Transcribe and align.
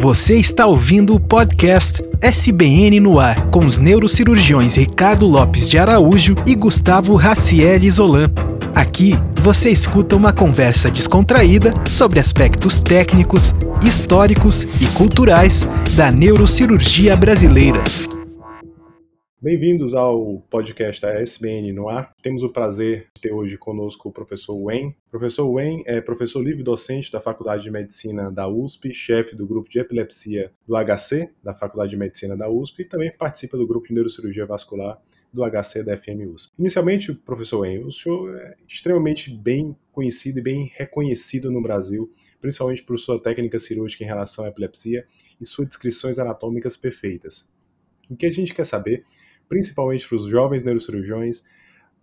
Você 0.00 0.36
está 0.36 0.64
ouvindo 0.64 1.14
o 1.14 1.20
podcast 1.20 2.02
SBN 2.22 2.98
no 3.00 3.20
ar 3.20 3.50
com 3.50 3.66
os 3.66 3.76
neurocirurgiões 3.76 4.74
Ricardo 4.74 5.26
Lopes 5.26 5.68
de 5.68 5.76
Araújo 5.76 6.34
e 6.46 6.54
Gustavo 6.54 7.14
Raciel 7.16 7.84
Isolan. 7.84 8.30
Aqui 8.74 9.14
você 9.42 9.68
escuta 9.68 10.16
uma 10.16 10.32
conversa 10.32 10.90
descontraída 10.90 11.74
sobre 11.86 12.18
aspectos 12.18 12.80
técnicos, 12.80 13.54
históricos 13.84 14.62
e 14.80 14.86
culturais 14.96 15.68
da 15.94 16.10
neurocirurgia 16.10 17.14
brasileira. 17.14 17.84
Bem-vindos 19.42 19.94
ao 19.94 20.38
podcast 20.50 21.00
da 21.00 21.18
SBN 21.18 21.72
no 21.72 21.88
ar. 21.88 22.14
Temos 22.20 22.42
o 22.42 22.50
prazer 22.50 23.06
de 23.14 23.22
ter 23.22 23.32
hoje 23.32 23.56
conosco 23.56 24.10
o 24.10 24.12
professor 24.12 24.54
Wayne. 24.62 24.94
O 25.08 25.10
professor 25.12 25.50
Wayne 25.50 25.82
é 25.86 25.98
professor 25.98 26.42
livre-docente 26.42 27.10
da 27.10 27.22
Faculdade 27.22 27.62
de 27.62 27.70
Medicina 27.70 28.30
da 28.30 28.46
USP, 28.46 28.92
chefe 28.92 29.34
do 29.34 29.46
grupo 29.46 29.70
de 29.70 29.78
epilepsia 29.78 30.52
do 30.68 30.74
HC, 30.76 31.30
da 31.42 31.54
Faculdade 31.54 31.92
de 31.92 31.96
Medicina 31.96 32.36
da 32.36 32.50
USP, 32.50 32.82
e 32.82 32.84
também 32.84 33.10
participa 33.16 33.56
do 33.56 33.66
grupo 33.66 33.88
de 33.88 33.94
neurocirurgia 33.94 34.44
vascular 34.44 35.00
do 35.32 35.42
HC 35.42 35.84
da 35.84 35.96
FM 35.96 36.28
USP. 36.34 36.52
Inicialmente, 36.58 37.14
professor 37.14 37.60
Wayne, 37.60 37.84
o 37.84 37.90
senhor 37.90 38.36
é 38.36 38.56
extremamente 38.68 39.34
bem 39.34 39.74
conhecido 39.90 40.40
e 40.40 40.42
bem 40.42 40.70
reconhecido 40.74 41.50
no 41.50 41.62
Brasil, 41.62 42.12
principalmente 42.42 42.82
por 42.82 42.98
sua 42.98 43.18
técnica 43.18 43.58
cirúrgica 43.58 44.04
em 44.04 44.06
relação 44.06 44.44
à 44.44 44.48
epilepsia 44.48 45.06
e 45.40 45.46
suas 45.46 45.66
descrições 45.66 46.18
anatômicas 46.18 46.76
perfeitas. 46.76 47.48
O 48.10 48.16
que 48.16 48.26
a 48.26 48.30
gente 48.30 48.52
quer 48.52 48.64
saber 48.64 49.06
principalmente 49.50 50.06
para 50.06 50.16
os 50.16 50.26
jovens 50.26 50.62
neurocirurgiões, 50.62 51.42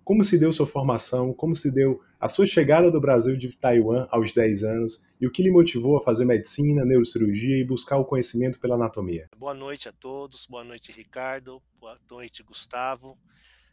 como 0.04 0.22
se 0.22 0.38
deu 0.38 0.52
sua 0.52 0.68
formação, 0.68 1.34
como 1.34 1.56
se 1.56 1.72
deu 1.72 2.04
a 2.20 2.28
sua 2.28 2.46
chegada 2.46 2.92
do 2.92 3.00
Brasil 3.00 3.38
de 3.38 3.56
Taiwan 3.56 4.06
aos 4.12 4.34
10 4.34 4.64
anos 4.64 5.08
e 5.20 5.26
o 5.26 5.32
que 5.32 5.42
lhe 5.42 5.50
motivou 5.50 5.98
a 5.98 6.04
fazer 6.04 6.26
medicina, 6.26 6.84
neurocirurgia 6.84 7.58
e 7.58 7.64
buscar 7.64 7.98
o 7.98 8.06
conhecimento 8.06 8.60
pela 8.60 8.76
anatomia. 8.76 9.30
Boa 9.38 9.54
noite 9.54 9.88
a 9.88 9.94
todos, 9.94 10.46
boa 10.46 10.64
noite 10.66 10.92
Ricardo, 10.92 11.64
boa 11.80 11.98
noite 12.10 12.44
Gustavo. 12.44 13.18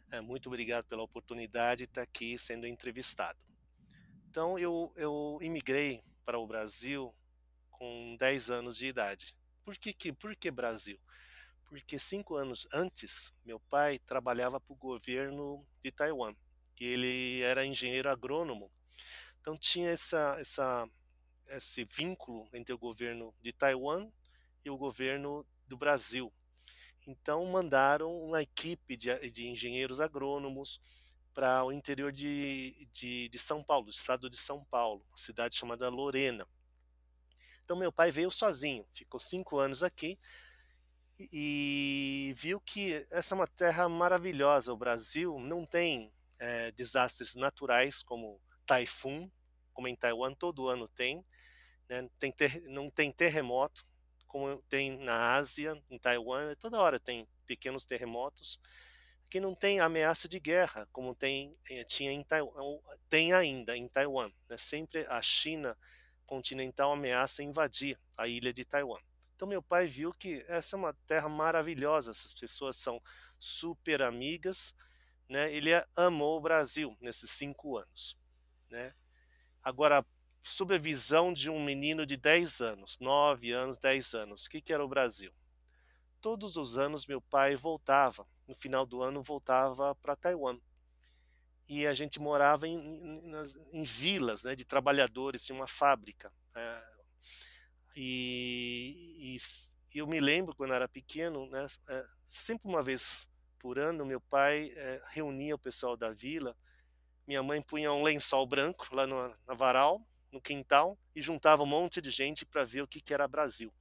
É, 0.09 0.21
muito 0.21 0.47
obrigado 0.47 0.85
pela 0.85 1.03
oportunidade 1.03 1.79
de 1.79 1.83
estar 1.83 2.01
aqui 2.01 2.37
sendo 2.37 2.65
entrevistado. 2.65 3.37
Então, 4.29 4.57
eu, 4.57 4.91
eu 4.95 5.37
imigrei 5.41 6.01
para 6.25 6.39
o 6.39 6.47
Brasil 6.47 7.09
com 7.69 8.15
10 8.17 8.51
anos 8.51 8.77
de 8.77 8.87
idade. 8.87 9.35
Por 9.65 9.75
que, 9.77 10.13
por 10.13 10.33
que 10.35 10.49
Brasil? 10.49 10.97
Porque 11.67 11.99
cinco 11.99 12.35
anos 12.35 12.67
antes, 12.73 13.33
meu 13.43 13.59
pai 13.59 13.99
trabalhava 13.99 14.59
para 14.59 14.73
o 14.73 14.77
governo 14.77 15.59
de 15.81 15.91
Taiwan 15.91 16.35
e 16.79 16.85
ele 16.85 17.41
era 17.41 17.65
engenheiro 17.65 18.09
agrônomo. 18.09 18.71
Então 19.41 19.57
tinha 19.57 19.89
essa, 19.89 20.35
essa, 20.39 20.87
esse 21.47 21.83
vínculo 21.85 22.47
entre 22.53 22.73
o 22.73 22.77
governo 22.77 23.33
de 23.41 23.51
Taiwan 23.51 24.07
e 24.63 24.69
o 24.69 24.77
governo 24.77 25.45
do 25.67 25.77
Brasil. 25.77 26.31
Então 27.07 27.45
mandaram 27.45 28.11
uma 28.23 28.41
equipe 28.41 28.97
de, 28.97 29.31
de 29.31 29.47
engenheiros 29.47 30.01
agrônomos 30.01 30.81
para 31.33 31.63
o 31.65 31.71
interior 31.71 32.11
de, 32.11 32.87
de, 32.91 33.27
de 33.29 33.37
São 33.37 33.61
Paulo, 33.61 33.85
do 33.85 33.91
estado 33.91 34.29
de 34.29 34.37
São 34.37 34.63
Paulo, 34.63 35.05
uma 35.09 35.17
cidade 35.17 35.55
chamada 35.55 35.89
Lorena. 35.89 36.47
Então 37.63 37.75
meu 37.75 37.91
pai 37.91 38.11
veio 38.11 38.31
sozinho, 38.31 38.85
ficou 38.91 39.19
cinco 39.19 39.57
anos 39.57 39.83
aqui, 39.83 40.17
e 41.19 42.33
viu 42.35 42.59
que 42.59 43.05
essa 43.09 43.33
é 43.33 43.37
uma 43.37 43.47
terra 43.47 43.87
maravilhosa. 43.87 44.73
O 44.73 44.77
Brasil 44.77 45.39
não 45.39 45.65
tem 45.65 46.11
é, 46.39 46.71
desastres 46.71 47.35
naturais 47.35 48.03
como 48.03 48.41
taifun, 48.65 49.29
como 49.73 49.87
em 49.87 49.95
Taiwan 49.95 50.33
todo 50.33 50.67
ano 50.67 50.87
tem, 50.87 51.25
né? 51.89 52.09
tem 52.19 52.31
ter, 52.31 52.61
não 52.63 52.89
tem 52.89 53.11
terremoto 53.11 53.85
como 54.35 54.61
tem 54.63 54.97
na 54.97 55.35
Ásia, 55.35 55.81
em 55.89 55.97
Taiwan, 55.97 56.55
toda 56.55 56.81
hora 56.81 56.99
tem 56.99 57.25
pequenos 57.45 57.85
terremotos. 57.85 58.59
Aqui 59.25 59.39
não 59.39 59.55
tem 59.55 59.79
ameaça 59.79 60.27
de 60.27 60.41
guerra 60.41 60.85
como 60.91 61.15
tem 61.15 61.57
eh, 61.69 61.85
tinha 61.85 62.11
em 62.11 62.21
Taiwan, 62.21 62.51
tem 63.07 63.31
ainda 63.31 63.77
em 63.77 63.87
Taiwan. 63.87 64.29
Né? 64.49 64.57
Sempre 64.57 65.05
a 65.07 65.21
China 65.21 65.77
continental 66.25 66.91
ameaça 66.91 67.43
invadir 67.43 67.97
a 68.17 68.27
ilha 68.27 68.51
de 68.51 68.65
Taiwan. 68.65 68.99
Então 69.35 69.47
meu 69.47 69.61
pai 69.61 69.85
viu 69.85 70.13
que 70.13 70.43
essa 70.47 70.75
é 70.75 70.79
uma 70.79 70.93
terra 71.05 71.27
maravilhosa, 71.27 72.11
essas 72.11 72.33
pessoas 72.33 72.77
são 72.77 73.01
super 73.37 74.01
amigas, 74.01 74.73
né? 75.27 75.53
Ele 75.53 75.71
amou 75.95 76.37
o 76.37 76.41
Brasil 76.41 76.95
nesses 77.01 77.31
cinco 77.31 77.77
anos, 77.77 78.17
né? 78.69 78.93
Agora, 79.61 80.05
sob 80.41 80.75
a 80.75 80.77
visão 80.77 81.33
de 81.33 81.49
um 81.49 81.61
menino 81.61 82.05
de 82.05 82.15
10 82.15 82.61
anos, 82.61 82.97
9 82.99 83.51
anos, 83.51 83.77
10 83.77 84.13
anos, 84.13 84.45
o 84.45 84.49
que, 84.49 84.61
que 84.61 84.71
era 84.71 84.85
o 84.85 84.87
Brasil? 84.87 85.33
Todos 86.21 86.55
os 86.55 86.77
anos 86.77 87.05
meu 87.05 87.19
pai 87.19 87.55
voltava, 87.55 88.25
no 88.47 88.55
final 88.55 88.85
do 88.85 89.01
ano 89.01 89.21
voltava 89.21 89.95
para 89.95 90.15
Taiwan. 90.15 90.59
E 91.67 91.87
a 91.87 91.93
gente 91.95 92.19
morava 92.19 92.67
em, 92.67 92.77
em, 92.77 93.31
em 93.73 93.83
vilas 93.83 94.43
né, 94.43 94.55
de 94.55 94.63
trabalhadores 94.63 95.43
de 95.43 95.51
uma 95.51 95.65
fábrica. 95.65 96.31
É, 96.53 96.94
e, 97.95 99.35
e, 99.35 99.99
eu 99.99 100.05
me 100.05 100.19
lembro 100.19 100.55
quando 100.55 100.73
era 100.73 100.87
pequeno, 100.87 101.47
né, 101.47 101.65
é, 101.87 102.05
sempre 102.25 102.67
uma 102.67 102.83
vez 102.83 103.29
por 103.57 103.79
ano, 103.79 104.05
meu 104.05 104.19
pai 104.19 104.73
é, 104.75 105.01
reunia 105.07 105.55
o 105.55 105.59
pessoal 105.59 105.95
da 105.95 106.11
vila, 106.11 106.55
minha 107.25 107.41
mãe 107.41 107.61
punha 107.61 107.91
um 107.91 108.03
lençol 108.03 108.45
branco 108.45 108.87
lá 108.91 109.07
no, 109.07 109.35
na 109.47 109.53
varal, 109.53 110.01
no 110.31 110.41
quintal, 110.41 110.97
e 111.15 111.21
juntava 111.21 111.63
um 111.63 111.67
monte 111.67 112.01
de 112.01 112.11
gente 112.11 112.45
para 112.45 112.63
ver 112.63 112.81
o 112.81 112.87
que, 112.87 113.01
que 113.01 113.13
era 113.13 113.27
Brasil. 113.27 113.73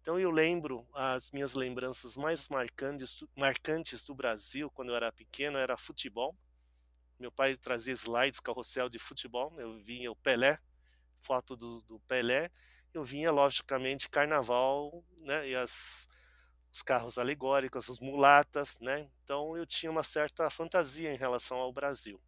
Então 0.00 0.18
eu 0.18 0.30
lembro, 0.30 0.84
as 0.94 1.30
minhas 1.30 1.54
lembranças 1.54 2.16
mais 2.16 2.48
marcantes, 2.48 3.22
marcantes 3.36 4.04
do 4.04 4.14
Brasil, 4.14 4.70
quando 4.70 4.88
eu 4.88 4.96
era 4.96 5.12
pequeno, 5.12 5.58
era 5.58 5.76
futebol. 5.76 6.36
Meu 7.18 7.30
pai 7.30 7.56
trazia 7.56 7.94
slides, 7.94 8.40
carrossel 8.40 8.88
de 8.88 8.98
futebol, 8.98 9.52
eu 9.60 9.78
via 9.78 10.10
o 10.10 10.16
Pelé, 10.16 10.58
foto 11.20 11.56
do, 11.56 11.82
do 11.82 12.00
Pelé, 12.00 12.50
eu 12.94 13.02
vinha, 13.02 13.30
logicamente, 13.30 14.08
carnaval, 14.08 15.04
né, 15.20 15.48
e 15.48 15.56
as, 15.56 16.06
os 16.70 16.82
carros 16.82 17.18
alegóricos, 17.18 17.88
as 17.88 18.00
mulatas, 18.00 18.78
né, 18.80 19.08
então 19.24 19.56
eu 19.56 19.64
tinha 19.64 19.90
uma 19.90 20.02
certa 20.02 20.48
fantasia 20.50 21.12
em 21.12 21.16
relação 21.16 21.58
ao 21.58 21.72
Brasil. 21.72 22.20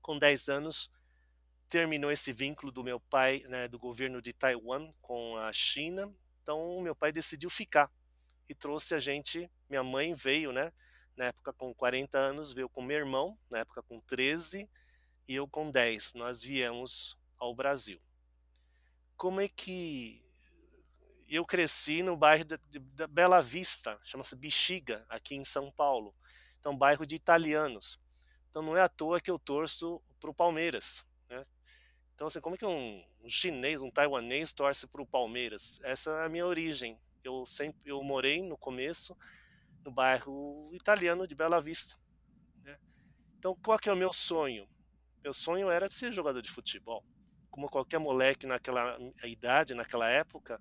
Com 0.00 0.18
10 0.18 0.48
anos, 0.48 0.90
terminou 1.68 2.10
esse 2.10 2.32
vínculo 2.32 2.72
do 2.72 2.82
meu 2.82 2.98
pai, 2.98 3.42
né, 3.48 3.68
do 3.68 3.78
governo 3.78 4.22
de 4.22 4.32
Taiwan 4.32 4.90
com 5.02 5.36
a 5.36 5.52
China, 5.52 6.10
então 6.42 6.80
meu 6.80 6.96
pai 6.96 7.12
decidiu 7.12 7.50
ficar 7.50 7.90
e 8.48 8.54
trouxe 8.54 8.94
a 8.94 8.98
gente, 8.98 9.50
minha 9.68 9.84
mãe 9.84 10.14
veio, 10.14 10.50
né, 10.50 10.72
na 11.14 11.26
época 11.26 11.52
com 11.52 11.74
40 11.74 12.16
anos, 12.16 12.52
veio 12.52 12.70
com 12.70 12.80
meu 12.80 12.96
irmão, 12.96 13.38
na 13.50 13.58
época 13.58 13.82
com 13.82 14.00
13, 14.00 14.70
e 15.26 15.34
eu 15.34 15.46
com 15.46 15.70
10. 15.70 16.14
Nós 16.14 16.42
viemos 16.42 17.18
ao 17.36 17.54
Brasil 17.54 18.00
como 19.18 19.40
é 19.40 19.48
que 19.48 20.24
eu 21.28 21.44
cresci 21.44 22.02
no 22.04 22.16
bairro 22.16 22.44
da 22.44 23.06
Bela 23.08 23.42
Vista, 23.42 23.98
chama-se 24.04 24.36
Bexiga, 24.36 25.04
aqui 25.08 25.34
em 25.34 25.44
São 25.44 25.72
Paulo. 25.72 26.14
Então, 26.60 26.74
bairro 26.74 27.04
de 27.04 27.16
italianos. 27.16 28.00
Então, 28.48 28.62
não 28.62 28.76
é 28.76 28.80
à 28.80 28.88
toa 28.88 29.20
que 29.20 29.30
eu 29.30 29.38
torço 29.38 30.00
para 30.20 30.30
o 30.30 30.34
Palmeiras. 30.34 31.04
Né? 31.28 31.44
Então, 32.14 32.28
assim, 32.28 32.40
como 32.40 32.54
é 32.54 32.58
que 32.58 32.64
um, 32.64 33.04
um 33.24 33.28
chinês, 33.28 33.82
um 33.82 33.90
taiwanês 33.90 34.52
torce 34.52 34.86
para 34.86 35.02
o 35.02 35.06
Palmeiras? 35.06 35.80
Essa 35.82 36.10
é 36.10 36.26
a 36.26 36.28
minha 36.28 36.46
origem. 36.46 36.98
Eu 37.22 37.44
sempre, 37.44 37.90
eu 37.90 38.00
morei 38.02 38.40
no 38.40 38.56
começo 38.56 39.16
no 39.84 39.90
bairro 39.90 40.70
italiano 40.72 41.26
de 41.26 41.34
Bela 41.34 41.60
Vista. 41.60 41.96
Né? 42.62 42.78
Então, 43.36 43.56
qual 43.64 43.78
que 43.78 43.88
é 43.88 43.92
o 43.92 43.96
meu 43.96 44.12
sonho? 44.12 44.68
Meu 45.22 45.34
sonho 45.34 45.70
era 45.70 45.90
ser 45.90 46.12
jogador 46.12 46.40
de 46.40 46.50
futebol 46.50 47.04
como 47.50 47.68
qualquer 47.68 47.98
moleque 47.98 48.46
naquela 48.46 48.98
idade, 49.24 49.74
naquela 49.74 50.08
época, 50.08 50.60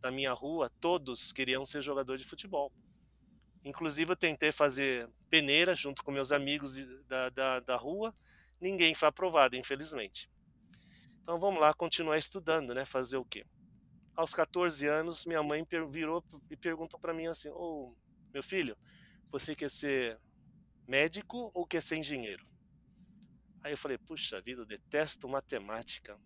da 0.00 0.10
minha 0.10 0.32
rua, 0.32 0.70
todos 0.80 1.32
queriam 1.32 1.64
ser 1.64 1.82
jogador 1.82 2.16
de 2.16 2.24
futebol. 2.24 2.72
Inclusive 3.64 4.12
eu 4.12 4.16
tentei 4.16 4.52
fazer 4.52 5.08
peneira 5.28 5.74
junto 5.74 6.04
com 6.04 6.10
meus 6.10 6.32
amigos 6.32 6.76
da, 7.06 7.28
da, 7.30 7.60
da 7.60 7.76
rua, 7.76 8.14
ninguém 8.60 8.94
foi 8.94 9.08
aprovado, 9.08 9.56
infelizmente. 9.56 10.30
Então 11.22 11.38
vamos 11.38 11.60
lá 11.60 11.74
continuar 11.74 12.16
estudando, 12.16 12.74
né? 12.74 12.84
Fazer 12.84 13.18
o 13.18 13.24
quê? 13.24 13.44
Aos 14.14 14.32
14 14.32 14.86
anos, 14.86 15.26
minha 15.26 15.42
mãe 15.42 15.66
virou 15.90 16.24
e 16.50 16.56
perguntou 16.56 16.98
para 16.98 17.12
mim 17.12 17.26
assim: 17.26 17.50
"Ô, 17.50 17.92
oh, 17.92 17.96
meu 18.32 18.42
filho, 18.42 18.76
você 19.30 19.54
quer 19.54 19.70
ser 19.70 20.18
médico 20.86 21.50
ou 21.52 21.66
quer 21.66 21.82
ser 21.82 21.96
engenheiro?" 21.96 22.46
Aí 23.62 23.72
eu 23.72 23.76
falei: 23.76 23.98
"Puxa 23.98 24.40
vida, 24.40 24.62
eu 24.62 24.66
detesto 24.66 25.28
matemática 25.28 26.18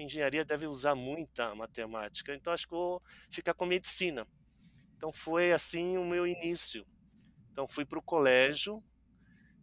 engenharia 0.00 0.44
deve 0.44 0.66
usar 0.66 0.94
muita 0.94 1.54
matemática, 1.54 2.34
então 2.34 2.52
acho 2.52 2.66
que 2.66 2.74
vou 2.74 3.02
ficar 3.28 3.54
com 3.54 3.66
medicina. 3.66 4.26
Então 4.96 5.12
foi 5.12 5.52
assim 5.52 5.96
o 5.96 6.04
meu 6.04 6.26
início. 6.26 6.86
Então 7.52 7.66
fui 7.66 7.84
para 7.84 7.98
o 7.98 8.02
colégio, 8.02 8.82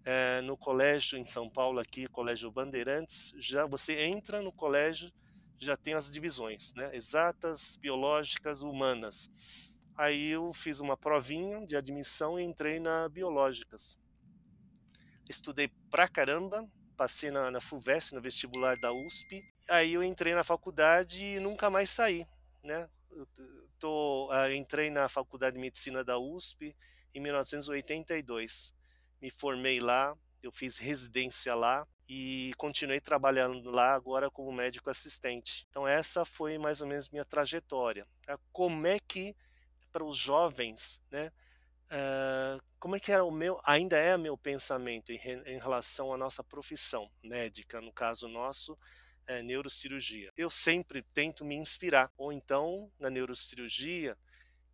é, 0.04 0.42
no 0.42 0.58
colégio 0.58 1.18
em 1.18 1.26
São 1.26 1.50
Paulo 1.50 1.80
aqui, 1.80 2.08
Colégio 2.08 2.52
Bandeirantes, 2.52 3.34
já 3.38 3.66
você 3.66 4.00
entra 4.00 4.42
no 4.42 4.52
colégio 4.52 5.12
já 5.60 5.76
tem 5.76 5.94
as 5.94 6.12
divisões, 6.12 6.74
né? 6.76 6.96
Exatas, 6.96 7.78
biológicas, 7.78 8.62
humanas. 8.62 9.30
Aí 9.96 10.30
eu 10.30 10.54
fiz 10.54 10.80
uma 10.80 10.96
provinha 10.96 11.66
de 11.66 11.76
admissão 11.76 12.40
e 12.40 12.44
entrei 12.44 12.80
na 12.80 13.10
biológicas. 13.10 13.98
Estudei 15.28 15.70
pra 15.90 16.08
caramba, 16.08 16.64
passei 16.98 17.30
na, 17.30 17.52
na 17.52 17.62
FUVEST, 17.62 18.14
no 18.14 18.22
vestibular 18.22 18.76
da 18.78 18.92
USP. 18.92 19.48
Aí 19.70 19.94
eu 19.94 20.04
entrei 20.04 20.34
na 20.34 20.44
faculdade 20.44 21.24
e 21.24 21.40
nunca 21.40 21.70
mais 21.70 21.90
saí, 21.90 22.26
né? 22.64 22.90
Eu 23.12 23.28
tô, 23.80 24.30
uh, 24.32 24.52
entrei 24.52 24.90
na 24.90 25.08
faculdade 25.08 25.54
de 25.54 25.62
medicina 25.62 26.04
da 26.04 26.18
USP 26.18 26.76
em 27.14 27.22
1982. 27.22 28.74
Me 29.22 29.30
formei 29.30 29.80
lá, 29.80 30.18
eu 30.42 30.52
fiz 30.52 30.78
residência 30.78 31.54
lá 31.54 31.88
e 32.10 32.54
continuei 32.58 33.00
trabalhando 33.00 33.70
lá 33.70 33.94
agora 33.94 34.32
como 34.32 34.52
médico 34.52 34.90
assistente. 34.90 35.66
Então 35.70 35.88
essa 35.88 36.26
foi 36.26 36.58
mais 36.58 36.82
ou 36.82 36.88
menos 36.88 37.10
minha 37.10 37.26
trajetória. 37.26 38.08
Tá? 38.24 38.40
Como 38.52 38.88
é 38.88 38.98
que 39.00 39.36
para 39.92 40.04
os 40.04 40.18
jovens, 40.18 41.02
né? 41.12 41.32
Uh, 41.90 42.62
como 42.80 42.96
é 42.96 43.00
que 43.00 43.12
era 43.12 43.24
o 43.24 43.32
meu, 43.32 43.60
ainda 43.64 43.98
é 43.98 44.18
meu 44.18 44.38
pensamento 44.38 45.12
em, 45.12 45.20
em, 45.46 45.58
relação 45.58 46.14
à 46.14 46.18
nossa 46.18 46.44
profissão 46.44 47.10
médica, 47.24 47.80
no 47.80 47.94
caso 47.94 48.28
nosso, 48.28 48.78
é, 49.26 49.42
neurocirurgia. 49.42 50.32
Eu 50.36 50.50
sempre 50.50 51.02
tento 51.14 51.46
me 51.46 51.56
inspirar, 51.56 52.12
ou 52.18 52.32
então 52.32 52.92
na 53.00 53.10
neurocirurgia, 53.10 54.18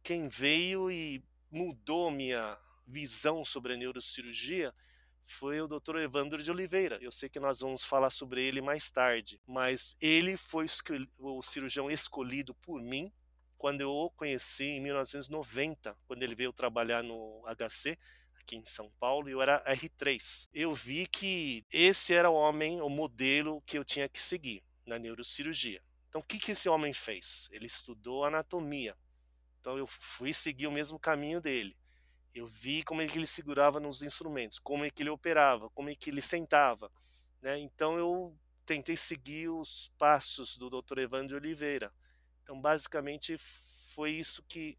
quem 0.02 0.28
veio 0.28 0.92
e 0.92 1.24
mudou 1.52 2.10
minha 2.10 2.58
visão 2.86 3.46
sobre 3.46 3.74
a 3.74 3.78
neurocirurgia 3.78 4.74
foi 5.24 5.62
o 5.62 5.68
Dr. 5.68 5.98
Evandro 5.98 6.44
de 6.44 6.52
Oliveira. 6.52 6.98
Eu 7.02 7.12
sei 7.12 7.30
que 7.30 7.40
nós 7.40 7.62
vamos 7.62 7.84
falar 7.84 8.10
sobre 8.10 8.44
ele 8.44 8.62
mais 8.62 8.92
tarde, 8.92 9.40
mas 9.48 9.96
ele 10.02 10.36
foi 10.36 10.66
o 11.20 11.42
cirurgião 11.42 11.90
escolhido 11.90 12.54
por 12.56 12.82
mim 12.82 13.12
quando 13.64 13.80
eu 13.80 13.90
o 13.90 14.10
conheci 14.10 14.66
em 14.66 14.82
1990, 14.82 15.98
quando 16.06 16.22
ele 16.22 16.36
veio 16.36 16.52
trabalhar 16.52 17.02
no 17.02 17.42
HC 17.48 17.98
aqui 18.34 18.58
em 18.58 18.66
São 18.66 18.92
Paulo, 19.00 19.30
e 19.30 19.32
eu 19.32 19.42
era 19.42 19.64
R3. 19.64 20.50
Eu 20.54 20.74
vi 20.74 21.08
que 21.08 21.66
esse 21.72 22.14
era 22.14 22.30
o 22.30 22.34
homem, 22.34 22.82
o 22.82 22.90
modelo 22.90 23.62
que 23.62 23.78
eu 23.78 23.86
tinha 23.86 24.10
que 24.10 24.20
seguir 24.20 24.62
na 24.86 25.00
neurocirurgia. 25.00 25.82
Então, 26.10 26.20
o 26.20 26.24
que, 26.26 26.40
que 26.40 26.52
esse 26.52 26.68
homem 26.68 26.92
fez? 26.92 27.48
Ele 27.54 27.66
estudou 27.66 28.26
anatomia. 28.26 28.98
Então, 29.62 29.78
eu 29.78 29.88
fui 29.88 30.34
seguir 30.34 30.68
o 30.68 30.72
mesmo 30.72 31.00
caminho 31.00 31.40
dele. 31.40 31.74
Eu 32.36 32.46
vi 32.46 32.84
como 32.84 33.02
é 33.02 33.08
que 33.08 33.18
ele 33.18 33.26
segurava 33.26 33.80
nos 33.80 34.02
instrumentos, 34.02 34.60
como 34.60 34.84
é 34.84 34.90
que 34.90 35.02
ele 35.02 35.10
operava, 35.10 35.70
como 35.70 35.90
é 35.90 35.96
que 35.96 36.10
ele 36.10 36.22
sentava. 36.22 36.92
Né? 37.42 37.60
Então, 37.60 37.98
eu 37.98 38.38
tentei 38.66 38.98
seguir 38.98 39.48
os 39.48 39.90
passos 39.98 40.58
do 40.58 40.70
Dr. 40.70 41.00
Evandro 41.00 41.30
de 41.30 41.36
Oliveira. 41.36 41.94
Então, 42.44 42.60
basicamente, 42.60 43.38
foi 43.38 44.12
isso 44.12 44.44
que 44.44 44.78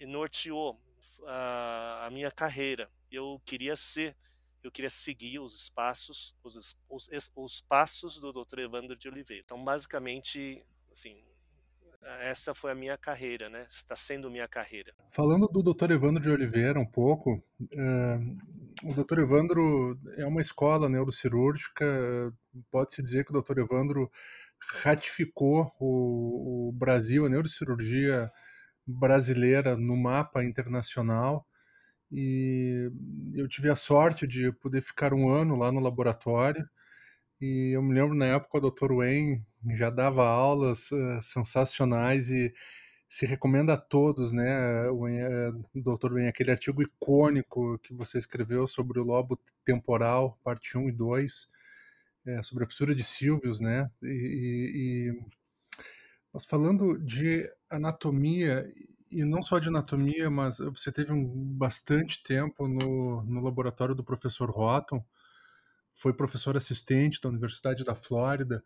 norteou 0.00 0.80
a, 1.24 2.06
a 2.06 2.10
minha 2.10 2.30
carreira. 2.30 2.90
Eu 3.10 3.40
queria 3.44 3.76
ser, 3.76 4.16
eu 4.62 4.70
queria 4.70 4.90
seguir 4.90 5.38
os 5.38 5.70
passos, 5.70 6.34
os, 6.42 6.76
os, 6.88 7.30
os 7.34 7.60
passos 7.60 8.18
do 8.18 8.32
Dr. 8.32 8.60
Evandro 8.60 8.96
de 8.96 9.08
Oliveira. 9.08 9.42
Então, 9.44 9.64
basicamente, 9.64 10.62
assim, 10.90 11.22
essa 12.20 12.54
foi 12.54 12.70
a 12.70 12.74
minha 12.74 12.96
carreira, 12.96 13.48
né? 13.48 13.66
Está 13.68 13.96
sendo 13.96 14.30
minha 14.30 14.46
carreira. 14.46 14.92
Falando 15.10 15.48
do 15.48 15.62
Dr. 15.62 15.92
Evandro 15.92 16.22
de 16.22 16.30
Oliveira 16.30 16.78
um 16.78 16.86
pouco, 16.86 17.42
uh, 17.60 18.88
o 18.88 18.94
Dr. 18.94 19.20
Evandro 19.20 19.98
é 20.16 20.26
uma 20.26 20.40
escola 20.40 20.88
neurocirúrgica. 20.88 21.84
Pode-se 22.70 23.02
dizer 23.02 23.24
que 23.24 23.36
o 23.36 23.42
Dr. 23.42 23.58
Evandro 23.58 24.10
ratificou 24.82 25.72
o, 25.78 26.68
o 26.68 26.72
Brasil, 26.72 27.26
a 27.26 27.28
neurocirurgia 27.28 28.30
brasileira 28.86 29.76
no 29.76 29.96
mapa 29.96 30.44
internacional 30.44 31.46
e 32.10 32.90
eu 33.34 33.48
tive 33.48 33.68
a 33.68 33.76
sorte 33.76 34.26
de 34.26 34.52
poder 34.52 34.80
ficar 34.80 35.12
um 35.12 35.28
ano 35.28 35.56
lá 35.56 35.72
no 35.72 35.80
laboratório 35.80 36.64
e 37.40 37.76
eu 37.76 37.82
me 37.82 37.94
lembro 37.94 38.14
na 38.14 38.26
época 38.26 38.58
o 38.58 38.70
Dr. 38.70 38.94
Wayne 38.94 39.44
já 39.74 39.90
dava 39.90 40.26
aulas 40.26 40.90
uh, 40.92 41.20
sensacionais 41.20 42.30
e 42.30 42.52
se 43.08 43.26
recomenda 43.26 43.74
a 43.74 43.76
todos, 43.76 44.32
né, 44.32 44.88
uh, 44.90 45.64
Dr. 45.74 46.12
Wayne, 46.12 46.28
aquele 46.28 46.50
artigo 46.50 46.82
icônico 46.82 47.78
que 47.80 47.92
você 47.92 48.18
escreveu 48.18 48.66
sobre 48.66 48.98
o 48.98 49.04
lobo 49.04 49.38
temporal, 49.64 50.38
parte 50.42 50.78
1 50.78 50.88
e 50.88 50.92
2, 50.92 51.48
é, 52.26 52.42
sobre 52.42 52.64
a 52.64 52.68
fissura 52.68 52.94
de 52.94 53.04
Silvius, 53.04 53.60
né? 53.60 53.90
E, 54.02 55.12
e, 55.14 55.26
mas 56.32 56.44
falando 56.44 56.98
de 56.98 57.50
anatomia 57.70 58.70
e 59.10 59.24
não 59.24 59.42
só 59.42 59.58
de 59.58 59.68
anatomia, 59.68 60.28
mas 60.28 60.58
você 60.58 60.90
teve 60.90 61.12
um 61.12 61.24
bastante 61.54 62.22
tempo 62.22 62.66
no, 62.66 63.22
no 63.22 63.40
laboratório 63.40 63.94
do 63.94 64.04
professor 64.04 64.50
Rotten, 64.50 65.02
foi 65.94 66.12
professor 66.12 66.56
assistente 66.56 67.20
da 67.20 67.28
Universidade 67.28 67.84
da 67.84 67.94
Flórida. 67.94 68.62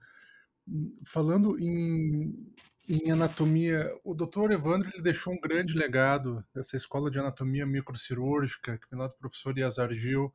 Falando 1.04 1.58
em, 1.58 2.52
em 2.88 3.10
anatomia, 3.10 3.88
o 4.02 4.14
Dr. 4.14 4.50
Evandro 4.50 4.90
ele 4.92 5.02
deixou 5.02 5.32
um 5.32 5.40
grande 5.40 5.76
legado 5.76 6.44
dessa 6.54 6.76
escola 6.76 7.10
de 7.10 7.18
anatomia 7.18 7.66
microcirúrgica, 7.66 8.78
que 8.78 8.90
vem 8.90 8.98
lá 8.98 9.06
do 9.06 9.16
professor 9.16 9.56
Yazar 9.56 9.92
Gil. 9.92 10.34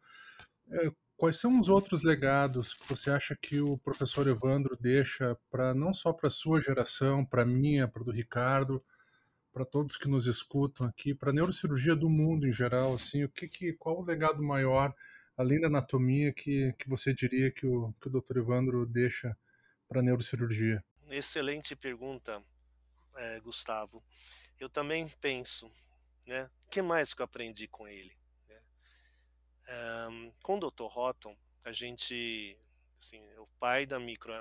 Quais 1.17 1.39
são 1.39 1.57
os 1.57 1.69
outros 1.69 2.03
legados 2.03 2.73
que 2.73 2.87
você 2.89 3.09
acha 3.09 3.37
que 3.41 3.61
o 3.61 3.77
professor 3.77 4.27
Evandro 4.27 4.75
deixa 4.75 5.37
para 5.49 5.73
não 5.73 5.93
só 5.93 6.11
para 6.11 6.27
a 6.27 6.31
sua 6.31 6.61
geração, 6.61 7.25
para 7.25 7.43
a 7.43 7.45
minha, 7.45 7.87
para 7.87 8.03
do 8.03 8.11
Ricardo, 8.11 8.83
para 9.53 9.63
todos 9.63 9.95
que 9.95 10.09
nos 10.09 10.27
escutam 10.27 10.85
aqui, 10.85 11.15
para 11.15 11.29
a 11.29 11.33
neurocirurgia 11.33 11.95
do 11.95 12.09
mundo 12.09 12.45
em 12.45 12.51
geral, 12.51 12.93
assim, 12.93 13.23
o 13.23 13.29
que, 13.29 13.47
que 13.47 13.71
qual 13.71 13.99
o 13.99 14.03
legado 14.03 14.43
maior 14.43 14.93
além 15.37 15.59
da 15.61 15.67
anatomia 15.67 16.33
que, 16.33 16.73
que 16.73 16.89
você 16.89 17.13
diria 17.13 17.49
que 17.49 17.65
o 17.65 17.93
que 18.01 18.07
o 18.07 18.11
Dr. 18.11 18.39
Evandro 18.39 18.85
deixa 18.85 19.37
para 19.87 20.01
a 20.01 20.03
neurocirurgia? 20.03 20.83
Excelente 21.09 21.75
pergunta, 21.75 22.41
é, 23.15 23.39
Gustavo. 23.39 24.03
Eu 24.59 24.69
também 24.69 25.07
penso, 25.21 25.71
né? 26.25 26.49
O 26.65 26.69
que 26.69 26.81
mais 26.81 27.13
que 27.13 27.21
eu 27.21 27.25
aprendi 27.25 27.67
com 27.67 27.87
ele? 27.87 28.11
Um, 29.67 30.31
com 30.43 30.57
o 30.57 30.69
Dr. 30.69 30.83
Houghton, 30.83 31.35
a 31.63 31.71
gente, 31.71 32.57
assim, 32.99 33.19
é 33.31 33.39
o 33.39 33.47
pai 33.59 33.85
da 33.85 33.99
micro 33.99 34.31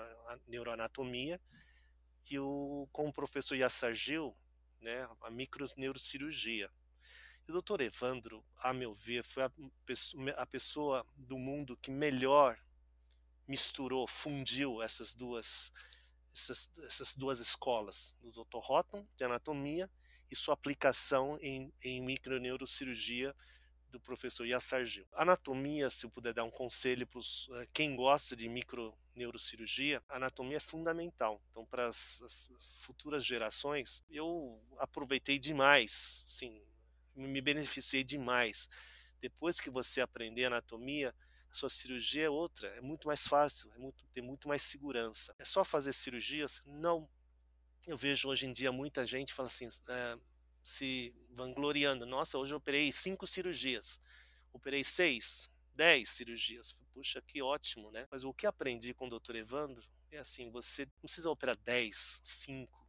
neuroanatomia 0.46 1.40
e 2.30 2.38
o, 2.38 2.86
com 2.92 3.08
o 3.08 3.12
professor 3.12 3.54
Yassar 3.54 3.94
Gil, 3.94 4.36
né, 4.80 5.08
a 5.22 5.30
microneurocirurgia. 5.30 6.70
E 7.46 7.52
o 7.52 7.62
Dr. 7.62 7.80
Evandro, 7.82 8.44
a 8.58 8.72
meu 8.72 8.94
ver, 8.94 9.22
foi 9.22 9.44
a, 9.44 9.50
a 10.36 10.46
pessoa 10.46 11.06
do 11.16 11.38
mundo 11.38 11.76
que 11.76 11.90
melhor 11.90 12.58
misturou, 13.46 14.06
fundiu 14.06 14.82
essas 14.82 15.12
duas 15.12 15.72
essas, 16.34 16.68
essas 16.84 17.14
duas 17.14 17.38
escolas, 17.38 18.16
do 18.20 18.32
Dr. 18.32 18.58
Houghton, 18.68 19.06
de 19.16 19.24
anatomia, 19.24 19.88
e 20.30 20.34
sua 20.34 20.54
aplicação 20.54 21.38
em, 21.40 21.72
em 21.82 22.02
microneurocirurgia 22.02 23.34
do 23.94 24.00
professor 24.00 24.44
Yassar 24.44 24.84
Gil. 24.84 25.06
Anatomia, 25.12 25.88
se 25.88 26.04
eu 26.04 26.10
puder 26.10 26.34
dar 26.34 26.42
um 26.42 26.50
conselho 26.50 27.06
para 27.06 27.20
uh, 27.20 27.66
quem 27.72 27.94
gosta 27.94 28.34
de 28.34 28.48
microneurocirurgia, 28.48 30.02
anatomia 30.08 30.56
é 30.56 30.60
fundamental. 30.60 31.40
Então, 31.50 31.64
para 31.64 31.86
as, 31.86 32.20
as, 32.22 32.50
as, 32.56 32.74
futuras 32.74 33.24
gerações, 33.24 34.02
eu 34.10 34.60
aproveitei 34.78 35.38
demais, 35.38 35.92
sim, 36.26 36.60
me 37.14 37.40
beneficiei 37.40 38.02
demais. 38.02 38.68
Depois 39.20 39.60
que 39.60 39.70
você 39.70 40.00
aprender 40.00 40.46
anatomia, 40.46 41.14
a 41.48 41.54
sua 41.54 41.68
cirurgia 41.68 42.24
é 42.24 42.30
outra, 42.30 42.66
é 42.70 42.80
muito 42.80 43.06
mais 43.06 43.28
fácil, 43.28 43.72
é 43.74 43.78
muito, 43.78 44.04
tem 44.12 44.24
muito 44.24 44.48
mais 44.48 44.62
segurança. 44.62 45.32
É 45.38 45.44
só 45.44 45.64
fazer 45.64 45.92
cirurgias? 45.92 46.60
Não. 46.66 47.08
Eu 47.86 47.96
vejo 47.96 48.28
hoje 48.28 48.46
em 48.46 48.52
dia 48.52 48.72
muita 48.72 49.06
gente 49.06 49.32
fala 49.32 49.46
assim, 49.46 49.68
uh, 49.68 50.20
se 50.64 51.14
vangloriando. 51.30 52.06
Nossa, 52.06 52.38
hoje 52.38 52.54
eu 52.54 52.58
operei 52.58 52.90
cinco 52.90 53.26
cirurgias. 53.26 54.00
Operei 54.50 54.82
seis, 54.82 55.50
dez 55.74 56.08
cirurgias. 56.08 56.72
Puxa, 56.94 57.20
que 57.20 57.42
ótimo, 57.42 57.90
né? 57.90 58.08
Mas 58.10 58.24
o 58.24 58.32
que 58.32 58.46
aprendi 58.46 58.94
com 58.94 59.06
o 59.06 59.20
Dr. 59.20 59.36
Evandro 59.36 59.84
é 60.10 60.18
assim: 60.18 60.50
você 60.50 60.86
não 60.86 61.00
precisa 61.02 61.30
operar 61.30 61.56
dez, 61.58 62.18
cinco 62.24 62.88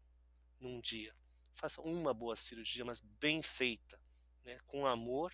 num 0.60 0.80
dia. 0.80 1.14
Faça 1.54 1.82
uma 1.82 2.14
boa 2.14 2.36
cirurgia, 2.36 2.86
mas 2.86 3.02
bem 3.02 3.42
feita, 3.42 4.00
né? 4.46 4.58
com 4.68 4.88
amor, 4.88 5.34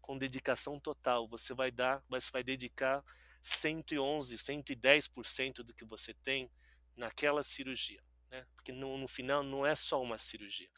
com 0.00 0.18
dedicação 0.18 0.78
total. 0.78 1.26
Você 1.28 1.54
vai 1.54 1.70
dar, 1.70 2.04
você 2.08 2.30
vai 2.30 2.42
dedicar 2.42 3.02
111, 3.40 4.36
110% 4.36 5.62
do 5.62 5.72
que 5.72 5.84
você 5.84 6.12
tem 6.12 6.50
naquela 6.96 7.42
cirurgia. 7.42 8.02
Né? 8.30 8.46
Porque 8.54 8.72
no, 8.72 8.98
no 8.98 9.08
final 9.08 9.42
não 9.42 9.64
é 9.64 9.74
só 9.74 10.02
uma 10.02 10.18
cirurgia 10.18 10.68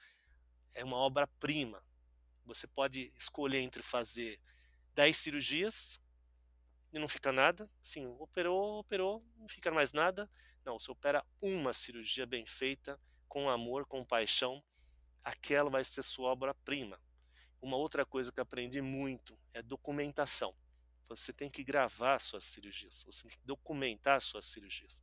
é 0.75 0.85
uma 0.85 0.97
obra-prima. 0.97 1.83
Você 2.45 2.67
pode 2.67 3.13
escolher 3.17 3.61
entre 3.61 3.83
fazer 3.83 4.41
10 4.95 5.17
cirurgias 5.17 6.01
e 6.93 6.99
não 6.99 7.09
fica 7.09 7.33
nada. 7.33 7.71
Sim, 7.83 8.07
operou, 8.19 8.81
operou, 8.81 9.25
não 9.37 9.49
fica 9.49 9.71
mais 9.71 9.93
nada. 9.93 10.29
Não, 10.65 10.79
você 10.79 10.91
opera 10.91 11.25
uma 11.41 11.73
cirurgia 11.73 12.27
bem 12.27 12.45
feita, 12.45 13.01
com 13.29 13.49
amor, 13.49 13.87
com 13.87 14.05
paixão, 14.05 14.63
aquela 15.23 15.71
vai 15.71 15.85
ser 15.85 16.03
sua 16.03 16.31
obra-prima. 16.31 17.01
Uma 17.63 17.77
outra 17.77 18.05
coisa 18.05 18.33
que 18.33 18.41
aprendi 18.41 18.81
muito 18.81 19.39
é 19.53 19.63
documentação. 19.63 20.55
Você 21.09 21.33
tem 21.33 21.51
que 21.51 21.65
gravar 21.65 22.19
suas 22.19 22.45
cirurgias, 22.45 23.05
você 23.05 23.29
tem 23.29 23.31
que 23.31 23.45
documentar 23.45 24.21
suas 24.21 24.47
cirurgias. 24.47 25.03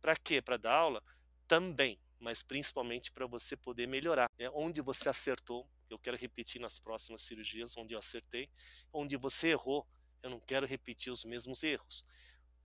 Para 0.00 0.16
quê? 0.16 0.40
Para 0.40 0.56
dar 0.56 0.74
aula? 0.74 1.02
Também, 1.46 1.98
mas 2.18 2.42
principalmente 2.42 3.12
para 3.12 3.26
você 3.26 3.56
poder 3.56 3.86
melhorar. 3.86 4.30
Né? 4.38 4.50
Onde 4.52 4.80
você 4.80 5.08
acertou, 5.08 5.68
eu 5.88 5.98
quero 5.98 6.16
repetir 6.16 6.60
nas 6.60 6.78
próximas 6.78 7.22
cirurgias 7.22 7.76
onde 7.76 7.94
eu 7.94 7.98
acertei. 7.98 8.48
Onde 8.92 9.16
você 9.16 9.48
errou, 9.48 9.86
eu 10.22 10.30
não 10.30 10.40
quero 10.40 10.66
repetir 10.66 11.12
os 11.12 11.24
mesmos 11.24 11.62
erros. 11.62 12.04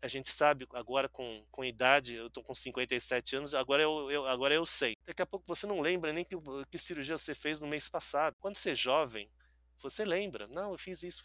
A 0.01 0.07
gente 0.07 0.29
sabe 0.29 0.67
agora 0.74 1.07
com, 1.07 1.45
com 1.50 1.63
idade, 1.63 2.15
eu 2.15 2.27
estou 2.27 2.43
com 2.43 2.53
57 2.53 3.38
anos, 3.38 3.55
agora 3.55 3.81
eu, 3.83 4.12
eu, 4.12 4.27
agora 4.27 4.53
eu 4.53 4.65
sei. 4.65 4.95
Daqui 5.05 5.22
a 5.22 5.25
pouco 5.25 5.48
você 5.48 5.65
não 5.65 5.79
lembra 5.79 6.12
nem 6.12 6.25
que, 6.25 6.36
que 6.69 6.77
cirurgia 6.77 7.17
você 7.17 7.33
fez 7.33 7.62
no 7.62 7.67
mês 7.67 7.88
passado. 7.88 8.36
Quando 8.39 8.55
você 8.55 8.72
é 8.72 8.75
jovem, 8.75 9.29
você 9.77 10.03
lembra. 10.03 10.48
Não, 10.48 10.72
eu 10.72 10.77
fiz 10.77 11.03
isso. 11.03 11.24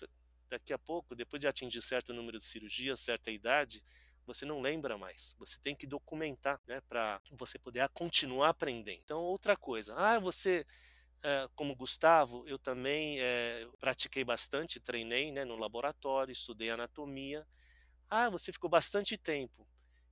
Daqui 0.48 0.72
a 0.72 0.78
pouco, 0.78 1.16
depois 1.16 1.40
de 1.40 1.48
atingir 1.48 1.82
certo 1.82 2.14
número 2.14 2.38
de 2.38 2.44
cirurgias, 2.44 3.00
certa 3.00 3.30
idade, 3.30 3.82
você 4.28 4.44
não 4.44 4.60
lembra 4.60 4.96
mais. 4.96 5.34
Você 5.38 5.58
tem 5.58 5.74
que 5.74 5.86
documentar, 5.86 6.60
né, 6.66 6.80
para 6.82 7.20
você 7.32 7.58
poder 7.58 7.88
continuar 7.88 8.50
aprendendo. 8.50 9.00
Então, 9.02 9.20
outra 9.20 9.56
coisa. 9.56 9.94
Ah, 9.96 10.18
você 10.18 10.64
é, 11.22 11.48
como 11.56 11.74
Gustavo, 11.74 12.44
eu 12.46 12.58
também 12.58 13.20
é, 13.20 13.66
pratiquei 13.78 14.22
bastante, 14.22 14.78
treinei 14.78 15.32
né, 15.32 15.44
no 15.44 15.56
laboratório, 15.56 16.30
estudei 16.30 16.70
anatomia. 16.70 17.46
Ah, 18.08 18.30
você 18.30 18.52
ficou 18.52 18.70
bastante 18.70 19.16
tempo. 19.16 19.66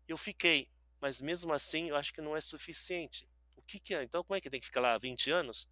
Eu 0.08 0.16
fiquei, 0.16 0.68
mas 1.00 1.20
mesmo 1.20 1.52
assim 1.52 1.90
eu 1.90 1.96
acho 1.96 2.12
que 2.12 2.20
não 2.20 2.37
é 2.37 2.40
suficiente. 2.40 3.28
O 3.54 3.62
que, 3.62 3.78
que 3.78 3.94
é? 3.94 4.02
Então, 4.02 4.25
como 4.25 4.37
é 4.37 4.40
que 4.40 4.50
tem 4.50 4.61
que 4.61 4.66
ficar 4.66 4.80
lá 4.80 4.99
20 4.99 5.30
anos? 5.30 5.68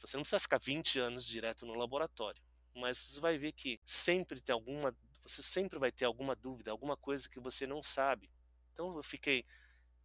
Você 0.00 0.16
não 0.16 0.22
precisa 0.22 0.40
ficar 0.40 0.58
20 0.58 0.98
anos 1.00 1.24
direto 1.26 1.66
no 1.66 1.74
laboratório, 1.74 2.42
mas 2.74 2.98
você 2.98 3.20
vai 3.20 3.36
ver 3.36 3.52
que 3.52 3.80
sempre 3.84 4.40
tem 4.40 4.52
alguma, 4.52 4.96
você 5.28 5.42
sempre 5.42 5.78
vai 5.78 5.92
ter 5.92 6.04
alguma 6.04 6.34
dúvida, 6.34 6.70
alguma 6.70 6.96
coisa 6.96 7.28
que 7.28 7.38
você 7.38 7.66
não 7.66 7.82
sabe. 7.82 8.30
Então, 8.72 8.96
eu 8.96 9.02
fiquei 9.02 9.44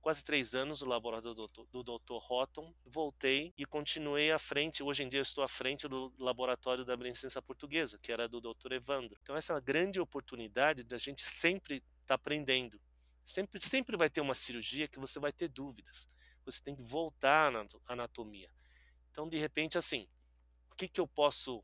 quase 0.01 0.21
três 0.21 0.53
anos 0.53 0.81
no 0.81 0.89
laboratório 0.89 1.33
do, 1.71 1.83
Dr. 1.83 2.19
Houghton, 2.29 2.75
voltei 2.85 3.53
e 3.57 3.65
continuei 3.65 4.31
à 4.31 4.37
frente. 4.37 4.83
Hoje 4.83 5.01
em 5.01 5.07
dia 5.07 5.19
eu 5.19 5.23
estou 5.23 5.43
à 5.43 5.47
frente 5.47 5.87
do 5.87 6.13
laboratório 6.19 6.83
da 6.83 6.97
Beneficência 6.97 7.41
Portuguesa, 7.41 7.97
que 7.97 8.11
era 8.11 8.27
do 8.27 8.41
Dr. 8.41 8.73
Evandro. 8.73 9.17
Então 9.21 9.35
essa 9.35 9.53
é 9.53 9.55
uma 9.55 9.61
grande 9.61 10.01
oportunidade 10.01 10.83
da 10.83 10.97
gente 10.97 11.21
sempre 11.21 11.75
estar 11.75 11.85
tá 12.07 12.15
aprendendo. 12.15 12.79
Sempre, 13.23 13.61
sempre 13.61 13.95
vai 13.95 14.09
ter 14.09 14.19
uma 14.19 14.33
cirurgia 14.33 14.89
que 14.89 14.99
você 14.99 15.19
vai 15.19 15.31
ter 15.31 15.47
dúvidas. 15.47 16.05
Você 16.45 16.61
tem 16.61 16.75
que 16.75 16.83
voltar 16.83 17.49
na 17.49 17.65
anatomia. 17.87 18.49
Então, 19.09 19.29
de 19.29 19.37
repente, 19.37 19.77
assim, 19.77 20.05
o 20.69 20.75
que, 20.75 20.89
que 20.89 20.99
eu 20.99 21.07
posso 21.07 21.63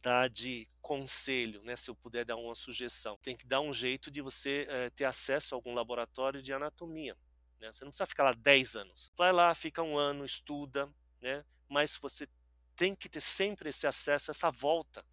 dar 0.00 0.28
de 0.28 0.68
conselho, 0.80 1.62
né, 1.62 1.76
se 1.76 1.90
eu 1.90 1.94
puder 1.94 2.24
dar 2.24 2.36
uma 2.36 2.54
sugestão? 2.54 3.18
Tem 3.22 3.36
que 3.36 3.46
dar 3.46 3.60
um 3.60 3.72
jeito 3.72 4.10
de 4.10 4.20
você 4.20 4.66
é, 4.68 4.90
ter 4.90 5.04
acesso 5.04 5.54
a 5.54 5.56
algum 5.56 5.74
laboratório 5.74 6.40
de 6.40 6.52
anatomia. 6.52 7.16
Né? 7.60 7.70
Você 7.70 7.84
não 7.84 7.90
precisa 7.90 8.06
ficar 8.06 8.24
lá 8.24 8.32
10 8.32 8.76
anos. 8.76 9.12
Vai 9.16 9.32
lá, 9.32 9.54
fica 9.54 9.82
um 9.82 9.96
ano, 9.96 10.24
estuda, 10.24 10.88
né? 11.20 11.44
mas 11.68 11.96
você 11.96 12.28
tem 12.74 12.94
que 12.94 13.08
ter 13.08 13.20
sempre 13.20 13.70
esse 13.70 13.86
acesso, 13.86 14.30
essa 14.30 14.50
volta. 14.50 15.04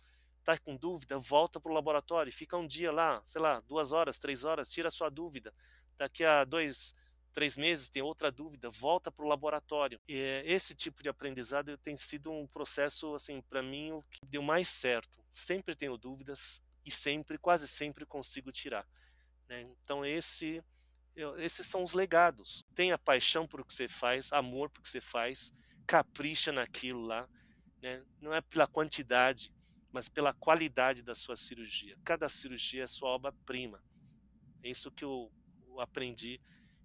Tá 0.44 0.58
com 0.58 0.76
dúvida? 0.76 1.18
Volta 1.20 1.60
para 1.60 1.72
o 1.72 1.76
laboratório, 1.76 2.34
fica 2.34 2.58
um 2.58 2.66
dia 2.66 2.92
lá, 2.92 3.22
sei 3.24 3.42
lá, 3.42 3.60
duas 3.62 3.92
horas, 3.92 4.18
três 4.18 4.44
horas, 4.44 4.72
tira 4.72 4.88
a 4.88 4.92
sua 4.92 5.10
dúvida. 5.10 5.54
Daqui 5.98 6.24
a 6.24 6.44
dois, 6.44 6.96
três 7.34 7.58
meses 7.58 7.90
tem 7.90 8.02
outra 8.02 8.32
dúvida, 8.32 8.70
volta 8.70 9.12
para 9.12 9.24
o 9.24 9.28
laboratório. 9.28 10.00
E 10.08 10.44
esse 10.46 10.76
tipo 10.76 11.02
de 11.04 11.10
aprendizado 11.10 11.78
tem 11.78 11.96
sido 11.96 12.32
um 12.32 12.48
processo, 12.48 13.14
assim, 13.16 13.42
para 13.42 13.62
mim, 13.62 13.92
o 13.92 14.04
que 14.04 14.20
deu 14.26 14.42
mais 14.42 14.68
certo. 14.68 15.24
Sempre 15.32 15.76
tenho 15.76 15.98
dúvidas 15.98 16.62
e 16.86 16.92
sempre, 16.92 17.38
quase 17.38 17.68
sempre 17.68 18.06
consigo 18.06 18.52
tirar. 18.52 18.88
Né? 19.48 19.62
Então 19.82 20.06
esse 20.06 20.64
esses 21.38 21.68
são 21.68 21.84
os 21.84 21.94
legados. 21.94 22.64
Tenha 22.74 22.98
paixão 22.98 23.46
por 23.46 23.60
o 23.60 23.66
que 23.66 23.74
você 23.74 23.88
faz, 23.88 24.32
amor 24.32 24.70
por 24.70 24.80
o 24.80 24.84
que 24.84 24.90
você 24.90 25.02
faz, 25.02 25.52
capricha 25.86 26.52
naquilo 26.52 27.02
lá. 27.02 27.28
Né? 27.82 28.04
Não 28.22 28.34
é 28.34 28.40
pela 28.40 28.66
quantidade, 28.68 29.54
mas 29.92 30.08
pela 30.08 30.34
qualidade 30.34 31.02
da 31.02 31.14
sua 31.14 31.36
cirurgia. 31.36 31.98
Cada 32.06 32.30
cirurgia 32.30 32.84
é 32.84 32.88
sua 32.88 33.10
obra-prima. 33.10 33.84
É 34.64 34.70
isso 34.70 34.92
que 34.92 35.04
eu 35.04 35.30
aprendi 35.78 36.40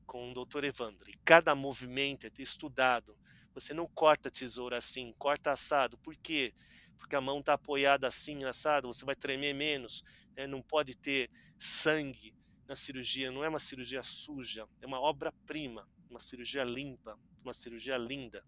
com 0.06 0.30
o 0.30 0.44
Dr. 0.44 0.64
Evandro. 0.64 1.11
E 1.11 1.14
cada 1.25 1.54
movimento 1.54 2.26
é 2.26 2.30
estudado. 2.38 3.16
Você 3.54 3.73
não 3.73 3.87
corta 3.87 4.28
a 4.28 4.32
tesoura 4.32 4.78
assim, 4.78 5.12
corta 5.18 5.52
assado. 5.52 5.96
Por 5.99 6.14
quê? 6.16 6.52
Porque 6.96 7.16
a 7.16 7.20
mão 7.20 7.40
está 7.40 7.54
apoiada 7.54 8.06
assim, 8.06 8.44
assado, 8.44 8.88
você 8.88 9.04
vai 9.04 9.14
tremer 9.14 9.54
menos. 9.54 10.02
Né? 10.37 10.46
Não 10.46 10.62
pode 10.62 10.96
ter 10.96 11.30
sangue 11.58 12.34
na 12.66 12.75
cirurgia, 12.75 13.30
não 13.30 13.44
é 13.44 13.49
uma 13.49 13.58
cirurgia 13.58 14.02
suja, 14.02 14.66
é 14.80 14.87
uma 14.87 15.00
obra-prima, 15.00 15.87
uma 16.08 16.18
cirurgia 16.18 16.64
limpa, 16.64 17.18
uma 17.42 17.52
cirurgia 17.52 17.96
linda. 17.96 18.44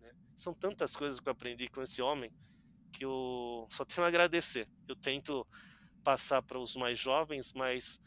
Né? 0.00 0.12
São 0.34 0.54
tantas 0.54 0.94
coisas 0.94 1.20
que 1.20 1.28
eu 1.28 1.32
aprendi 1.32 1.68
com 1.68 1.82
esse 1.82 2.00
homem 2.00 2.32
que 2.92 3.04
eu 3.04 3.66
só 3.70 3.84
tenho 3.84 4.04
a 4.04 4.08
agradecer. 4.08 4.68
Eu 4.88 4.96
tento 4.96 5.46
passar 6.02 6.40
para 6.42 6.58
os 6.58 6.76
mais 6.76 6.98
jovens, 6.98 7.52
mas 7.52 8.00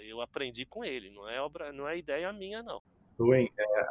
eu 0.00 0.20
aprendi 0.20 0.64
com 0.64 0.84
ele, 0.84 1.10
não 1.10 1.28
é 1.28 1.40
obra, 1.40 1.72
não 1.72 1.88
é 1.88 1.96
ideia 1.96 2.32
minha 2.32 2.62
não. 2.62 2.82
Dwayne, 3.18 3.50
é, 3.58 3.86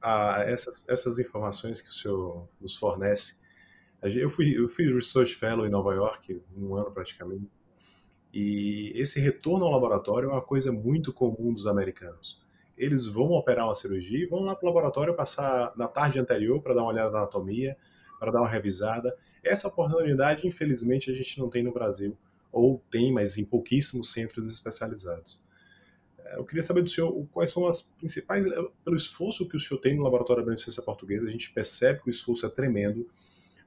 a, 0.00 0.44
essas, 0.46 0.88
essas 0.88 1.18
informações 1.18 1.80
que 1.80 1.88
o 1.88 1.92
senhor 1.92 2.48
nos 2.60 2.76
fornece, 2.76 3.40
eu 4.02 4.30
fui, 4.30 4.56
eu 4.56 4.68
fui 4.68 4.92
Research 4.92 5.34
Fellow 5.34 5.66
em 5.66 5.70
Nova 5.70 5.94
York, 5.94 6.42
um 6.56 6.74
ano 6.74 6.90
praticamente, 6.90 7.50
e 8.32 8.92
esse 8.94 9.18
retorno 9.18 9.64
ao 9.64 9.72
laboratório 9.72 10.28
é 10.28 10.32
uma 10.32 10.42
coisa 10.42 10.70
muito 10.70 11.12
comum 11.12 11.52
dos 11.54 11.66
americanos. 11.66 12.44
Eles 12.76 13.06
vão 13.06 13.30
operar 13.30 13.64
uma 13.64 13.74
cirurgia 13.74 14.18
e 14.18 14.26
vão 14.26 14.40
lá 14.40 14.54
para 14.54 14.64
o 14.64 14.68
laboratório 14.68 15.14
passar 15.14 15.72
na 15.76 15.88
tarde 15.88 16.18
anterior 16.18 16.60
para 16.60 16.74
dar 16.74 16.82
uma 16.82 16.90
olhada 16.90 17.10
na 17.10 17.18
anatomia, 17.20 17.76
para 18.20 18.30
dar 18.30 18.40
uma 18.40 18.48
revisada. 18.48 19.16
Essa 19.42 19.68
oportunidade, 19.68 20.46
infelizmente, 20.46 21.10
a 21.10 21.14
gente 21.14 21.38
não 21.38 21.48
tem 21.48 21.62
no 21.62 21.72
Brasil, 21.72 22.16
ou 22.56 22.82
tem, 22.90 23.12
mas 23.12 23.36
em 23.36 23.44
pouquíssimos 23.44 24.12
centros 24.12 24.46
especializados. 24.46 25.40
É, 26.18 26.36
eu 26.36 26.44
queria 26.44 26.62
saber 26.62 26.82
do 26.82 26.88
senhor 26.88 27.26
quais 27.32 27.50
são 27.50 27.66
as 27.66 27.82
principais, 27.82 28.46
pelo 28.84 28.96
esforço 28.96 29.48
que 29.48 29.56
o 29.56 29.60
senhor 29.60 29.80
tem 29.80 29.94
no 29.94 30.02
Laboratório 30.02 30.42
da 30.42 30.46
Beneficência 30.46 30.82
Portuguesa, 30.82 31.28
a 31.28 31.30
gente 31.30 31.52
percebe 31.52 32.02
que 32.02 32.08
o 32.08 32.10
esforço 32.10 32.46
é 32.46 32.48
tremendo, 32.48 33.08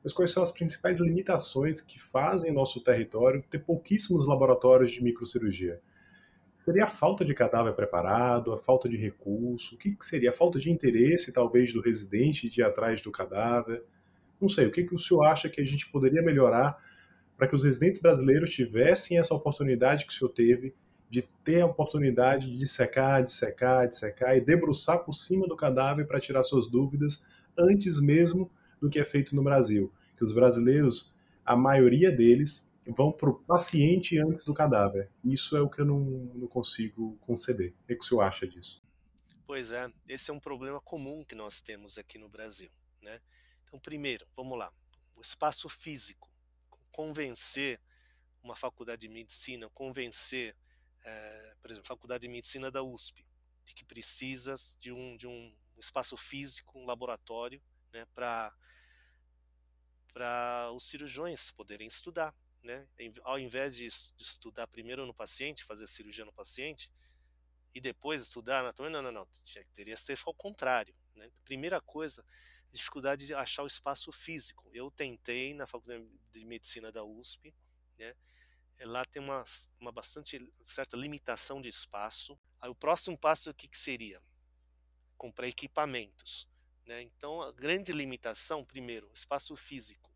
mas 0.04 0.14
quais 0.14 0.32
são 0.32 0.42
as 0.42 0.52
principais 0.52 1.00
limitações 1.00 1.82
que 1.82 2.00
fazem 2.00 2.52
nosso 2.52 2.82
território 2.82 3.44
ter 3.50 3.60
pouquíssimos 3.60 4.26
laboratórios 4.26 4.92
de 4.92 5.04
microcirurgia? 5.04 5.82
Seria 6.64 6.84
a 6.86 6.88
falta 6.88 7.24
de 7.26 7.34
cadáver 7.34 7.74
preparado, 7.74 8.54
a 8.54 8.58
falta 8.58 8.88
de 8.88 8.98
recurso? 8.98 9.76
O 9.76 9.78
que, 9.78 9.96
seria? 10.02 10.30
A 10.30 10.34
falta 10.34 10.60
de 10.60 10.72
interesse, 10.72 11.32
talvez, 11.32 11.74
do 11.74 11.82
residente 11.82 12.50
de 12.50 12.62
ir 12.62 12.64
atrás 12.64 13.02
do 13.02 13.12
cadáver? 13.12 13.84
Não 14.40 14.48
sei, 14.48 14.68
o 14.68 14.72
que, 14.72 14.84
que 14.84 14.96
o 14.96 15.00
senhor 15.00 15.24
acha 15.24 15.50
que 15.50 15.60
a 15.62 15.66
gente 15.66 15.90
poderia 15.90 16.22
melhorar 16.22 16.78
para 17.40 17.48
que 17.48 17.56
os 17.56 17.64
residentes 17.64 18.02
brasileiros 18.02 18.50
tivessem 18.50 19.18
essa 19.18 19.34
oportunidade 19.34 20.06
que 20.06 20.12
o 20.12 20.16
senhor 20.16 20.30
teve 20.30 20.76
de 21.10 21.22
ter 21.22 21.62
a 21.62 21.66
oportunidade 21.66 22.52
de 22.52 22.58
dissecar, 22.58 23.24
dissecar, 23.24 23.88
dissecar 23.88 24.36
e 24.36 24.42
debruçar 24.42 25.06
por 25.06 25.14
cima 25.14 25.48
do 25.48 25.56
cadáver 25.56 26.06
para 26.06 26.20
tirar 26.20 26.44
suas 26.44 26.68
dúvidas 26.68 27.24
antes 27.58 27.98
mesmo 28.02 28.52
do 28.82 28.90
que 28.90 29.00
é 29.00 29.06
feito 29.06 29.34
no 29.38 29.42
Brasil. 29.42 29.92
Que 30.18 30.26
os 30.26 30.34
brasileiros, 30.34 31.14
a 31.46 31.56
maioria 31.56 32.12
deles, 32.12 32.70
vão 32.86 33.10
para 33.10 33.30
o 33.30 33.40
paciente 33.40 34.20
antes 34.20 34.44
do 34.44 34.54
cadáver. 34.54 35.10
Isso 35.24 35.56
é 35.56 35.62
o 35.62 35.70
que 35.70 35.80
eu 35.80 35.86
não, 35.86 36.02
não 36.36 36.48
consigo 36.48 37.18
conceber. 37.22 37.74
O 37.84 37.88
que, 37.88 37.96
o 37.96 38.04
senhor 38.04 38.22
acha 38.22 38.46
disso? 38.46 38.84
Pois 39.48 39.72
é, 39.72 39.90
esse 40.10 40.30
é 40.30 40.34
um 40.34 40.40
problema 40.42 40.82
comum 40.82 41.24
que 41.24 41.36
nós 41.36 41.62
temos 41.62 41.98
aqui 41.98 42.18
no 42.18 42.28
Brasil. 42.28 42.70
Né? 43.02 43.18
Então, 43.64 43.80
primeiro, 43.80 44.26
vamos 44.36 44.60
lá, 44.60 44.70
o 45.16 45.22
espaço 45.22 45.70
físico. 45.70 46.29
Convencer 47.00 47.80
uma 48.44 48.58
faculdade 48.58 49.04
de 49.04 49.08
medicina, 49.08 49.70
convencer, 49.70 50.54
é, 51.02 51.56
por 51.62 51.72
exemplo, 51.72 51.86
a 51.86 51.96
faculdade 51.96 52.24
de 52.24 52.28
medicina 52.28 52.70
da 52.70 52.84
USP, 52.84 53.26
de 53.64 53.74
que 53.74 53.86
precisa 53.86 54.54
de 54.78 54.92
um, 54.92 55.16
de 55.16 55.26
um 55.26 55.58
espaço 55.78 56.18
físico, 56.18 56.78
um 56.78 56.86
laboratório, 56.86 57.64
né, 57.94 58.06
para 58.14 58.54
para 60.12 60.70
os 60.74 60.84
cirurgiões 60.90 61.52
poderem 61.52 61.88
estudar, 61.88 62.36
né? 62.62 62.86
Ao 63.24 63.40
invés 63.40 63.78
de 63.78 63.86
estudar 63.86 64.68
primeiro 64.68 65.06
no 65.06 65.14
paciente, 65.14 65.64
fazer 65.64 65.88
cirurgia 65.88 66.26
no 66.26 66.34
paciente 66.34 66.92
e 67.74 67.80
depois 67.80 68.24
estudar 68.24 68.60
anatomia, 68.60 68.92
não, 68.92 69.02
não, 69.02 69.12
não, 69.14 69.28
teria 69.74 69.96
que 69.96 70.02
ser 70.02 70.20
ao 70.26 70.34
contrário, 70.34 70.94
né? 71.16 71.32
Primeira 71.46 71.80
coisa, 71.80 72.26
dificuldade 72.72 73.26
de 73.26 73.34
achar 73.34 73.64
o 73.64 73.68
espaço 73.68 74.12
físico. 74.12 74.70
Eu 74.74 74.92
tentei 74.92 75.54
na 75.54 75.66
faculdade 75.66 76.08
de 76.32 76.46
medicina 76.46 76.92
da 76.92 77.04
USP, 77.04 77.54
né? 77.98 78.16
lá 78.82 79.04
tem 79.06 79.22
uma, 79.22 79.44
uma 79.80 79.92
bastante 79.92 80.42
certa 80.64 80.96
limitação 80.96 81.62
de 81.62 81.70
espaço. 81.70 82.40
Aí 82.60 82.70
o 82.70 82.76
próximo 82.76 83.18
passo 83.18 83.50
o 83.50 83.54
que, 83.54 83.68
que 83.68 83.78
seria? 83.78 84.22
Comprar 85.18 85.48
equipamentos. 85.48 86.48
Né? 86.86 87.02
Então 87.02 87.42
a 87.42 87.52
grande 87.52 87.92
limitação, 87.92 88.64
primeiro, 88.64 89.10
espaço 89.14 89.56
físico. 89.56 90.10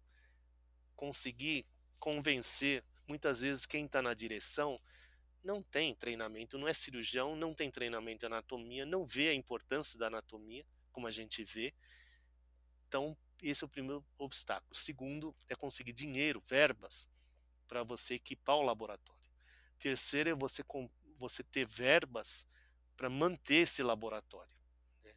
Conseguir 0.96 1.66
convencer 2.00 2.84
muitas 3.08 3.42
vezes 3.42 3.66
quem 3.66 3.86
está 3.86 4.02
na 4.02 4.14
direção 4.14 4.80
não 5.44 5.62
tem 5.62 5.94
treinamento, 5.94 6.58
não 6.58 6.68
é 6.68 6.74
cirurgião, 6.74 7.36
não 7.36 7.54
tem 7.54 7.70
treinamento 7.70 8.26
em 8.26 8.28
anatomia, 8.28 8.86
não 8.86 9.06
vê 9.06 9.30
a 9.30 9.34
importância 9.34 10.00
da 10.00 10.08
anatomia, 10.08 10.66
como 10.92 11.06
a 11.06 11.12
gente 11.12 11.44
vê. 11.44 11.74
Então, 12.94 13.18
esse 13.42 13.64
é 13.64 13.66
o 13.66 13.70
primeiro 13.70 14.06
obstáculo. 14.20 14.70
O 14.72 14.76
segundo 14.76 15.36
é 15.50 15.56
conseguir 15.56 15.94
dinheiro, 15.94 16.40
verbas, 16.46 17.10
para 17.68 17.82
você 17.82 18.14
equipar 18.14 18.56
o 18.56 18.62
laboratório. 18.62 19.32
Terceiro 19.80 20.30
é 20.30 20.36
você, 20.36 20.64
você 21.18 21.42
ter 21.42 21.66
verbas 21.66 22.46
para 22.96 23.10
manter 23.10 23.64
esse 23.64 23.82
laboratório. 23.82 24.56
Né? 25.04 25.12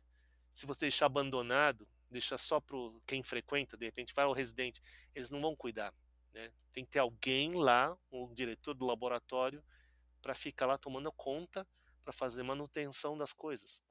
Se 0.55 0.65
você 0.65 0.87
deixar 0.87 1.05
abandonado, 1.05 1.87
deixar 2.11 2.39
só 2.39 2.61
para 2.61 2.79
quem 3.07 3.23
frequenta, 3.23 3.77
de 3.77 3.85
repente 3.85 4.15
vai 4.15 4.25
ao 4.25 4.33
residente, 4.33 4.81
eles 5.15 5.29
não 5.29 5.43
vão 5.43 5.55
cuidar. 5.55 5.93
Né? 6.33 6.51
Tem 6.73 6.83
que 6.83 6.93
ter 6.93 7.01
alguém 7.01 7.57
lá, 7.57 7.95
o 8.11 8.33
diretor 8.33 8.73
do 8.73 8.87
laboratório, 8.87 9.63
para 10.23 10.35
ficar 10.35 10.65
lá 10.65 10.79
tomando 10.79 11.13
conta, 11.13 11.69
para 12.03 12.13
fazer 12.15 12.43
manutenção 12.43 13.19
das 13.19 13.35
coisas. 13.35 13.83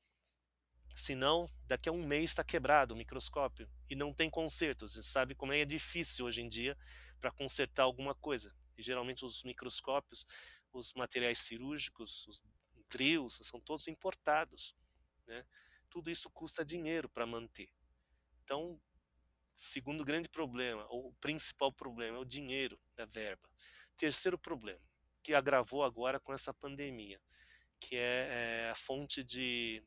Senão, 0.96 1.52
daqui 1.68 1.90
a 1.90 1.92
um 1.92 2.08
mês 2.08 2.32
está 2.32 2.42
quebrado 2.42 2.94
o 2.94 2.98
microscópio 2.98 3.70
e 3.90 3.96
não 3.96 4.14
tem 4.14 4.30
conserto. 4.30 4.88
Você 4.88 5.04
sabe 5.04 5.36
como 5.36 5.52
é 5.52 5.66
difícil 5.66 6.26
hoje 6.26 6.42
em 6.42 6.48
dia 6.48 6.78
para 7.20 7.32
consertar 7.32 7.84
alguma 7.84 8.16
coisa. 8.16 8.56
E 8.78 8.82
geralmente 8.82 9.26
os 9.26 9.44
microscópios, 9.44 10.26
os 10.72 10.94
materiais 10.94 11.40
cirúrgicos, 11.40 12.26
os 12.28 12.42
drills, 12.90 13.44
são 13.44 13.60
todos 13.60 13.90
importados. 13.90 14.74
Né? 15.28 15.46
Tudo 15.90 16.10
isso 16.10 16.30
custa 16.30 16.64
dinheiro 16.64 17.10
para 17.10 17.26
manter. 17.26 17.70
Então, 18.46 18.80
segundo 19.58 20.06
grande 20.06 20.30
problema, 20.30 20.88
ou 20.90 21.14
principal 21.20 21.74
problema, 21.74 22.18
é 22.18 22.22
o 22.22 22.26
dinheiro 22.26 22.80
da 22.96 23.06
verba. 23.06 23.50
Terceiro 23.98 24.38
problema, 24.38 24.82
que 25.22 25.34
agravou 25.34 25.84
agora 25.84 26.22
com 26.22 26.32
essa 26.32 26.54
pandemia, 26.54 27.20
que 27.82 27.98
é, 27.98 28.68
é 28.68 28.70
a 28.70 28.76
fonte 28.76 29.24
de, 29.24 29.84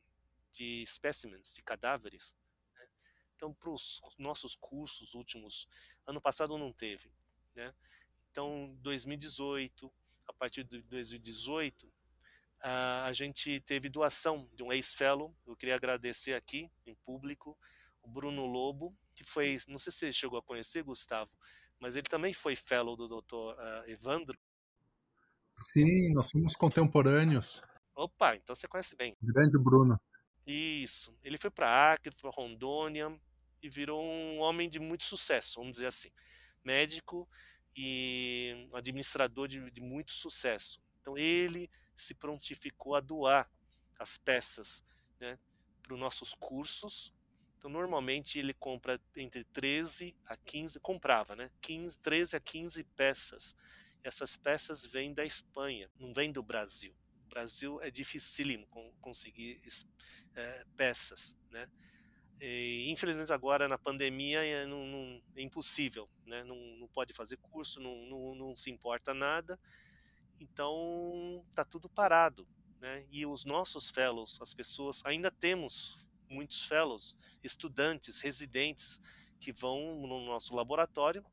de 0.51 0.83
specimens, 0.85 1.53
de 1.53 1.61
cadáveres. 1.61 2.35
Né? 2.75 2.87
Então, 3.35 3.53
para 3.53 3.69
os 3.69 4.01
nossos 4.17 4.55
cursos 4.55 5.13
últimos, 5.13 5.67
ano 6.05 6.21
passado 6.21 6.57
não 6.57 6.71
teve. 6.71 7.11
Né? 7.55 7.73
Então, 8.31 8.75
2018, 8.81 9.91
a 10.27 10.33
partir 10.33 10.63
de 10.63 10.81
2018, 10.83 11.91
a 12.61 13.13
gente 13.13 13.59
teve 13.61 13.87
doação 13.87 14.49
de 14.53 14.63
um 14.63 14.71
ex-fellow. 14.71 15.33
Eu 15.47 15.55
queria 15.55 15.75
agradecer 15.75 16.33
aqui, 16.33 16.69
em 16.85 16.93
público, 16.95 17.57
o 18.01 18.07
Bruno 18.07 18.45
Lobo, 18.45 18.95
que 19.15 19.23
foi, 19.23 19.57
não 19.67 19.77
sei 19.77 19.91
se 19.91 19.99
você 19.99 20.11
chegou 20.11 20.39
a 20.39 20.43
conhecer, 20.43 20.83
Gustavo, 20.83 21.31
mas 21.79 21.95
ele 21.95 22.07
também 22.07 22.33
foi 22.33 22.55
fellow 22.55 22.95
do 22.95 23.07
Dr. 23.07 23.35
Uh, 23.35 23.89
Evandro, 23.89 24.37
Sim, 25.53 26.13
nós 26.13 26.29
somos 26.29 26.55
contemporâneos. 26.55 27.61
Opa, 27.95 28.35
então 28.35 28.55
você 28.55 28.67
conhece 28.67 28.95
bem. 28.95 29.15
Grande 29.21 29.57
Bruno. 29.57 29.99
Isso. 30.51 31.17
Ele 31.23 31.37
foi 31.37 31.49
para 31.49 31.93
Acre, 31.93 32.13
para 32.15 32.29
Rondônia 32.29 33.19
e 33.61 33.69
virou 33.69 34.03
um 34.03 34.39
homem 34.39 34.69
de 34.69 34.79
muito 34.79 35.03
sucesso, 35.03 35.59
vamos 35.59 35.73
dizer 35.73 35.87
assim. 35.87 36.11
Médico 36.63 37.27
e 37.75 38.67
administrador 38.73 39.47
de, 39.47 39.69
de 39.71 39.81
muito 39.81 40.11
sucesso. 40.11 40.81
Então 41.01 41.17
ele 41.17 41.69
se 41.95 42.13
prontificou 42.13 42.95
a 42.95 42.99
doar 42.99 43.49
as 43.97 44.17
peças 44.17 44.83
né, 45.19 45.37
para 45.81 45.93
os 45.93 45.99
nossos 45.99 46.33
cursos. 46.33 47.13
Então 47.57 47.69
normalmente 47.69 48.39
ele 48.39 48.53
compra 48.53 48.99
entre 49.17 49.43
13 49.43 50.15
a 50.25 50.37
15, 50.37 50.79
comprava, 50.79 51.35
né? 51.35 51.49
15, 51.61 51.97
13 51.99 52.35
a 52.37 52.39
15 52.39 52.83
peças 52.95 53.55
essas 54.03 54.37
peças 54.37 54.85
vêm 54.85 55.13
da 55.13 55.25
Espanha, 55.25 55.89
não 55.99 56.13
vêm 56.13 56.31
do 56.31 56.41
Brasil. 56.41 56.95
Brasil 57.29 57.79
é 57.81 57.89
dificílimo 57.89 58.67
conseguir 58.99 59.59
é, 60.35 60.65
peças, 60.75 61.37
né? 61.49 61.67
E, 62.41 62.89
infelizmente 62.89 63.33
agora 63.33 63.67
na 63.67 63.77
pandemia 63.77 64.43
é, 64.45 64.65
não, 64.65 64.85
não, 64.85 65.21
é 65.35 65.41
impossível, 65.41 66.09
né? 66.25 66.43
Não, 66.43 66.55
não, 66.77 66.87
pode 66.87 67.13
fazer 67.13 67.37
curso, 67.37 67.79
não 67.79 68.55
se 68.55 68.69
importa 68.69 69.13
nada, 69.13 69.59
então 70.39 71.45
tá 71.53 71.63
tudo 71.63 71.89
parado, 71.89 72.47
né? 72.79 73.05
E 73.09 73.25
os 73.25 73.45
nossos 73.45 73.89
fellows, 73.89 74.41
as 74.41 74.53
pessoas, 74.53 75.01
ainda 75.05 75.29
temos 75.29 76.07
muitos 76.29 76.65
fellows, 76.65 77.15
estudantes, 77.43 78.19
residentes 78.19 79.01
que 79.39 79.51
vão 79.51 79.95
no 80.07 80.25
nosso 80.25 80.53
laboratório 80.53 81.25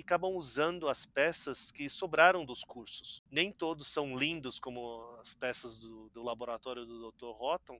e 0.00 0.02
acabam 0.02 0.34
usando 0.34 0.88
as 0.88 1.04
peças 1.04 1.70
que 1.70 1.88
sobraram 1.88 2.44
dos 2.44 2.64
cursos. 2.64 3.22
Nem 3.30 3.52
todos 3.52 3.86
são 3.86 4.16
lindos 4.16 4.58
como 4.58 5.14
as 5.20 5.34
peças 5.34 5.78
do, 5.78 6.08
do 6.08 6.22
laboratório 6.22 6.86
do 6.86 7.10
Dr. 7.10 7.26
Houghton, 7.26 7.78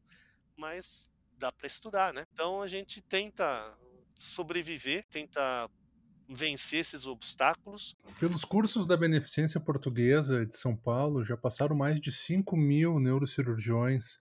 mas 0.55 1.11
dá 1.39 1.51
para 1.51 1.67
estudar, 1.67 2.13
né? 2.13 2.27
Então 2.33 2.61
a 2.61 2.69
gente 2.69 3.01
tenta 3.01 3.75
sobreviver, 4.15 5.07
tenta 5.11 5.69
vencer 6.29 6.81
esses 6.81 7.07
obstáculos. 7.07 7.97
Pelos 8.19 8.45
cursos 8.45 8.87
da 8.87 8.97
Beneficência 8.97 9.59
Portuguesa 9.59 10.45
de 10.45 10.55
São 10.55 10.77
Paulo, 10.77 11.25
já 11.25 11.37
passaram 11.39 11.75
mais 11.75 11.99
de 11.99 12.13
5 12.13 12.55
mil 12.55 13.01
neurocirurgiões 13.01 14.17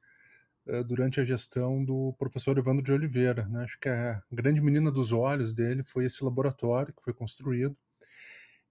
uh, 0.65 0.83
durante 0.85 1.19
a 1.19 1.23
gestão 1.25 1.83
do 1.83 2.15
professor 2.17 2.57
Evandro 2.57 2.83
de 2.83 2.93
Oliveira. 2.93 3.45
Né? 3.49 3.63
Acho 3.65 3.77
que 3.77 3.89
a 3.89 4.23
grande 4.31 4.61
menina 4.61 4.89
dos 4.89 5.11
olhos 5.11 5.53
dele 5.53 5.83
foi 5.83 6.05
esse 6.05 6.23
laboratório 6.23 6.93
que 6.93 7.03
foi 7.03 7.13
construído. 7.13 7.77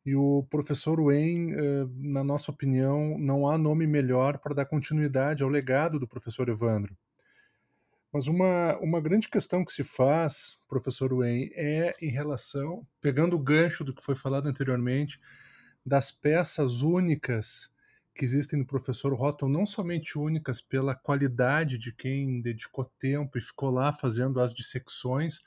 E 0.04 0.14
o 0.14 0.46
professor 0.48 1.02
Wayne, 1.02 1.52
eh, 1.54 1.87
na 1.96 2.24
nossa 2.24 2.50
opinião, 2.50 3.18
não 3.18 3.46
há 3.46 3.58
nome 3.58 3.87
melhor 3.87 4.38
para 4.38 4.54
dar 4.54 4.64
continuidade 4.64 5.42
ao 5.42 5.48
legado 5.48 5.98
do 5.98 6.08
professor 6.08 6.48
Evandro. 6.48 6.96
Mas 8.12 8.26
uma, 8.26 8.78
uma 8.78 9.00
grande 9.00 9.28
questão 9.28 9.64
que 9.64 9.72
se 9.72 9.84
faz, 9.84 10.58
professor 10.66 11.14
Wayne, 11.14 11.50
é 11.54 11.94
em 12.00 12.11
relação, 12.11 12.87
pegando 13.00 13.37
o 13.37 13.42
gancho 13.42 13.84
do 13.84 13.94
que 13.94 14.02
foi 14.02 14.14
falado 14.14 14.46
anteriormente, 14.48 15.20
das 15.84 16.11
peças 16.11 16.80
únicas 16.80 17.70
que 18.14 18.24
existem 18.24 18.58
no 18.58 18.66
professor 18.66 19.12
Houghton, 19.12 19.48
não 19.48 19.64
somente 19.64 20.18
únicas 20.18 20.61
pela 20.61 20.94
qualidade 20.94 21.78
de 21.78 21.92
quem 21.92 22.40
dedicou 22.40 22.84
tempo 22.98 23.38
e 23.38 23.40
ficou 23.40 23.70
lá 23.70 23.92
fazendo 23.92 24.40
as 24.40 24.52
dissecções, 24.52 25.40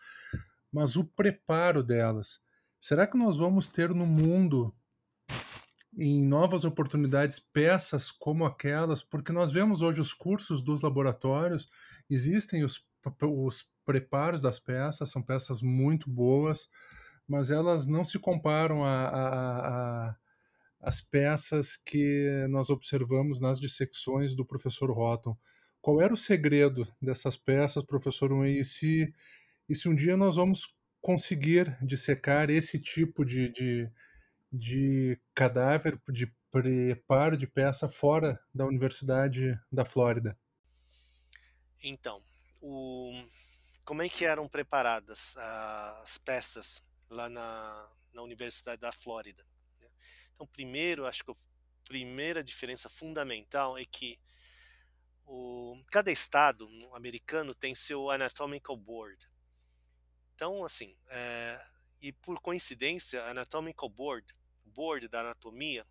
mas 0.71 0.95
o 0.95 1.03
preparo 1.03 1.83
delas. 1.83 2.39
Será 2.81 3.05
que 3.05 3.15
nós 3.15 3.37
vamos 3.37 3.69
ter 3.69 3.93
no 3.93 4.07
mundo, 4.07 4.73
em 5.95 6.25
novas 6.25 6.65
oportunidades, 6.65 7.39
peças 7.39 8.09
como 8.09 8.43
aquelas? 8.43 9.03
Porque 9.03 9.31
nós 9.31 9.51
vemos 9.51 9.83
hoje 9.83 10.01
os 10.01 10.15
cursos 10.15 10.63
dos 10.63 10.81
laboratórios, 10.81 11.67
existem 12.09 12.63
os, 12.63 12.83
os 13.21 13.69
preparos 13.85 14.41
das 14.41 14.57
peças, 14.57 15.11
são 15.11 15.21
peças 15.21 15.61
muito 15.61 16.09
boas, 16.09 16.67
mas 17.27 17.51
elas 17.51 17.85
não 17.85 18.03
se 18.03 18.17
comparam 18.17 18.83
a, 18.83 19.05
a, 19.05 20.07
a 20.09 20.15
as 20.83 20.99
peças 20.99 21.77
que 21.77 22.47
nós 22.49 22.71
observamos 22.71 23.39
nas 23.39 23.59
dissecções 23.59 24.33
do 24.33 24.43
professor 24.43 24.89
Rotten. 24.89 25.37
Qual 25.79 26.01
era 26.01 26.11
o 26.11 26.17
segredo 26.17 26.87
dessas 26.99 27.37
peças, 27.37 27.83
professor 27.83 28.47
E 28.47 28.63
se, 28.63 29.13
e 29.69 29.75
se 29.75 29.87
um 29.87 29.93
dia 29.93 30.17
nós 30.17 30.37
vamos 30.37 30.75
conseguir 31.01 31.77
dissecar 31.81 32.49
esse 32.49 32.79
tipo 32.79 33.25
de, 33.25 33.49
de, 33.49 33.91
de 34.51 35.19
cadáver, 35.33 35.99
de 36.09 36.27
preparo 36.51 37.37
de 37.37 37.47
peça 37.47 37.87
fora 37.89 38.39
da 38.53 38.65
Universidade 38.65 39.59
da 39.71 39.85
Flórida? 39.85 40.37
Então, 41.81 42.21
o, 42.61 43.11
como 43.83 44.01
é 44.03 44.09
que 44.09 44.25
eram 44.25 44.47
preparadas 44.47 45.35
as 45.37 46.17
peças 46.17 46.83
lá 47.09 47.27
na, 47.29 47.89
na 48.13 48.21
Universidade 48.21 48.79
da 48.79 48.91
Flórida? 48.91 49.45
Né? 49.79 49.87
Então, 50.33 50.45
primeiro, 50.45 51.07
acho 51.07 51.23
que 51.23 51.31
a 51.31 51.35
primeira 51.85 52.43
diferença 52.43 52.89
fundamental 52.89 53.77
é 53.77 53.85
que 53.85 54.19
o, 55.25 55.81
cada 55.87 56.11
estado 56.11 56.69
americano 56.93 57.55
tem 57.55 57.73
seu 57.73 58.11
anatomical 58.11 58.75
board. 58.77 59.27
Então, 60.41 60.65
assim, 60.65 60.97
é, 61.09 61.63
e 62.01 62.11
por 62.11 62.41
coincidência, 62.41 63.21
a 63.21 63.29
Anatomical 63.29 63.87
Board, 63.87 64.35
o 64.65 64.71
board 64.71 65.07
da 65.07 65.19
anatomia 65.19 65.85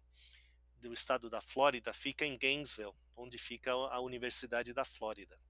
do 0.81 0.93
estado 0.93 1.31
da 1.31 1.41
Flórida, 1.41 1.95
fica 1.95 2.27
em 2.27 2.37
Gainesville, 2.37 2.93
onde 3.15 3.39
fica 3.39 3.71
a 3.71 4.01
Universidade 4.01 4.73
da 4.73 4.85
Flórida. 4.85 5.41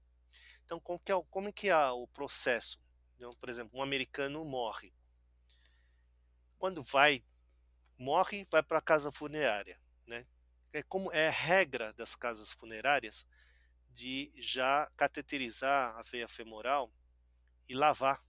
Então, 0.63 0.79
como 0.79 0.99
que 0.99 1.11
é, 1.11 1.15
como 1.31 1.51
que 1.51 1.69
é 1.69 1.89
o 1.89 2.05
processo? 2.09 2.79
Então, 3.15 3.35
por 3.37 3.49
exemplo, 3.49 3.79
um 3.79 3.81
americano 3.81 4.45
morre. 4.45 4.93
Quando 6.59 6.83
vai, 6.83 7.23
morre, 7.97 8.45
vai 8.51 8.61
para 8.61 8.77
a 8.77 8.83
casa 8.83 9.11
funerária. 9.11 9.81
né? 10.05 10.27
É 10.71 10.83
como 10.83 11.11
é 11.11 11.27
regra 11.27 11.91
das 11.93 12.15
casas 12.15 12.51
funerárias 12.51 13.25
de 13.89 14.31
já 14.35 14.87
cateterizar 14.95 15.97
a 15.97 16.03
veia 16.03 16.27
femoral 16.27 16.93
e 17.67 17.73
lavar, 17.73 18.23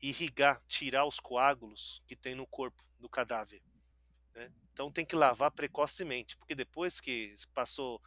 irrigar, 0.00 0.62
tirar 0.66 1.04
os 1.04 1.18
coágulos 1.18 2.02
que 2.06 2.14
tem 2.14 2.34
no 2.34 2.46
corpo 2.46 2.82
do 2.98 3.08
cadáver. 3.08 3.62
Né? 4.34 4.52
Então 4.72 4.90
tem 4.90 5.04
que 5.04 5.16
lavar 5.16 5.50
precocemente, 5.50 6.36
porque 6.36 6.54
depois 6.54 7.00
que 7.00 7.34
passou 7.52 8.00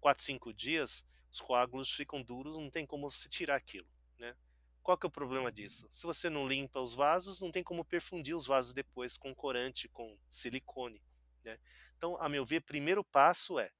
4, 0.00 0.22
5 0.24 0.52
dias, 0.52 1.04
os 1.30 1.40
coágulos 1.40 1.92
ficam 1.92 2.22
duros, 2.22 2.56
não 2.56 2.70
tem 2.70 2.86
como 2.86 3.10
você 3.10 3.28
tirar 3.28 3.56
aquilo. 3.56 3.88
Né? 4.18 4.34
Qual 4.82 4.96
que 4.96 5.06
é 5.06 5.08
o 5.08 5.10
problema 5.10 5.50
disso? 5.50 5.88
Se 5.90 6.04
você 6.06 6.30
não 6.30 6.48
limpa 6.48 6.80
os 6.80 6.94
vasos, 6.94 7.40
não 7.40 7.50
tem 7.50 7.62
como 7.62 7.84
perfundir 7.84 8.34
os 8.34 8.46
vasos 8.46 8.72
depois 8.72 9.16
com 9.16 9.34
corante, 9.34 9.88
com 9.88 10.16
silicone. 10.28 11.02
Né? 11.42 11.58
Então, 11.96 12.16
a 12.20 12.28
meu 12.28 12.44
ver, 12.44 12.60
primeiro 12.62 13.04
passo 13.04 13.58
é, 13.58 13.70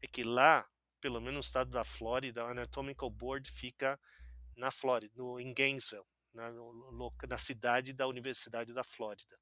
é 0.00 0.06
que 0.06 0.22
lá, 0.22 0.68
pelo 1.00 1.20
menos 1.20 1.34
no 1.34 1.40
estado 1.40 1.70
da 1.70 1.84
Flórida, 1.84 2.44
a 2.44 2.50
Anatomical 2.50 3.10
Board 3.10 3.50
fica 3.50 3.98
na 4.56 4.70
Flórida, 4.70 5.12
no, 5.16 5.40
em 5.40 5.52
Gainesville, 5.52 6.04
na, 6.32 6.50
na 7.28 7.38
cidade 7.38 7.92
da 7.92 8.06
Universidade 8.06 8.72
da 8.72 8.84
Flórida. 8.84 9.38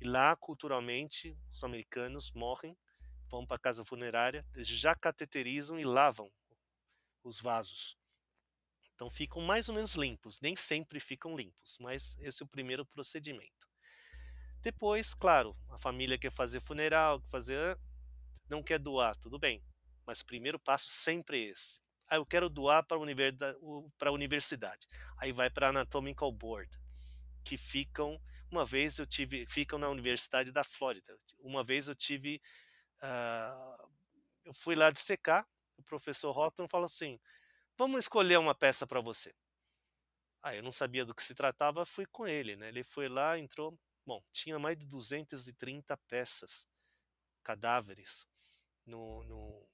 E 0.00 0.04
lá, 0.04 0.36
culturalmente, 0.36 1.36
os 1.50 1.64
americanos 1.64 2.30
morrem, 2.32 2.76
vão 3.28 3.44
para 3.46 3.56
a 3.56 3.60
casa 3.60 3.84
funerária, 3.84 4.46
já 4.56 4.94
cateterizam 4.94 5.78
e 5.78 5.84
lavam 5.84 6.30
os 7.22 7.40
vasos. 7.40 7.98
Então 8.94 9.10
ficam 9.10 9.42
mais 9.42 9.68
ou 9.68 9.74
menos 9.74 9.94
limpos, 9.94 10.40
nem 10.40 10.56
sempre 10.56 10.98
ficam 10.98 11.36
limpos, 11.36 11.78
mas 11.80 12.16
esse 12.20 12.42
é 12.42 12.46
o 12.46 12.48
primeiro 12.48 12.84
procedimento. 12.86 13.68
Depois, 14.60 15.14
claro, 15.14 15.56
a 15.68 15.78
família 15.78 16.18
quer 16.18 16.32
fazer 16.32 16.60
funeral, 16.60 17.20
quer 17.20 17.28
fazer, 17.28 17.78
não 18.48 18.62
quer 18.62 18.78
doar, 18.78 19.14
tudo 19.16 19.38
bem. 19.38 19.62
Mas 20.04 20.20
o 20.20 20.26
primeiro 20.26 20.58
passo 20.58 20.88
sempre 20.88 21.38
é 21.38 21.50
esse. 21.50 21.80
Ah, 22.08 22.16
eu 22.16 22.26
quero 22.26 22.48
doar 22.48 22.84
para 22.84 22.96
a 22.96 24.12
universidade. 24.12 24.86
Aí 25.18 25.32
vai 25.32 25.50
para 25.50 25.66
a 25.66 25.70
Anatomical 25.70 26.32
Board, 26.32 26.70
que 27.44 27.56
ficam, 27.56 28.20
uma 28.50 28.64
vez 28.64 28.98
eu 28.98 29.06
tive, 29.06 29.46
ficam 29.46 29.78
na 29.78 29.88
Universidade 29.88 30.50
da 30.50 30.64
Flórida. 30.64 31.16
Uma 31.40 31.62
vez 31.62 31.88
eu 31.88 31.94
tive, 31.94 32.40
uh, 33.02 33.88
eu 34.44 34.54
fui 34.54 34.74
lá 34.74 34.90
de 34.90 35.00
secar, 35.00 35.46
o 35.76 35.82
professor 35.82 36.36
Houghton 36.36 36.66
falou 36.66 36.86
assim, 36.86 37.20
vamos 37.76 38.00
escolher 38.00 38.38
uma 38.38 38.54
peça 38.54 38.86
para 38.86 39.00
você. 39.00 39.34
Aí 40.42 40.58
eu 40.58 40.62
não 40.62 40.72
sabia 40.72 41.04
do 41.04 41.14
que 41.14 41.22
se 41.22 41.34
tratava, 41.34 41.84
fui 41.84 42.06
com 42.06 42.26
ele, 42.26 42.56
né? 42.56 42.68
Ele 42.68 42.82
foi 42.82 43.08
lá, 43.08 43.38
entrou, 43.38 43.78
Bom, 44.08 44.22
tinha 44.32 44.58
mais 44.58 44.78
de 44.78 44.86
230 44.86 45.94
peças, 46.08 46.66
cadáveres, 47.44 48.26
no, 48.86 49.22
no 49.24 49.68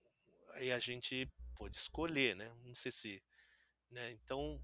aí 0.54 0.72
a 0.72 0.80
gente 0.80 1.32
pôde 1.54 1.76
escolher, 1.76 2.36
né? 2.36 2.52
Não 2.64 2.74
sei 2.74 2.92
se, 2.92 3.22
né? 3.90 4.12
Então 4.12 4.62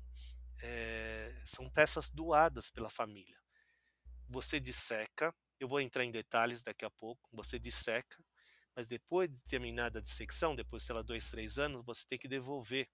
é, 0.63 1.35
são 1.45 1.69
peças 1.71 2.11
doadas 2.11 2.71
pela 2.71 2.91
família. 2.91 3.39
Você 4.29 4.61
disseca, 4.61 5.35
eu 5.59 5.69
vou 5.69 5.81
entrar 5.81 6.05
em 6.05 6.11
detalhes 6.11 6.63
daqui 6.63 6.85
a 6.85 6.91
pouco. 6.91 7.29
Você 7.33 7.59
disseca, 7.59 8.23
mas 8.75 8.87
depois 8.87 9.29
de 9.29 9.41
terminada 9.43 9.99
a 9.99 10.03
dissecção, 10.03 10.55
depois 10.55 10.87
lá 10.89 11.03
dois, 11.03 11.31
três 11.31 11.59
anos, 11.59 11.85
você 11.85 12.07
tem 12.07 12.19
que 12.19 12.29
devolver, 12.29 12.89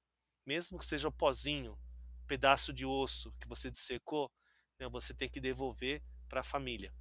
mesmo 0.45 0.79
que 0.79 0.85
seja 0.85 1.09
o 1.09 1.13
pozinho, 1.13 1.79
pedaço 2.27 2.73
de 2.73 2.85
osso 2.85 3.33
que 3.41 3.47
você 3.47 3.71
dissecou, 3.71 4.33
né, 4.79 4.89
você 4.89 5.15
tem 5.15 5.29
que 5.29 5.41
devolver 5.41 6.03
para 6.29 6.41
a 6.41 6.45
família. 6.45 6.93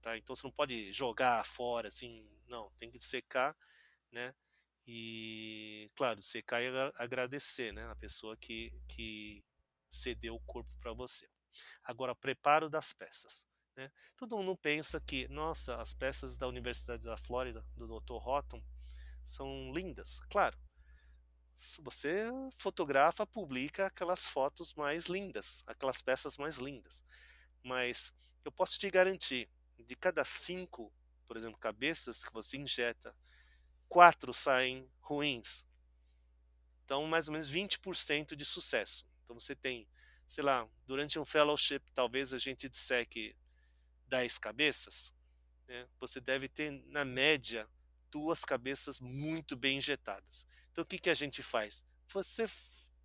Tá? 0.00 0.16
Então 0.16 0.36
você 0.36 0.46
não 0.46 0.52
pode 0.52 0.92
jogar 0.92 1.44
fora 1.46 1.88
assim, 1.88 2.28
não, 2.46 2.70
tem 2.72 2.90
que 2.90 3.00
secar, 3.00 3.56
né? 4.12 4.34
E 4.86 5.88
claro, 5.94 6.20
secar 6.22 6.62
e 6.62 6.68
agradecer, 6.96 7.72
né, 7.72 7.86
a 7.90 7.96
pessoa 7.96 8.36
que 8.36 8.72
que 8.88 9.42
cedeu 9.88 10.34
o 10.34 10.40
corpo 10.40 10.70
para 10.80 10.92
você. 10.92 11.28
Agora, 11.84 12.14
preparo 12.14 12.68
das 12.68 12.92
peças. 12.92 13.46
Né? 13.76 13.90
Todo 14.16 14.36
mundo 14.36 14.56
pensa 14.56 15.00
que, 15.00 15.26
nossa, 15.28 15.76
as 15.80 15.94
peças 15.94 16.36
da 16.36 16.46
Universidade 16.48 17.02
da 17.02 17.16
Flórida, 17.16 17.64
do 17.76 17.86
Dr. 17.86 18.14
Houghton, 18.14 18.62
são 19.24 19.72
lindas. 19.72 20.20
Claro, 20.30 20.58
você 21.82 22.30
fotografa, 22.56 23.26
publica 23.26 23.86
aquelas 23.86 24.26
fotos 24.26 24.74
mais 24.74 25.06
lindas, 25.06 25.62
aquelas 25.66 26.02
peças 26.02 26.36
mais 26.36 26.58
lindas. 26.58 27.02
Mas 27.62 28.12
eu 28.44 28.52
posso 28.52 28.78
te 28.78 28.90
garantir, 28.90 29.48
de 29.78 29.96
cada 29.96 30.24
cinco, 30.24 30.92
por 31.26 31.36
exemplo, 31.36 31.58
cabeças 31.58 32.24
que 32.24 32.32
você 32.32 32.58
injeta, 32.58 33.16
quatro 33.94 34.34
saem 34.34 34.90
ruins. 35.00 35.64
Então, 36.84 37.06
mais 37.06 37.28
ou 37.28 37.32
menos 37.32 37.48
20% 37.48 38.34
de 38.34 38.44
sucesso. 38.44 39.06
Então, 39.22 39.38
você 39.38 39.54
tem, 39.54 39.86
sei 40.26 40.42
lá, 40.42 40.68
durante 40.84 41.16
um 41.16 41.24
fellowship, 41.24 41.78
talvez 41.94 42.34
a 42.34 42.38
gente 42.38 42.68
disseque 42.68 43.36
10 44.08 44.36
cabeças, 44.38 45.14
né? 45.68 45.86
você 46.00 46.20
deve 46.20 46.48
ter, 46.48 46.72
na 46.86 47.04
média, 47.04 47.70
duas 48.10 48.44
cabeças 48.44 48.98
muito 49.00 49.54
bem 49.54 49.78
injetadas. 49.78 50.44
Então, 50.72 50.82
o 50.82 50.86
que, 50.86 50.98
que 50.98 51.08
a 51.08 51.14
gente 51.14 51.40
faz? 51.40 51.84
Você 52.08 52.46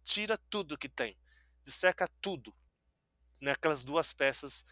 tira 0.04 0.39
tudo 0.49 0.75
que 0.75 0.89
tem, 0.89 1.15
disseca 1.63 2.08
tudo 2.19 2.52
naquelas 3.39 3.84
duas 3.84 4.12
peças 4.12 4.65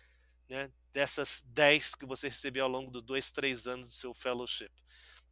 né, 0.49 0.71
dessas 0.91 1.43
10 1.49 1.93
que 1.93 2.07
você 2.07 2.27
recebeu 2.27 2.63
ao 2.63 2.71
longo 2.71 2.89
dos 2.89 3.03
dois, 3.03 3.31
três 3.31 3.67
anos 3.67 3.89
do 3.89 3.93
seu 3.93 4.15
fellowship. 4.15 4.71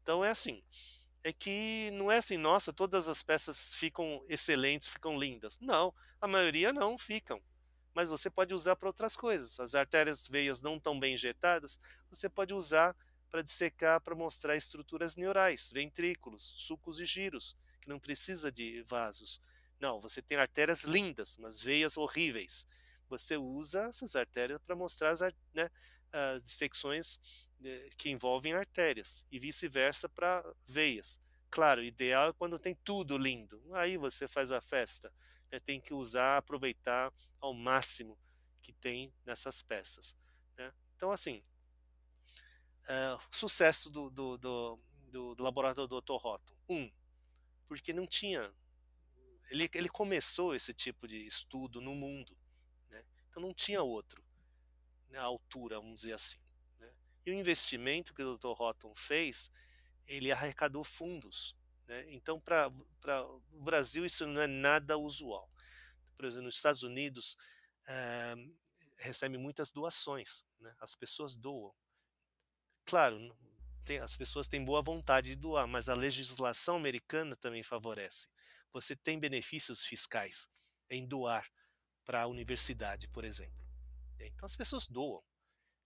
Então 0.06 0.24
é 0.24 0.30
assim, 0.30 0.62
é 1.24 1.34
que 1.34 1.90
não 1.94 2.12
é 2.12 2.18
assim, 2.18 2.38
nossa, 2.38 2.72
todas 2.72 3.08
as 3.08 3.24
peças 3.24 3.74
ficam 3.74 4.24
excelentes, 4.30 4.88
ficam 4.88 5.18
lindas. 5.20 5.58
Não, 5.60 5.92
a 6.22 6.28
maioria 6.28 6.72
não 6.72 6.96
ficam. 6.96 7.42
Mas 7.92 8.12
você 8.12 8.30
pode 8.30 8.54
usar 8.54 8.76
para 8.76 8.88
outras 8.88 9.16
coisas. 9.16 9.60
As 9.60 9.74
artérias 9.74 10.28
veias 10.28 10.62
não 10.62 10.80
tão 10.80 11.00
bem 11.00 11.16
injetadas, 11.16 11.80
você 12.08 12.30
pode 12.30 12.54
usar 12.54 12.96
para 13.32 13.42
dissecar, 13.42 14.00
para 14.00 14.14
mostrar 14.14 14.56
estruturas 14.56 15.16
neurais, 15.16 15.72
ventrículos, 15.74 16.54
sulcos 16.56 17.02
e 17.02 17.06
giros, 17.08 17.58
que 17.82 17.90
não 17.90 18.00
precisa 18.00 18.52
de 18.52 18.84
vasos. 18.84 19.42
Não, 19.80 20.00
você 20.00 20.22
tem 20.22 20.38
artérias 20.38 20.84
lindas, 20.84 21.36
mas 21.40 21.60
veias 21.60 21.98
horríveis 21.98 22.68
você 23.10 23.38
usa 23.38 23.86
essas 23.86 24.16
artérias 24.16 24.60
para 24.66 24.76
mostrar 24.76 25.10
as, 25.10 25.22
né, 25.54 25.70
as 26.12 26.44
dissecções 26.44 27.20
que 27.98 28.10
envolvem 28.10 28.54
artérias 28.54 29.26
e 29.32 29.40
vice-versa 29.40 30.08
para 30.10 30.44
veias. 30.66 31.20
Claro, 31.50 31.82
o 31.82 31.86
ideal 31.86 32.30
é 32.30 32.34
quando 32.34 32.60
tem 32.60 32.76
tudo 32.84 33.18
lindo. 33.18 33.62
Aí 33.74 33.98
você 33.98 34.28
faz 34.28 34.52
a 34.52 34.62
festa. 34.62 35.12
Né, 35.52 35.60
tem 35.60 35.80
que 35.80 35.94
usar, 35.94 36.38
aproveitar 36.38 37.14
ao 37.40 37.54
máximo 37.54 38.18
que 38.62 38.74
tem 38.74 39.14
nessas 39.26 39.62
peças. 39.62 40.16
Né? 40.58 40.74
Então, 40.96 41.12
assim, 41.12 41.44
uh, 42.84 43.20
sucesso 43.32 43.90
do, 43.90 44.10
do, 44.10 44.38
do, 44.38 44.80
do, 45.12 45.36
do 45.36 45.44
laboratório 45.44 45.88
do 45.88 46.02
Dr. 46.02 46.14
Um, 46.70 46.92
porque 47.68 47.94
não 47.94 48.06
tinha. 48.06 48.54
Ele, 49.50 49.70
ele 49.76 49.90
começou 49.90 50.56
esse 50.56 50.74
tipo 50.74 51.08
de 51.08 51.26
estudo 51.26 51.80
no 51.80 51.94
mundo. 51.94 52.36
Então 53.36 53.44
não 53.44 53.54
tinha 53.54 53.84
outro 53.84 54.24
na 55.10 55.20
né, 55.20 55.26
altura, 55.26 55.78
vamos 55.78 56.02
dizer 56.02 56.14
assim. 56.14 56.38
E 57.26 57.32
o 57.32 57.34
investimento 57.34 58.14
que 58.14 58.24
o 58.24 58.38
Dr. 58.38 58.62
Houghton 58.62 58.94
fez, 58.94 59.50
ele 60.06 60.32
arrecadou 60.32 60.84
fundos. 60.84 61.56
Né? 61.88 62.06
Então, 62.10 62.40
para 62.40 62.72
o 63.52 63.62
Brasil, 63.62 64.06
isso 64.06 64.26
não 64.28 64.42
é 64.42 64.48
nada 64.48 64.98
usual. 64.98 65.50
Por 66.16 66.26
exemplo, 66.26 66.46
nos 66.46 66.56
Estados 66.56 66.84
Unidos, 66.84 67.38
é, 67.88 68.36
recebe 68.98 69.38
muitas 69.38 69.72
doações. 69.72 70.44
Né? 70.60 70.74
As 70.80 70.96
pessoas 70.96 71.36
doam. 71.36 71.74
Claro, 72.86 73.18
tem, 73.84 74.00
as 74.00 74.16
pessoas 74.16 74.48
têm 74.48 74.64
boa 74.64 74.82
vontade 74.82 75.30
de 75.30 75.36
doar, 75.36 75.68
mas 75.68 75.90
a 75.90 75.96
legislação 75.96 76.76
americana 76.76 77.36
também 77.36 77.64
favorece. 77.64 78.28
Você 78.74 78.96
tem 78.96 79.20
benefícios 79.20 79.84
fiscais 79.84 80.50
em 80.90 81.06
doar 81.06 81.50
para 82.04 82.24
a 82.24 82.28
universidade, 82.28 83.08
por 83.08 83.24
exemplo. 83.24 83.66
Então 84.20 84.46
as 84.46 84.56
pessoas 84.56 84.88
doam. 84.88 85.24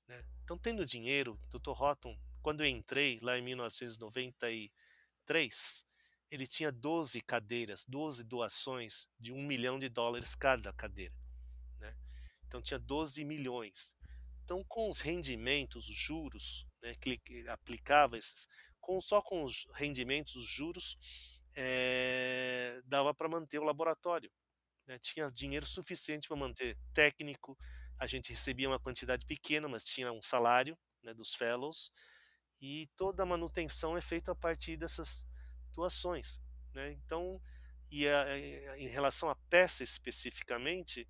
Né? 0.09 0.21
Então, 0.43 0.57
tendo 0.57 0.85
dinheiro, 0.85 1.37
Dr. 1.49 1.69
Houghton, 1.69 2.19
quando 2.41 2.61
eu 2.61 2.67
entrei 2.67 3.19
lá 3.21 3.37
em 3.37 3.43
1993, 3.43 5.85
ele 6.31 6.47
tinha 6.47 6.71
12 6.71 7.21
cadeiras, 7.21 7.85
12 7.87 8.23
doações 8.23 9.07
de 9.19 9.31
um 9.31 9.45
milhão 9.45 9.77
de 9.77 9.87
dólares 9.87 10.33
cada 10.33 10.73
cadeira. 10.73 11.13
Né? 11.79 11.95
Então 12.47 12.59
tinha 12.61 12.79
12 12.79 13.23
milhões. 13.23 13.95
Então, 14.43 14.63
com 14.67 14.89
os 14.89 14.99
rendimentos, 14.99 15.87
os 15.87 15.95
juros, 15.95 16.65
né, 16.81 16.95
que 16.95 17.21
ele 17.29 17.49
aplicava 17.49 18.17
esses, 18.17 18.47
com, 18.81 18.99
só 18.99 19.21
com 19.21 19.43
os 19.43 19.67
rendimentos, 19.75 20.35
os 20.35 20.47
juros, 20.47 20.97
é, 21.55 22.81
dava 22.85 23.13
para 23.13 23.29
manter 23.29 23.59
o 23.59 23.63
laboratório 23.63 24.31
né, 24.89 24.97
tinha 24.97 25.29
dinheiro 25.29 25.67
suficiente 25.67 26.27
para 26.27 26.35
manter 26.35 26.75
técnico, 26.93 27.55
a 27.99 28.07
gente 28.07 28.29
recebia 28.31 28.69
uma 28.69 28.79
quantidade 28.79 29.25
pequena, 29.25 29.67
mas 29.67 29.83
tinha 29.83 30.11
um 30.11 30.21
salário 30.21 30.77
né, 31.03 31.13
dos 31.13 31.35
fellows, 31.35 31.91
e 32.61 32.87
toda 32.95 33.23
a 33.23 33.25
manutenção 33.25 33.97
é 33.97 34.01
feita 34.01 34.31
a 34.31 34.35
partir 34.35 34.77
dessas 34.77 35.25
doações. 35.73 36.39
Né? 36.73 36.91
Então, 36.91 37.41
e 37.91 38.07
a, 38.07 38.37
em 38.77 38.87
relação 38.87 39.29
à 39.29 39.35
peça 39.49 39.83
especificamente, 39.83 41.07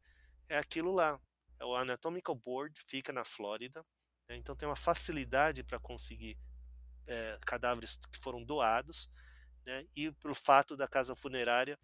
é 0.48 0.58
aquilo 0.58 0.92
lá. 0.92 1.20
É 1.60 1.66
o 1.66 1.76
Anatomical 1.76 2.36
Board, 2.36 2.80
fica 2.88 3.12
na 3.12 3.26
Flórida. 3.26 3.86
Né? 4.28 4.36
Então 4.38 4.56
tem 4.56 4.68
uma 4.68 4.76
facilidade 4.76 5.64
para 5.64 5.80
conseguir 5.80 6.38
é, 7.06 7.40
cadáveres 7.46 7.98
que 7.98 8.18
foram 8.18 8.44
doados. 8.44 9.10
Né? 9.66 9.86
E 9.96 10.12
para 10.12 10.32
o 10.32 10.36
fato 10.36 10.78
da 10.78 10.88
casa 10.88 11.16
funerária, 11.16 11.78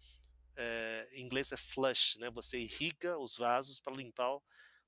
é, 0.56 1.08
em 1.12 1.24
inglês 1.24 1.52
é 1.52 1.56
flush, 1.56 2.18
né? 2.18 2.30
você 2.30 2.58
irriga 2.58 3.18
os 3.18 3.36
vasos 3.36 3.78
para 3.78 3.94
limpar 3.94 4.40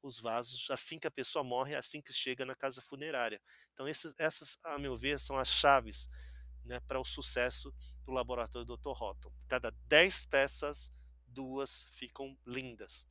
os 0.02 0.20
vasos 0.20 0.70
assim 0.70 0.98
que 0.98 1.06
a 1.06 1.10
pessoa 1.10 1.42
morre, 1.42 1.74
assim 1.74 2.00
que 2.00 2.12
chega 2.12 2.44
na 2.44 2.54
casa 2.54 2.80
funerária. 2.80 3.40
Então 3.72 3.86
essas, 3.86 4.58
a 4.64 4.78
meu 4.78 4.96
ver, 4.96 5.18
são 5.18 5.36
as 5.38 5.48
chaves 5.48 6.08
né, 6.64 6.80
para 6.80 7.00
o 7.00 7.04
sucesso 7.04 7.74
do 8.04 8.12
laboratório 8.12 8.66
Dr. 8.66 8.88
Houghton. 8.88 9.32
Cada 9.48 9.70
10 9.86 10.26
peças, 10.26 10.92
duas 11.26 11.86
ficam 11.90 12.36
lindas. 12.46 13.06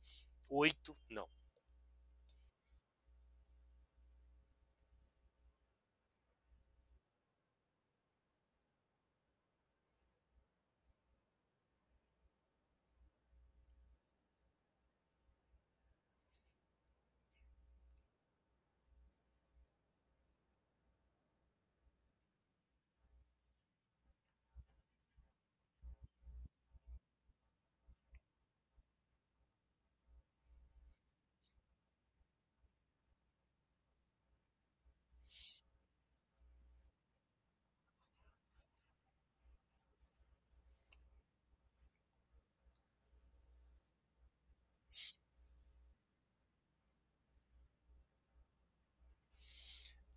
Oito, 0.48 0.96
não. 1.08 1.28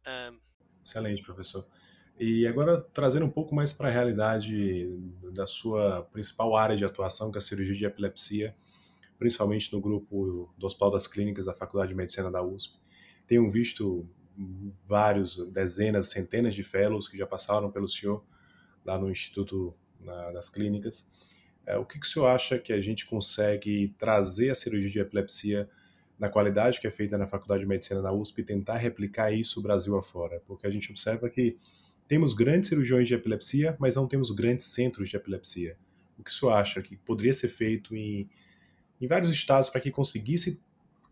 Um... 0.07 0.37
Excelente, 0.83 1.21
professor. 1.23 1.67
E 2.19 2.45
agora 2.45 2.79
trazendo 2.93 3.25
um 3.25 3.29
pouco 3.29 3.55
mais 3.55 3.73
para 3.73 3.87
a 3.87 3.91
realidade 3.91 4.87
da 5.33 5.47
sua 5.47 6.03
principal 6.11 6.55
área 6.55 6.75
de 6.75 6.85
atuação, 6.85 7.31
que 7.31 7.37
é 7.37 7.39
a 7.39 7.41
cirurgia 7.41 7.75
de 7.75 7.85
epilepsia, 7.85 8.55
principalmente 9.17 9.71
no 9.71 9.79
grupo 9.79 10.53
do 10.57 10.65
Hospital 10.65 10.91
das 10.91 11.07
Clínicas 11.07 11.45
da 11.45 11.53
Faculdade 11.53 11.89
de 11.89 11.95
Medicina 11.95 12.29
da 12.31 12.41
USP. 12.43 12.79
Tenho 13.25 13.49
visto 13.49 14.07
vários, 14.87 15.37
dezenas, 15.51 16.07
centenas 16.07 16.53
de 16.53 16.63
fellows 16.63 17.07
que 17.07 17.17
já 17.17 17.25
passaram 17.25 17.71
pelo 17.71 17.87
senhor 17.87 18.23
lá 18.85 18.97
no 18.97 19.09
Instituto 19.09 19.75
na, 19.99 20.31
das 20.31 20.49
Clínicas. 20.49 21.11
É, 21.65 21.77
o 21.77 21.85
que, 21.85 21.99
que 21.99 22.05
o 22.05 22.09
senhor 22.09 22.27
acha 22.27 22.57
que 22.57 22.73
a 22.73 22.81
gente 22.81 23.05
consegue 23.05 23.93
trazer 23.97 24.49
a 24.49 24.55
cirurgia 24.55 24.89
de 24.89 24.99
epilepsia 24.99 25.69
na 26.21 26.29
qualidade 26.29 26.79
que 26.79 26.85
é 26.85 26.91
feita 26.91 27.17
na 27.17 27.25
Faculdade 27.25 27.61
de 27.61 27.67
Medicina 27.67 27.99
da 27.99 28.13
USP 28.13 28.41
e 28.41 28.45
tentar 28.45 28.77
replicar 28.77 29.31
isso 29.33 29.59
Brasil 29.59 29.97
afora, 29.97 30.39
porque 30.45 30.67
a 30.67 30.69
gente 30.69 30.91
observa 30.91 31.27
que 31.27 31.57
temos 32.07 32.31
grandes 32.31 32.69
cirurgiões 32.69 33.07
de 33.07 33.15
epilepsia, 33.15 33.75
mas 33.79 33.95
não 33.95 34.07
temos 34.07 34.29
grandes 34.29 34.67
centros 34.67 35.09
de 35.09 35.15
epilepsia. 35.15 35.79
O 36.19 36.23
que 36.23 36.31
senhor 36.31 36.51
acha 36.51 36.79
que 36.79 36.95
poderia 36.95 37.33
ser 37.33 37.47
feito 37.47 37.95
em, 37.95 38.29
em 39.01 39.07
vários 39.07 39.31
estados 39.31 39.71
para 39.71 39.81
que 39.81 39.89
conseguisse 39.89 40.63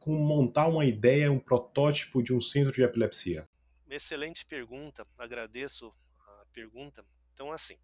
montar 0.05 0.67
uma 0.67 0.85
ideia, 0.85 1.31
um 1.31 1.39
protótipo 1.39 2.21
de 2.21 2.31
um 2.31 2.39
centro 2.39 2.71
de 2.71 2.83
epilepsia? 2.83 3.49
Excelente 3.89 4.45
pergunta, 4.45 5.07
agradeço 5.17 5.91
a 6.19 6.45
pergunta. 6.53 7.03
Então, 7.33 7.51
assim, 7.51 7.77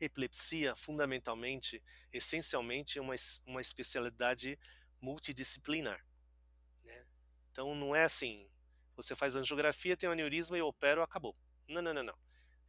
epilepsia, 0.00 0.74
fundamentalmente, 0.74 1.80
essencialmente, 2.12 2.98
é 2.98 3.00
uma, 3.00 3.14
uma 3.46 3.60
especialidade 3.60 4.58
multidisciplinar. 5.00 6.04
Então 7.52 7.74
não 7.74 7.94
é 7.94 8.04
assim, 8.04 8.50
você 8.96 9.14
faz 9.14 9.36
angiografia, 9.36 9.96
tem 9.96 10.08
um 10.08 10.12
aneurisma, 10.12 10.56
eu 10.56 10.66
opero, 10.66 11.02
acabou. 11.02 11.36
Não, 11.68 11.82
não, 11.82 11.92
não, 11.92 12.02
não. 12.02 12.18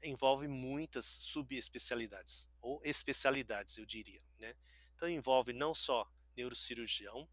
Envolve 0.04 0.48
muitas 0.48 1.06
subespecialidades, 1.06 2.50
ou 2.62 2.82
especialidades, 2.84 3.78
eu 3.78 3.86
diria. 3.86 4.22
Né? 4.38 4.54
Então 4.93 5.08
envolve 5.08 5.54
não 5.54 5.74
só 5.74 6.06
neurocirurgião, 6.36 7.28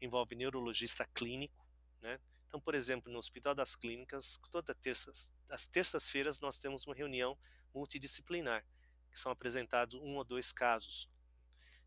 envolve 0.00 0.34
neurologista 0.34 1.06
clínico. 1.14 1.66
Né? 2.02 2.20
Então, 2.46 2.60
por 2.60 2.74
exemplo, 2.74 3.10
no 3.10 3.18
Hospital 3.18 3.54
das 3.54 3.74
Clínicas, 3.74 4.38
toda 4.50 4.74
terça, 4.74 5.10
às 5.50 5.66
terças-feiras 5.66 6.40
nós 6.40 6.58
temos 6.58 6.86
uma 6.86 6.94
reunião 6.94 7.38
multidisciplinar, 7.74 8.64
que 9.10 9.18
são 9.18 9.32
apresentados 9.32 9.98
um 10.00 10.16
ou 10.16 10.24
dois 10.24 10.52
casos. 10.52 11.08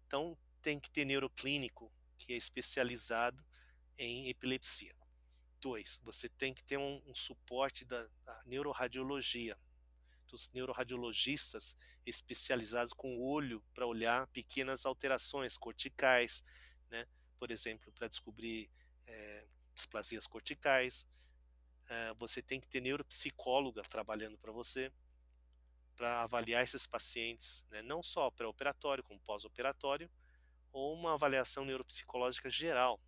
Então, 0.08 0.36
tem 0.64 0.80
que 0.80 0.90
ter 0.90 1.06
neuroclínico, 1.06 1.92
que 2.18 2.34
é 2.34 2.36
especializado 2.36 3.46
em 4.00 4.30
epilepsia. 4.30 4.96
Dois, 5.62 6.00
você 6.02 6.30
tem 6.30 6.54
que 6.54 6.64
ter 6.64 6.78
um, 6.78 7.04
um 7.06 7.14
suporte 7.14 7.84
da, 7.84 8.08
da 8.24 8.42
neuroradiologia, 8.46 9.58
dos 10.26 10.50
neuroradiologistas 10.54 11.76
especializados 12.06 12.94
com 12.94 13.18
o 13.18 13.22
olho 13.22 13.62
para 13.74 13.86
olhar 13.86 14.26
pequenas 14.28 14.86
alterações 14.86 15.58
corticais, 15.58 16.44
né? 16.90 17.06
por 17.38 17.52
exemplo, 17.52 17.92
para 17.92 18.08
descobrir 18.08 18.70
é, 19.06 19.46
displasias 19.74 20.26
corticais. 20.26 21.06
É, 21.90 22.14
você 22.14 22.42
tem 22.42 22.60
que 22.60 22.68
ter 22.68 22.80
neuropsicóloga 22.80 23.82
trabalhando 23.84 24.38
para 24.38 24.52
você, 24.52 24.92
para 25.96 26.22
avaliar 26.24 26.64
esses 26.64 26.88
pacientes, 26.88 27.66
né? 27.70 27.82
não 27.82 28.02
só 28.02 28.32
pré-operatório, 28.32 29.04
como 29.04 29.20
pós-operatório, 29.20 30.10
ou 30.72 30.94
uma 30.94 31.16
avaliação 31.16 31.66
neuropsicológica 31.66 32.50
geral, 32.50 33.02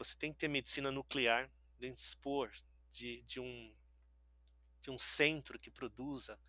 você 0.00 0.16
tem 0.16 0.32
que 0.32 0.38
ter 0.38 0.48
medicina 0.48 0.90
nuclear, 0.90 1.50
dispor 1.78 2.50
de, 2.90 3.22
de, 3.22 3.38
um, 3.38 3.74
de 4.80 4.90
um 4.90 4.98
centro 4.98 5.58
que 5.58 5.70
produza 5.70 6.40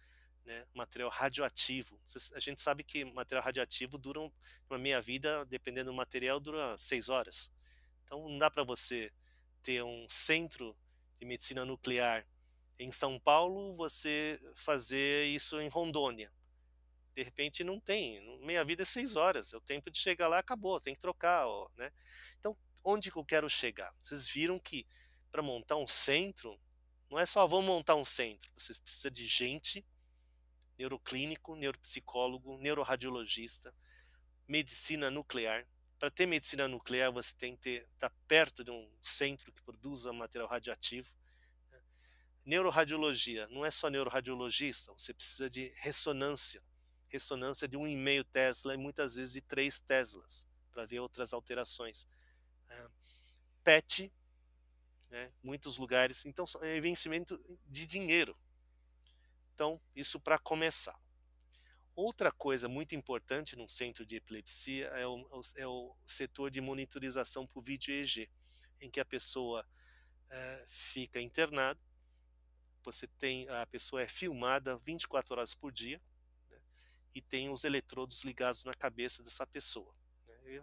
né, 0.46 0.66
material 0.74 1.10
radioativo. 1.10 2.00
A 2.34 2.40
gente 2.40 2.62
sabe 2.62 2.82
que 2.82 3.04
material 3.04 3.44
radioativo 3.44 3.98
dura 3.98 4.22
uma 4.70 4.80
meia-vida, 4.80 5.46
dependendo 5.46 5.92
do 5.92 5.96
material, 5.96 6.40
dura 6.40 6.78
seis 6.78 7.10
horas. 7.10 7.52
Então 8.06 8.28
não 8.28 8.38
dá 8.38 8.50
para 8.50 8.64
você 8.64 9.12
ter 9.62 9.84
um 9.84 10.08
centro 10.10 10.76
de 11.20 11.26
medicina 11.26 11.66
nuclear 11.66 12.26
em 12.80 12.90
São 12.90 13.20
Paulo, 13.20 13.76
você 13.76 14.40
fazer 14.56 15.26
isso 15.26 15.60
em 15.60 15.68
Rondônia. 15.68 16.32
De 17.14 17.22
repente 17.22 17.66
não 17.66 17.82
tem, 17.82 18.40
meia 18.40 18.64
vida 18.64 18.84
é 18.84 18.86
seis 18.86 19.18
horas, 19.18 19.52
é 19.52 19.58
o 19.58 19.62
tempo 19.62 19.92
de 19.92 20.00
chegar 20.00 20.30
lá, 20.30 20.40
acabou, 20.40 20.80
tem 20.80 20.94
que 20.94 21.02
trocar, 21.02 21.46
né? 21.76 21.92
Então 22.40 22.58
onde 22.84 23.12
que 23.12 23.17
eu 23.17 23.26
quero 23.26 23.50
chegar? 23.50 23.94
Vocês 24.02 24.28
viram 24.28 24.60
que 24.60 24.86
para 25.32 25.41
montar 25.41 25.78
um 25.78 25.88
centro, 25.88 26.60
não 27.10 27.20
é 27.20 27.26
só 27.26 27.46
vamos 27.48 27.65
montar 27.65 27.96
um 27.96 28.06
centro, 28.06 28.52
você 28.58 28.74
precisa 28.74 29.10
de 29.10 29.26
gente, 29.26 29.86
neuroclínico, 30.78 31.56
neuropsicólogo, 31.56 32.58
neuroradiologista, 32.58 33.74
medicina 34.48 35.10
nuclear. 35.10 35.65
Para 36.00 36.10
ter 36.10 36.26
medicina 36.26 36.67
nuclear, 36.67 37.12
você 37.12 37.36
tem 37.36 37.56
que 37.56 37.86
estar 37.94 38.10
tá 38.10 38.15
perto 38.28 38.63
de 38.63 38.72
um 38.72 38.89
centro 39.02 39.52
que 39.52 39.62
produza 39.62 40.12
material 40.12 40.50
radioativo. 40.50 41.13
Né? 41.70 41.80
Neuroradiologia, 42.44 43.48
não 43.50 43.63
é 43.63 43.70
só 43.70 43.89
neuroradiologista, 43.89 44.91
você 44.94 45.13
precisa 45.13 45.50
de 45.50 45.72
ressonância. 45.78 46.63
Ressonância 47.08 47.67
de 47.67 47.78
1,5 47.78 48.26
Tesla 48.32 48.74
e 48.74 48.78
muitas 48.78 49.15
vezes 49.15 49.34
de 49.34 49.41
3 49.41 49.82
Teslas, 49.82 50.48
para 50.72 50.86
ver 50.86 51.00
outras 51.00 51.34
alterações. 51.34 52.08
PET, 53.63 54.12
né, 55.10 55.31
muitos 55.43 55.77
lugares. 55.77 56.25
Então, 56.25 56.45
é 56.62 56.79
vencimento 56.79 57.39
de 57.67 57.86
dinheiro. 57.86 58.38
Então, 59.53 59.79
isso 59.95 60.19
para 60.19 60.39
começar. 60.39 60.99
Outra 61.93 62.31
coisa 62.31 62.67
muito 62.67 62.95
importante 62.95 63.55
num 63.55 63.67
centro 63.67 64.05
de 64.05 64.15
epilepsia 64.15 64.88
é 64.88 65.05
o, 65.05 65.27
é 65.57 65.67
o 65.67 65.95
setor 66.05 66.49
de 66.49 66.62
monitorização 66.62 67.45
por 67.45 67.62
vídeo 67.62 67.93
EEG, 67.93 68.29
em 68.79 68.89
que 68.89 68.99
a 68.99 69.05
pessoa 69.05 69.67
é, 70.29 70.65
fica 70.67 71.19
internada, 71.19 71.79
você 72.84 73.05
tem 73.07 73.47
a 73.49 73.67
pessoa 73.67 74.01
é 74.01 74.07
filmada 74.07 74.77
24 74.79 75.36
horas 75.36 75.53
por 75.53 75.71
dia 75.71 76.01
né, 76.49 76.57
e 77.13 77.21
tem 77.21 77.49
os 77.49 77.63
eletrodos 77.63 78.23
ligados 78.23 78.63
na 78.63 78.73
cabeça 78.73 79.21
dessa 79.21 79.45
pessoa 79.45 79.93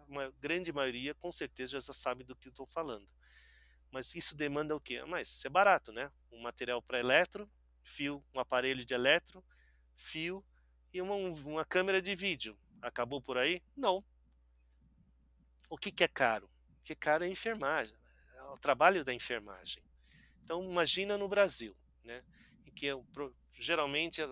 uma 0.09 0.31
grande 0.41 0.73
maioria 0.73 1.15
com 1.15 1.31
certeza 1.33 1.81
já 1.81 1.93
sabe 1.93 2.25
do 2.25 2.37
que 2.37 2.49
estou 2.49 2.67
falando. 2.67 3.09
Mas 3.91 4.15
isso 4.15 4.37
demanda 4.37 4.77
o 4.77 4.81
quê? 4.81 5.03
Mas 5.05 5.29
isso 5.29 5.47
é 5.47 5.51
barato, 5.51 5.93
né? 5.93 6.11
Um 6.31 6.41
material 6.43 6.83
para 6.83 6.99
eletro, 6.99 7.51
fio, 7.83 8.25
um 8.35 8.41
aparelho 8.41 8.85
de 8.85 8.93
eletro, 8.93 9.45
fio 9.97 10.45
e 10.93 11.01
uma, 11.01 11.15
uma 11.15 11.65
câmera 11.65 12.01
de 12.03 12.15
vídeo. 12.15 12.59
Acabou 12.83 13.21
por 13.21 13.39
aí? 13.39 13.63
Não. 13.77 14.05
O 15.71 15.77
que, 15.77 15.91
que 15.91 16.05
é 16.05 16.09
caro? 16.09 16.51
O 16.79 16.83
que 16.83 16.93
é 16.93 16.97
caro 16.97 17.25
é 17.25 17.29
enfermagem, 17.29 17.97
é 18.35 18.43
o 18.45 18.59
trabalho 18.59 19.05
da 19.05 19.13
enfermagem. 19.13 19.83
Então, 20.43 20.63
imagina 20.63 21.19
no 21.19 21.29
Brasil, 21.29 21.77
né? 22.05 22.25
Em 22.65 22.71
que 22.71 22.87
eu, 22.87 23.07
geralmente, 23.53 24.23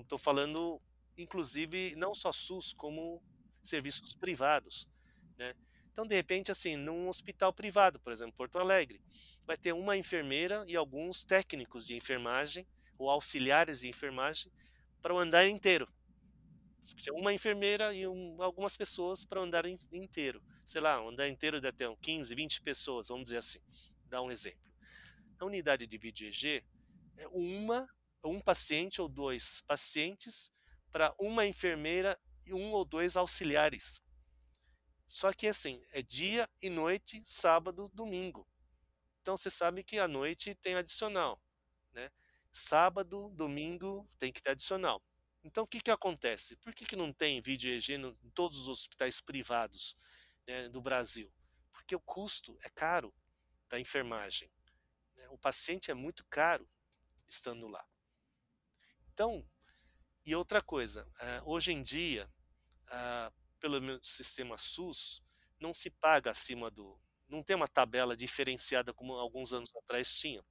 estou 0.00 0.18
falando, 0.18 0.80
inclusive, 1.16 1.94
não 1.96 2.14
só 2.14 2.32
SUS, 2.32 2.72
como 2.72 3.22
serviços 3.62 4.14
privados, 4.14 4.88
né? 5.36 5.54
Então, 5.92 6.06
de 6.06 6.14
repente, 6.14 6.50
assim, 6.50 6.76
num 6.76 7.08
hospital 7.08 7.52
privado, 7.52 7.98
por 8.00 8.12
exemplo, 8.12 8.32
Porto 8.34 8.58
Alegre, 8.58 9.02
vai 9.44 9.56
ter 9.56 9.72
uma 9.72 9.96
enfermeira 9.96 10.64
e 10.68 10.76
alguns 10.76 11.24
técnicos 11.24 11.86
de 11.86 11.96
enfermagem 11.96 12.66
ou 12.96 13.10
auxiliares 13.10 13.80
de 13.80 13.88
enfermagem 13.88 14.52
para 15.02 15.14
o 15.14 15.18
andar 15.18 15.46
inteiro. 15.48 15.88
Uma 17.12 17.32
enfermeira 17.32 17.92
e 17.92 18.06
um, 18.06 18.42
algumas 18.42 18.76
pessoas 18.76 19.24
para 19.24 19.40
o 19.40 19.42
andar 19.42 19.64
inteiro. 19.66 20.42
Sei 20.64 20.80
lá, 20.80 21.02
um 21.02 21.08
andar 21.08 21.28
inteiro 21.28 21.60
deve 21.60 21.76
ter 21.76 21.94
15, 22.00 22.34
20 22.34 22.62
pessoas, 22.62 23.08
vamos 23.08 23.24
dizer 23.24 23.38
assim. 23.38 23.58
Dar 24.06 24.22
um 24.22 24.30
exemplo. 24.30 24.70
Na 25.38 25.46
unidade 25.46 25.86
de 25.86 25.96
EG, 25.96 26.64
é 27.18 27.28
uma, 27.28 27.86
um 28.24 28.40
paciente 28.40 29.00
ou 29.02 29.08
dois 29.08 29.62
pacientes 29.66 30.52
para 30.90 31.14
uma 31.18 31.46
enfermeira 31.46 32.18
e 32.46 32.52
um 32.54 32.72
ou 32.72 32.84
dois 32.84 33.16
auxiliares. 33.16 34.00
Só 35.06 35.32
que 35.32 35.48
assim, 35.48 35.84
é 35.90 36.02
dia 36.02 36.48
e 36.62 36.70
noite, 36.70 37.20
sábado, 37.24 37.88
domingo. 37.92 38.46
Então 39.20 39.36
você 39.36 39.50
sabe 39.50 39.82
que 39.82 39.98
à 39.98 40.06
noite 40.06 40.54
tem 40.54 40.76
adicional, 40.76 41.42
né? 41.92 42.10
Sábado, 42.52 43.30
domingo 43.30 44.06
tem 44.18 44.32
que 44.32 44.40
ter 44.40 44.50
adicional. 44.50 45.02
Então 45.42 45.64
o 45.64 45.66
que, 45.66 45.80
que 45.80 45.90
acontece? 45.90 46.56
Por 46.56 46.74
que, 46.74 46.84
que 46.84 46.96
não 46.96 47.12
tem 47.12 47.40
vídeo 47.40 47.72
EG 47.72 47.94
em 47.94 48.30
todos 48.30 48.58
os 48.60 48.68
hospitais 48.68 49.20
privados 49.20 49.96
né, 50.46 50.68
do 50.68 50.80
Brasil? 50.80 51.32
Porque 51.72 51.94
o 51.94 52.00
custo 52.00 52.56
é 52.62 52.68
caro 52.68 53.14
da 53.68 53.80
enfermagem. 53.80 54.50
Né? 55.16 55.28
O 55.30 55.38
paciente 55.38 55.90
é 55.90 55.94
muito 55.94 56.24
caro 56.26 56.68
estando 57.28 57.68
lá. 57.68 57.84
Então, 59.12 59.46
e 60.24 60.34
outra 60.34 60.60
coisa, 60.60 61.04
uh, 61.04 61.50
hoje 61.50 61.72
em 61.72 61.82
dia, 61.82 62.30
uh, 62.86 63.32
pelo 63.58 63.80
meu 63.80 63.98
sistema 64.02 64.58
SUS, 64.58 65.22
não 65.58 65.72
se 65.74 65.90
paga 65.90 66.30
acima 66.30 66.70
do. 66.70 66.98
Não 67.28 67.42
tem 67.42 67.54
uma 67.54 67.68
tabela 67.68 68.16
diferenciada 68.16 68.92
como 68.92 69.12
alguns 69.12 69.52
anos 69.52 69.74
atrás 69.76 70.12
tinha. 70.14 70.44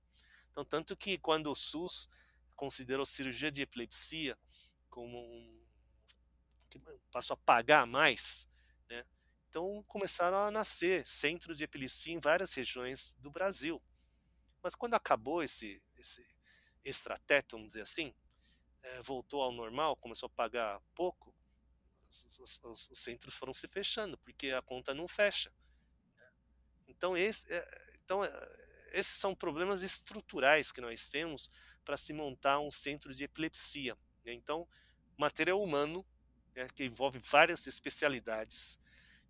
Então, 0.52 0.64
tanto 0.64 0.96
que 0.96 1.18
quando 1.18 1.52
o 1.52 1.56
SUS 1.56 2.08
considerou 2.56 3.06
cirurgia 3.06 3.52
de 3.52 3.62
epilepsia 3.62 4.38
como 4.90 5.18
um. 5.18 5.66
passou 7.12 7.34
a 7.34 7.38
pagar 7.38 7.86
mais, 7.86 8.48
né? 8.90 9.06
Então 9.48 9.84
começaram 9.88 10.38
a 10.38 10.52
nascer 10.52 11.06
centros 11.08 11.58
de 11.58 11.64
epilepsia 11.64 12.14
em 12.14 12.20
várias 12.20 12.54
regiões 12.54 13.16
do 13.20 13.32
Brasil. 13.32 13.82
Mas 14.62 14.76
quando 14.76 14.94
acabou 14.94 15.42
esse, 15.42 15.82
esse 15.98 16.26
extrateto, 16.84 17.56
vamos 17.56 17.70
dizer 17.70 17.82
assim, 17.82 18.14
é, 18.84 19.02
voltou 19.02 19.42
ao 19.42 19.52
normal, 19.52 19.96
começou 19.98 20.28
a 20.28 20.30
pagar 20.30 20.82
pouco, 20.94 21.34
os, 22.10 22.40
os, 22.64 22.90
os, 22.90 23.00
centros 23.00 23.36
foram 23.36 23.54
se 23.54 23.68
fechando, 23.68 24.18
porque 24.20 24.50
a 24.52 24.62
conta 24.62 24.94
não 24.94 25.08
fecha. 25.08 25.52
Né. 26.18 26.32
Então, 26.88 27.16
esse, 27.16 27.52
é, 27.54 27.94
então 28.04 28.24
é, 28.24 28.90
esses 28.94 29.14
são 29.14 29.36
problemas 29.36 29.84
estruturais 29.84 30.72
que 30.72 30.82
nós 30.82 31.10
temos 31.10 31.50
para 31.86 31.98
se 31.98 32.14
montar 32.14 32.60
um 32.60 32.72
centro 32.72 33.14
de 33.14 33.24
epilepsia. 33.24 33.98
Né. 34.24 34.34
Então, 34.34 34.68
material 35.18 35.62
humano, 35.62 36.06
né, 36.56 36.68
que 36.76 36.86
envolve 36.86 37.20
várias 37.20 37.68
especialidades, 37.68 38.80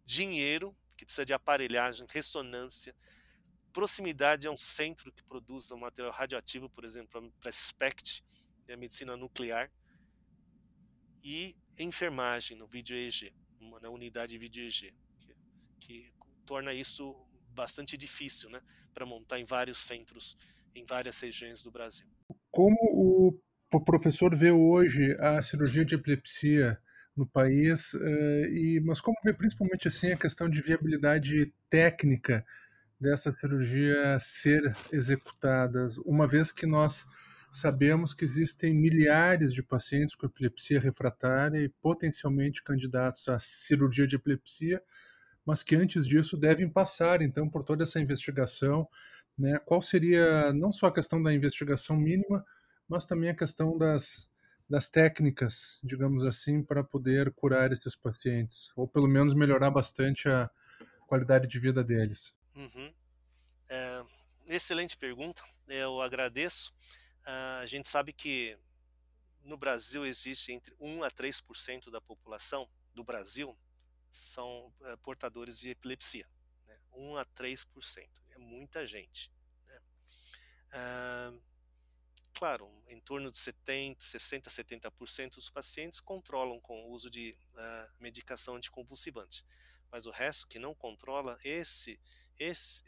dinheiro, 0.05 0.75
que 0.95 1.05
precisa 1.05 1.25
de 1.25 1.33
aparelhagem, 1.33 2.05
ressonância, 2.09 2.95
proximidade 3.71 4.47
a 4.47 4.51
um 4.51 4.57
centro 4.57 5.12
que 5.12 5.23
produz 5.23 5.71
um 5.71 5.77
material 5.77 6.13
radioativo, 6.13 6.69
por 6.69 6.83
exemplo, 6.83 7.31
para 7.39 7.51
SPECT, 7.51 8.23
a 8.73 8.77
medicina 8.77 9.15
nuclear, 9.15 9.71
e 11.23 11.55
enfermagem 11.77 12.58
no 12.58 12.67
vídeo 12.67 12.95
EG, 12.95 13.34
na 13.82 13.89
unidade 13.89 14.38
vídeo 14.38 14.65
EG, 14.65 14.93
que, 15.19 15.36
que 15.79 16.13
torna 16.45 16.73
isso 16.73 17.15
bastante 17.53 17.97
difícil 17.97 18.49
né, 18.49 18.62
para 18.93 19.05
montar 19.05 19.39
em 19.39 19.43
vários 19.43 19.79
centros, 19.79 20.38
em 20.73 20.86
várias 20.86 21.19
regiões 21.19 21.62
do 21.62 21.71
Brasil. 21.71 22.08
Como 22.51 22.77
o 23.71 23.82
professor 23.82 24.36
vê 24.36 24.51
hoje 24.51 25.15
a 25.19 25.41
cirurgia 25.41 25.86
de 25.86 25.95
epilepsia 25.95 26.79
no 27.15 27.27
país, 27.27 27.93
eh, 27.93 28.47
e, 28.49 28.82
mas 28.84 29.01
como 29.01 29.17
vê 29.23 29.34
principalmente 29.34 29.88
assim 29.88 30.12
a 30.12 30.17
questão 30.17 30.49
de 30.49 30.62
viabilidade 30.62 31.53
técnica 31.69 32.45
dessa 32.99 33.32
cirurgia 33.32 34.17
ser 34.19 34.75
executada, 34.91 35.88
uma 36.05 36.27
vez 36.27 36.51
que 36.51 36.65
nós 36.65 37.05
sabemos 37.51 38.13
que 38.13 38.23
existem 38.23 38.73
milhares 38.73 39.53
de 39.53 39.63
pacientes 39.63 40.15
com 40.15 40.25
epilepsia 40.25 40.79
refratária 40.79 41.59
e 41.59 41.69
potencialmente 41.69 42.63
candidatos 42.63 43.27
à 43.27 43.39
cirurgia 43.39 44.07
de 44.07 44.15
epilepsia, 44.15 44.81
mas 45.45 45.63
que 45.63 45.75
antes 45.75 46.05
disso 46.05 46.38
devem 46.38 46.69
passar 46.69 47.21
então 47.21 47.49
por 47.49 47.63
toda 47.63 47.83
essa 47.83 47.99
investigação, 47.99 48.88
né? 49.38 49.57
Qual 49.59 49.81
seria 49.81 50.53
não 50.53 50.71
só 50.71 50.88
a 50.88 50.93
questão 50.93 51.21
da 51.21 51.33
investigação 51.33 51.97
mínima, 51.97 52.45
mas 52.88 53.05
também 53.05 53.29
a 53.29 53.35
questão 53.35 53.77
das 53.77 54.29
das 54.69 54.88
técnicas, 54.88 55.79
digamos 55.83 56.23
assim, 56.23 56.62
para 56.62 56.83
poder 56.83 57.33
curar 57.33 57.71
esses 57.71 57.95
pacientes, 57.95 58.71
ou 58.75 58.88
pelo 58.88 59.07
menos 59.07 59.33
melhorar 59.33 59.71
bastante 59.71 60.29
a 60.29 60.47
qualidade 61.07 61.47
de 61.47 61.59
vida 61.59 61.83
deles. 61.83 62.35
Uhum. 62.55 62.93
É, 63.67 64.03
excelente 64.49 64.95
pergunta, 64.95 65.41
eu 65.67 65.99
agradeço. 65.99 66.71
Uh, 67.29 67.61
a 67.61 67.65
gente 67.67 67.87
sabe 67.87 68.11
que 68.11 68.57
no 69.43 69.55
Brasil 69.55 70.03
existe 70.03 70.51
entre 70.51 70.75
1 70.79 71.03
a 71.03 71.11
3% 71.11 71.91
da 71.91 72.01
população 72.01 72.67
do 72.95 73.03
Brasil 73.03 73.55
são 74.09 74.73
uh, 74.81 74.97
portadores 75.03 75.59
de 75.59 75.69
epilepsia. 75.69 76.27
Né? 76.65 76.75
1 76.93 77.17
a 77.17 77.25
3%. 77.25 78.09
É 78.31 78.37
muita 78.39 78.83
gente. 78.83 79.31
Né? 79.67 79.79
Uh, 80.73 81.41
claro, 82.33 82.67
em 82.87 82.99
torno 82.99 83.31
de 83.31 83.37
70, 83.37 84.03
60, 84.03 84.49
70% 84.49 85.35
dos 85.35 85.51
pacientes 85.51 86.01
controlam 86.01 86.59
com 86.59 86.85
o 86.85 86.89
uso 86.89 87.11
de 87.11 87.37
uh, 87.53 87.93
medicação 87.99 88.55
anticonvulsivante. 88.55 89.45
Mas 89.91 90.07
o 90.07 90.11
resto 90.11 90.47
que 90.47 90.57
não 90.57 90.73
controla, 90.73 91.39
esse, 91.43 91.99
esse, 92.39 92.83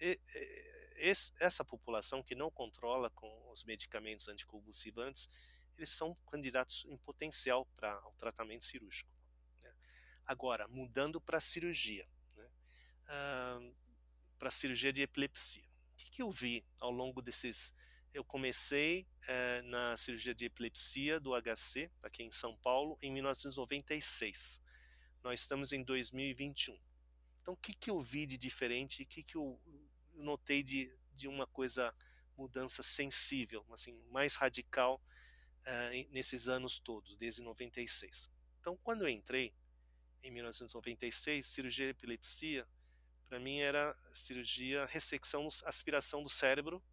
esse, 1.01 1.33
essa 1.39 1.65
população 1.65 2.21
que 2.21 2.35
não 2.35 2.51
controla 2.51 3.09
com 3.09 3.51
os 3.51 3.63
medicamentos 3.63 4.27
anticonvulsivantes, 4.27 5.27
eles 5.75 5.89
são 5.89 6.15
candidatos 6.29 6.85
em 6.85 6.95
potencial 6.97 7.65
para 7.75 8.07
o 8.07 8.13
tratamento 8.13 8.65
cirúrgico. 8.65 9.11
Né? 9.63 9.73
Agora, 10.25 10.67
mudando 10.67 11.19
para 11.19 11.37
a 11.37 11.41
cirurgia, 11.41 12.07
né? 12.35 12.51
uh, 13.07 13.75
para 14.37 14.47
a 14.47 14.51
cirurgia 14.51 14.93
de 14.93 15.01
epilepsia. 15.01 15.63
O 15.63 15.95
que, 15.97 16.11
que, 16.11 16.21
eu 16.21 16.31
vi 16.31 16.63
ao 16.79 16.91
longo 16.91 17.21
desses. 17.21 17.73
Eu 18.13 18.23
comecei 18.23 19.07
uh, 19.23 19.63
na 19.63 19.97
cirurgia 19.97 20.35
de 20.35 20.45
epilepsia 20.45 21.19
do 21.19 21.31
HC, 21.33 21.89
aqui 22.03 22.23
em 22.23 22.31
São 22.31 22.55
Paulo, 22.57 22.97
em 23.01 23.11
1996. 23.11 24.61
Nós 25.23 25.41
estamos 25.41 25.73
em 25.73 25.83
2021. 25.83 26.77
Então, 27.41 27.55
o 27.55 27.57
que, 27.57 27.73
que 27.73 27.89
eu 27.89 27.99
vi 27.99 28.27
de 28.27 28.37
diferente? 28.37 29.01
O 29.01 29.05
que, 29.07 29.23
que 29.23 29.35
eu 29.35 29.59
notei 30.21 30.63
de, 30.63 30.95
de 31.13 31.27
uma 31.27 31.47
coisa, 31.47 31.93
mudança 32.37 32.81
sensível, 32.81 33.65
assim, 33.71 34.01
mais 34.09 34.35
radical 34.35 35.01
uh, 35.61 36.11
nesses 36.11 36.47
anos 36.47 36.79
todos, 36.79 37.15
desde 37.17 37.41
96. 37.41 38.29
Então, 38.59 38.77
quando 38.77 39.03
eu 39.03 39.09
entrei, 39.09 39.53
em 40.23 40.31
1996, 40.31 41.45
cirurgia 41.45 41.85
de 41.87 41.91
epilepsia, 41.91 42.67
para 43.27 43.39
mim 43.39 43.59
era 43.59 43.93
cirurgia, 44.09 44.85
ressecção, 44.85 45.47
aspiração 45.65 46.21
do 46.21 46.29
cérebro, 46.29 46.83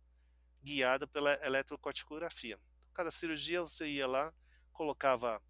guiada 0.63 1.07
pela 1.07 1.35
eletrocorticografia. 1.45 2.55
Então, 2.55 2.93
cada 2.95 3.11
cirurgia 3.11 3.61
você 3.61 3.87
ia 3.87 4.07
lá, 4.07 4.33
colocava, 4.73 5.43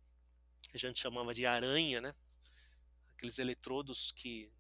a 0.73 0.77
gente 0.77 0.99
chamava 0.99 1.33
de 1.33 1.47
aranha, 1.47 2.01
né? 2.01 2.15
Aqueles 3.15 3.39
eletrodos 3.39 4.13
que 4.13 4.53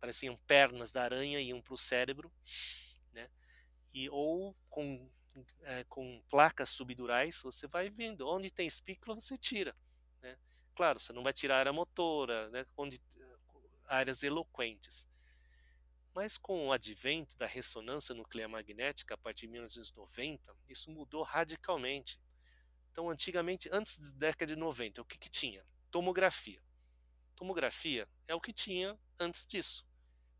pareciam 0.00 0.36
pernas 0.46 0.92
da 0.92 1.02
aranha 1.02 1.40
iam 1.40 1.60
para 1.60 1.74
o 1.74 1.78
cérebro, 1.78 2.32
né? 3.12 3.30
E 3.92 4.08
ou 4.10 4.56
com 4.68 5.10
é, 5.62 5.84
com 5.84 6.22
placas 6.28 6.70
subdurais, 6.70 7.40
você 7.42 7.66
vai 7.66 7.88
vendo 7.88 8.26
onde 8.26 8.50
tem 8.50 8.66
espícula, 8.66 9.14
você 9.14 9.36
tira, 9.36 9.76
né? 10.20 10.36
Claro, 10.74 10.98
você 10.98 11.12
não 11.12 11.22
vai 11.22 11.32
tirar 11.32 11.66
a 11.68 11.72
motora, 11.72 12.50
né? 12.50 12.66
Onde 12.76 13.00
áreas 13.86 14.22
eloquentes. 14.22 15.06
Mas 16.14 16.36
com 16.36 16.68
o 16.68 16.72
advento 16.72 17.36
da 17.36 17.46
ressonância 17.46 18.14
nuclear 18.14 18.48
magnética 18.48 19.14
a 19.14 19.18
partir 19.18 19.46
de 19.46 19.52
1990, 19.52 20.56
isso 20.68 20.90
mudou 20.90 21.22
radicalmente. 21.22 22.20
Então, 22.90 23.08
antigamente, 23.08 23.68
antes 23.72 23.98
da 23.98 24.10
década 24.26 24.54
de 24.54 24.58
90, 24.58 25.00
o 25.00 25.04
que, 25.04 25.18
que 25.18 25.30
tinha? 25.30 25.64
Tomografia. 25.90 26.60
Tomografia 27.38 28.08
é 28.26 28.34
o 28.34 28.40
que 28.40 28.52
tinha 28.52 28.98
antes 29.20 29.46
disso. 29.46 29.86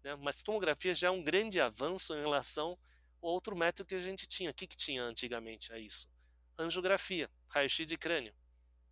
Né? 0.03 0.17
Mas 0.17 0.43
tomografia 0.43 0.93
já 0.93 1.07
é 1.07 1.11
um 1.13 1.23
grande 1.23 1.61
avanço 1.61 2.13
em 2.13 2.21
relação 2.21 2.77
ao 3.23 3.31
outro 3.31 3.55
método 3.55 3.87
que 3.87 3.95
a 3.95 4.01
gente 4.01 4.27
tinha. 4.27 4.51
O 4.51 4.55
que, 4.55 4.67
que 4.67 4.77
tinha 4.77 5.05
antigamente 5.05 5.73
a 5.73 5.79
isso? 5.79 6.11
Angiografia, 6.59 7.31
raio-x 7.47 7.87
de 7.87 7.97
crânio, 7.97 8.35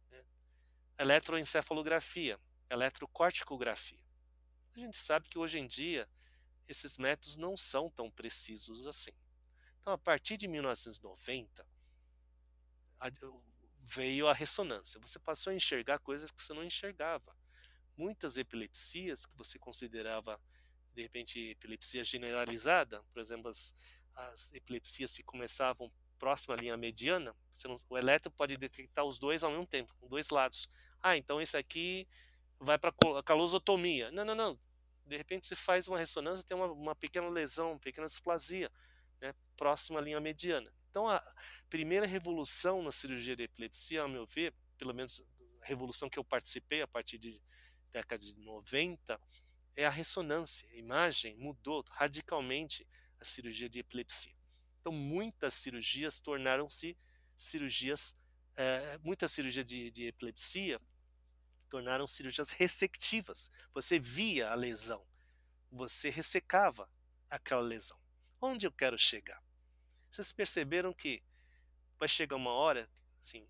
né? 0.08 0.24
eletroencefalografia, 1.00 2.38
eletrocorticografia. 2.70 4.04
A 4.76 4.78
gente 4.78 4.96
sabe 4.96 5.28
que 5.28 5.36
hoje 5.36 5.58
em 5.58 5.66
dia 5.66 6.08
esses 6.68 6.98
métodos 6.98 7.36
não 7.36 7.56
são 7.56 7.90
tão 7.90 8.08
precisos 8.08 8.86
assim. 8.86 9.10
Então, 9.80 9.92
a 9.92 9.98
partir 9.98 10.36
de 10.36 10.46
1990, 10.46 11.66
veio 13.80 14.28
a 14.28 14.32
ressonância. 14.32 15.00
Você 15.00 15.18
passou 15.18 15.50
a 15.50 15.56
enxergar 15.56 15.98
coisas 15.98 16.30
que 16.30 16.40
você 16.40 16.54
não 16.54 16.62
enxergava. 16.62 17.34
Muitas 17.96 18.36
epilepsias 18.36 19.24
que 19.24 19.36
você 19.36 19.58
considerava, 19.58 20.40
de 20.94 21.02
repente, 21.02 21.38
epilepsia 21.50 22.04
generalizada, 22.04 23.02
por 23.12 23.20
exemplo, 23.20 23.48
as, 23.48 23.74
as 24.14 24.52
epilepsias 24.52 25.16
que 25.16 25.22
começavam 25.22 25.90
próxima 26.18 26.54
à 26.54 26.56
linha 26.56 26.76
mediana, 26.76 27.34
não, 27.64 27.76
o 27.90 27.98
eletro 27.98 28.30
pode 28.30 28.56
detectar 28.56 29.04
os 29.04 29.18
dois 29.18 29.42
ao 29.42 29.50
mesmo 29.50 29.66
tempo, 29.66 29.94
dois 30.08 30.30
lados. 30.30 30.68
Ah, 31.02 31.16
então 31.16 31.40
esse 31.40 31.56
aqui 31.56 32.08
vai 32.58 32.78
para 32.78 32.92
a 33.18 33.22
calosotomia. 33.22 34.10
Não, 34.10 34.24
não, 34.24 34.34
não. 34.34 34.58
De 35.04 35.16
repente 35.16 35.46
você 35.46 35.54
faz 35.54 35.88
uma 35.88 35.98
ressonância 35.98 36.44
tem 36.44 36.56
uma, 36.56 36.66
uma 36.66 36.96
pequena 36.96 37.28
lesão, 37.28 37.72
uma 37.72 37.78
pequena 37.78 38.06
displasia, 38.06 38.70
né, 39.20 39.32
próxima 39.56 40.00
à 40.00 40.02
linha 40.02 40.20
mediana. 40.20 40.72
Então, 40.90 41.08
a 41.08 41.22
primeira 41.68 42.06
revolução 42.06 42.82
na 42.82 42.90
cirurgia 42.90 43.36
de 43.36 43.42
epilepsia, 43.42 44.02
ao 44.02 44.08
meu 44.08 44.26
ver, 44.26 44.54
pelo 44.78 44.94
menos 44.94 45.22
a 45.60 45.66
revolução 45.66 46.08
que 46.08 46.18
eu 46.18 46.24
participei 46.24 46.80
a 46.80 46.88
partir 46.88 47.18
de 47.18 47.40
década 47.96 48.22
de 48.22 48.34
90, 48.40 49.18
é 49.74 49.86
a 49.86 49.90
ressonância. 49.90 50.68
A 50.70 50.76
imagem 50.76 51.34
mudou 51.36 51.82
radicalmente 51.88 52.86
a 53.18 53.24
cirurgia 53.24 53.70
de 53.70 53.78
epilepsia. 53.78 54.34
Então, 54.80 54.92
muitas 54.92 55.54
cirurgias 55.54 56.20
tornaram-se 56.20 56.96
cirurgias, 57.34 58.14
é, 58.54 58.98
muita 58.98 59.28
cirurgia 59.28 59.64
de, 59.64 59.90
de 59.90 60.06
epilepsia 60.06 60.80
tornaram 61.70 62.06
cirurgias 62.06 62.52
ressectivas. 62.52 63.50
Você 63.72 63.98
via 63.98 64.50
a 64.50 64.54
lesão, 64.54 65.04
você 65.70 66.10
ressecava 66.10 66.88
aquela 67.30 67.62
lesão. 67.62 67.98
Onde 68.40 68.66
eu 68.66 68.72
quero 68.72 68.98
chegar? 68.98 69.42
Vocês 70.10 70.32
perceberam 70.32 70.92
que 70.92 71.22
vai 71.98 72.08
chegar 72.08 72.36
uma 72.36 72.52
hora, 72.52 72.88
assim, 73.22 73.48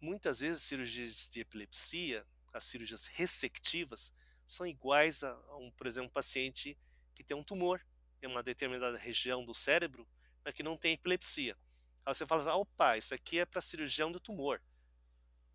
muitas 0.00 0.40
vezes 0.40 0.64
cirurgias 0.64 1.28
de 1.28 1.40
epilepsia, 1.40 2.26
as 2.56 2.64
cirurgias 2.64 3.06
ressectivas, 3.06 4.12
são 4.46 4.66
iguais 4.66 5.22
a, 5.22 5.34
um, 5.56 5.70
por 5.70 5.86
exemplo, 5.86 6.08
um 6.08 6.12
paciente 6.12 6.78
que 7.14 7.24
tem 7.24 7.36
um 7.36 7.42
tumor 7.42 7.84
em 8.22 8.26
uma 8.26 8.42
determinada 8.42 8.96
região 8.96 9.44
do 9.44 9.54
cérebro, 9.54 10.06
mas 10.44 10.54
que 10.54 10.62
não 10.62 10.76
tem 10.76 10.94
epilepsia. 10.94 11.56
Aí 12.04 12.14
você 12.14 12.26
fala 12.26 12.40
assim, 12.40 12.50
opa, 12.50 12.96
isso 12.96 13.14
aqui 13.14 13.40
é 13.40 13.46
para 13.46 13.60
cirurgião 13.60 14.12
do 14.12 14.20
tumor. 14.20 14.62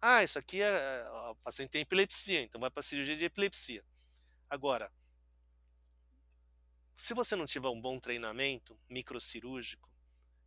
Ah, 0.01 0.23
isso 0.23 0.37
aqui 0.39 0.61
é. 0.61 1.09
O 1.29 1.35
paciente 1.35 1.69
tem 1.69 1.81
epilepsia, 1.81 2.41
então 2.41 2.59
vai 2.59 2.69
para 2.69 2.81
cirurgia 2.81 3.15
de 3.15 3.25
epilepsia. 3.25 3.85
Agora, 4.49 4.91
se 6.95 7.13
você 7.13 7.35
não 7.35 7.45
tiver 7.45 7.69
um 7.69 7.79
bom 7.79 7.99
treinamento 7.99 8.77
microcirúrgico, 8.89 9.89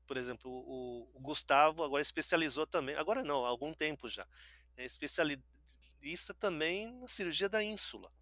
por 0.07 0.17
exemplo, 0.17 0.51
o, 0.51 1.09
o, 1.15 1.21
Gustavo 1.21 1.83
agora 1.83 2.03
especializou 2.03 2.67
também, 2.67 2.95
agora 2.97 3.25
não, 3.25 3.45
há 3.45 3.49
algum 3.49 3.73
tempo 3.73 4.09
já, 4.09 4.27
é 4.77 4.85
especialista 6.05 6.35
também 6.35 6.93
na 7.01 7.09
cirurgia 7.09 7.49
da 7.49 7.63
ínsula. 7.63 8.13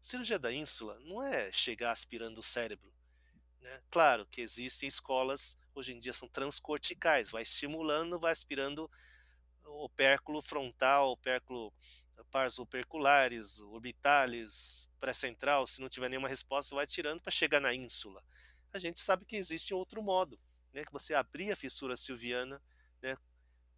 Cirurgia 0.00 0.38
da 0.38 0.52
ínsula 0.52 0.98
não 1.00 1.22
é 1.22 1.50
chegar 1.50 1.90
aspirando 1.90 2.38
o 2.38 2.42
cérebro. 2.42 2.92
Né? 3.60 3.82
Claro 3.90 4.26
que 4.26 4.40
existem 4.40 4.86
escolas, 4.88 5.56
hoje 5.74 5.92
em 5.92 5.98
dia 5.98 6.12
são 6.12 6.28
transcorticais, 6.28 7.30
vai 7.30 7.42
estimulando, 7.42 8.18
vai 8.18 8.32
aspirando 8.32 8.90
o 9.64 9.84
opérculo 9.84 10.42
frontal, 10.42 11.10
opérculo 11.10 11.72
pares 12.30 12.58
operculares, 12.58 13.60
orbitalis, 13.60 14.86
pré-central, 15.00 15.66
se 15.66 15.80
não 15.80 15.88
tiver 15.88 16.08
nenhuma 16.10 16.28
resposta, 16.28 16.74
vai 16.74 16.86
tirando 16.86 17.20
para 17.20 17.32
chegar 17.32 17.60
na 17.60 17.74
ínsula. 17.74 18.22
A 18.72 18.78
gente 18.78 19.00
sabe 19.00 19.24
que 19.24 19.36
existe 19.36 19.72
outro 19.74 20.02
modo 20.02 20.38
né, 20.72 20.84
que 20.84 20.92
você 20.92 21.14
abrir 21.14 21.50
a 21.50 21.56
fissura 21.56 21.96
silviana? 21.96 22.62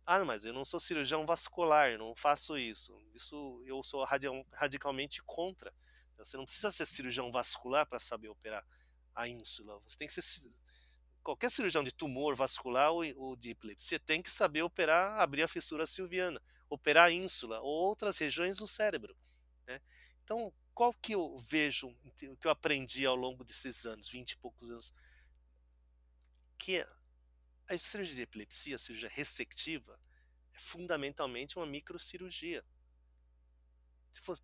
Ah, 0.05 0.25
mas 0.25 0.45
eu 0.45 0.53
não 0.53 0.65
sou 0.65 0.81
cirurgião 0.81 1.25
vascular, 1.25 1.97
não 1.97 2.15
faço 2.15 2.59
isso. 2.59 2.93
Isso 3.15 3.63
eu 3.67 3.83
sou 3.83 4.05
radicalmente 4.53 5.23
contra. 5.25 5.73
Você 6.19 6.37
não 6.37 6.45
precisa 6.45 6.71
ser 6.71 6.87
cirurgião 6.87 7.31
vascular 7.31 7.87
para 7.87 7.99
saber 7.99 8.29
operar 8.29 8.65
a 9.15 9.29
ínsula. 9.29 9.81
Você 9.87 9.97
tem 9.97 10.09
que 10.09 10.15
ser 10.15 10.51
qualquer 11.23 11.51
cirurgião 11.51 11.85
de 11.85 11.93
tumor 11.93 12.35
vascular 12.35 12.93
ou 12.93 13.37
de 13.37 13.51
epilepsia 13.51 13.99
tem 13.99 14.21
que 14.21 14.31
saber 14.31 14.63
operar, 14.63 15.21
abrir 15.21 15.43
a 15.43 15.49
fissura 15.49 15.87
silviana, 15.87 16.41
operar 16.69 17.07
a 17.07 17.13
ínsula 17.13 17.61
ou 17.61 17.71
outras 17.71 18.19
regiões 18.19 18.57
do 18.57 18.67
cérebro. 18.67 19.17
Né? 19.67 19.81
Então, 20.25 20.53
qual 20.75 20.93
que 20.95 21.15
eu 21.15 21.39
vejo, 21.39 21.95
que 22.17 22.47
eu 22.47 22.51
aprendi 22.51 23.07
ao 23.07 23.15
longo 23.15 23.45
desses 23.45 23.85
anos, 23.85 24.09
20 24.09 24.33
e 24.33 24.37
poucos 24.39 24.71
anos, 24.71 24.93
que 26.59 26.85
a 27.69 27.79
cirurgia 27.79 28.17
de 28.17 28.23
epilepsia, 28.23 28.77
a 28.77 28.79
cirurgia 28.79 29.09
ressectiva, 29.09 29.99
é 30.55 30.59
fundamentalmente 30.59 31.57
uma 31.57 31.67
microcirurgia. 31.67 32.65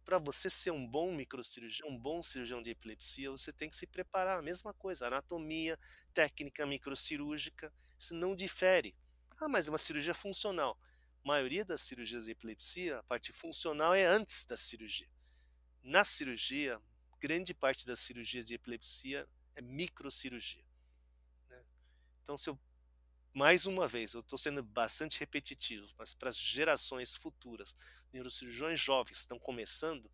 Para 0.04 0.18
você 0.18 0.48
ser 0.48 0.70
um 0.70 0.86
bom 0.86 1.14
microcirurgião, 1.14 1.88
um 1.88 1.98
bom 1.98 2.22
cirurgião 2.22 2.62
de 2.62 2.70
epilepsia, 2.70 3.30
você 3.30 3.52
tem 3.52 3.68
que 3.68 3.76
se 3.76 3.86
preparar. 3.86 4.38
A 4.38 4.42
mesma 4.42 4.72
coisa, 4.72 5.06
anatomia, 5.06 5.78
técnica 6.14 6.64
microcirúrgica, 6.64 7.72
isso 7.98 8.14
não 8.14 8.34
difere. 8.34 8.96
Ah, 9.40 9.48
mas 9.48 9.68
é 9.68 9.70
uma 9.70 9.78
cirurgia 9.78 10.14
funcional. 10.14 10.78
A 11.22 11.28
maioria 11.28 11.64
das 11.64 11.82
cirurgias 11.82 12.24
de 12.24 12.30
epilepsia, 12.30 12.98
a 12.98 13.02
parte 13.02 13.32
funcional 13.32 13.94
é 13.94 14.06
antes 14.06 14.46
da 14.46 14.56
cirurgia. 14.56 15.08
Na 15.82 16.02
cirurgia, 16.02 16.80
grande 17.20 17.52
parte 17.52 17.86
das 17.86 17.98
cirurgias 17.98 18.46
de 18.46 18.54
epilepsia 18.54 19.28
é 19.54 19.60
microcirurgia. 19.60 20.64
Então, 22.22 22.36
se 22.36 22.50
eu, 22.50 22.58
mais 23.34 23.66
uma 23.66 23.86
vez, 23.86 24.14
eu 24.14 24.20
estou 24.20 24.38
sendo 24.38 24.62
bastante 24.62 25.20
repetitivo, 25.20 25.86
mas 25.98 26.14
para 26.14 26.28
as 26.28 26.36
gerações 26.36 27.14
futuras, 27.14 27.74
neurocirurgiões 28.12 28.80
jovens 28.80 29.10
que 29.10 29.22
estão 29.22 29.38
começando, 29.38 30.10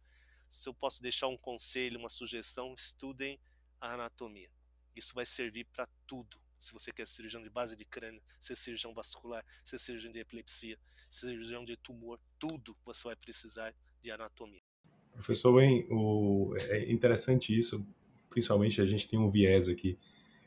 se 0.51 0.69
eu 0.69 0.75
posso 0.75 1.03
deixar 1.03 1.29
um 1.29 1.37
conselho, 1.37 1.99
uma 1.99 2.09
sugestão, 2.09 2.75
estudem 2.75 3.39
a 3.81 3.95
anatomia. 3.95 4.49
Isso 4.95 5.15
vai 5.15 5.27
servir 5.27 5.65
para 5.73 5.87
tudo. 6.07 6.39
Se 6.57 6.73
você 6.73 6.93
quer 6.93 7.07
cirurgião 7.07 7.43
de 7.43 7.51
base 7.51 7.77
de 7.77 7.85
crânio, 7.85 8.23
ser 8.39 8.55
cirurgião 8.55 8.95
vascular, 8.95 9.45
ser 9.65 9.79
cirurgião 9.79 10.13
de 10.13 10.21
epilepsia, 10.21 10.79
cirurgião 11.11 11.65
de 11.65 11.77
tumor, 11.77 12.21
tudo 12.39 12.77
você 12.85 13.09
vai 13.09 13.17
precisar 13.17 13.75
de 14.01 14.11
anatomia. 14.11 14.63
Professor 15.13 15.53
Wayne, 15.53 15.87
o... 15.91 16.55
é 16.59 16.91
interessante 16.91 17.57
isso, 17.57 17.87
principalmente 18.31 18.81
a 18.81 18.87
gente 18.87 19.09
tem 19.09 19.19
um 19.19 19.31
viés 19.31 19.69
aqui 19.69 19.99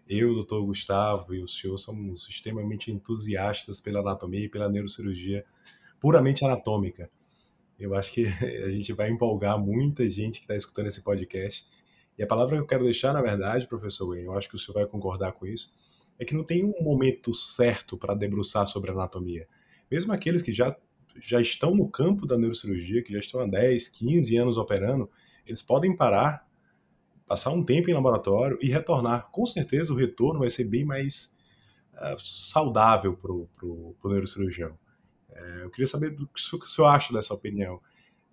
eu, 0.10 0.32
o 0.32 0.34
doutor 0.36 0.66
Gustavo 0.66 1.34
e 1.34 1.42
o 1.42 1.48
senhor 1.48 1.78
somos 1.78 2.28
extremamente 2.30 2.92
entusiastas 2.92 3.82
pela 3.82 4.00
anatomia 4.00 4.46
e 4.46 4.50
pela 4.50 4.70
neurocirurgia 4.70 5.46
puramente 6.00 6.46
anatômica. 6.46 7.10
Eu 7.80 7.94
acho 7.94 8.12
que 8.12 8.26
a 8.66 8.70
gente 8.70 8.94
vai 8.94 9.10
empolgar 9.10 9.60
muita 9.60 10.10
gente 10.10 10.40
que 10.40 10.46
está 10.46 10.56
escutando 10.56 10.88
esse 10.88 11.04
podcast. 11.04 11.66
E 12.18 12.24
a 12.24 12.28
palavra 12.28 12.56
que 12.56 12.62
eu 12.62 12.68
quero 12.68 12.84
deixar, 12.84 13.14
na 13.14 13.22
verdade, 13.22 13.68
professor 13.68 14.08
Wayne, 14.08 14.26
eu 14.26 14.34
acho 14.34 14.50
que 14.50 14.56
o 14.56 14.60
senhor 14.60 14.74
vai 14.74 14.88
concordar 14.88 15.34
com 15.34 15.46
isso, 15.46 15.76
é 16.18 16.26
que 16.26 16.34
não 16.34 16.44
tem 16.44 16.64
um 16.64 16.82
momento 16.82 17.34
certo 17.36 17.96
para 17.98 18.16
debruçar 18.16 18.66
sobre 18.66 18.92
anatomia. 18.92 19.48
Mesmo 19.90 20.12
aqueles 20.12 20.42
que 20.42 20.52
já, 20.52 20.76
já 21.22 21.40
estão 21.40 21.76
no 21.76 21.88
campo 21.88 22.26
da 22.26 22.38
neurocirurgia, 22.38 23.04
que 23.04 23.14
já 23.14 23.20
estão 23.20 23.42
há 23.42 23.46
10, 23.46 23.90
15 23.90 24.38
anos 24.38 24.58
operando, 24.58 25.10
eles 25.46 25.62
podem 25.62 25.96
parar 25.96 26.47
passar 27.28 27.52
um 27.52 27.64
tempo 27.64 27.90
em 27.90 27.94
laboratório 27.94 28.58
e 28.62 28.70
retornar. 28.70 29.30
Com 29.32 29.46
certeza 29.46 29.94
o 29.94 29.98
retorno 29.98 30.40
vai 30.40 30.50
ser 30.50 30.64
bem 30.64 30.86
mais 30.86 31.38
uh, 31.94 32.18
saudável 32.26 33.16
para 33.16 33.32
o 33.32 33.96
neurocirurgião. 34.06 34.78
É, 35.30 35.64
eu 35.64 35.70
queria 35.70 35.88
saber 35.88 36.12
do 36.12 36.28
que 36.28 36.40
o 36.56 36.68
senhor 36.68 36.88
acha 36.88 37.14
dessa 37.14 37.34
opinião. 37.34 37.82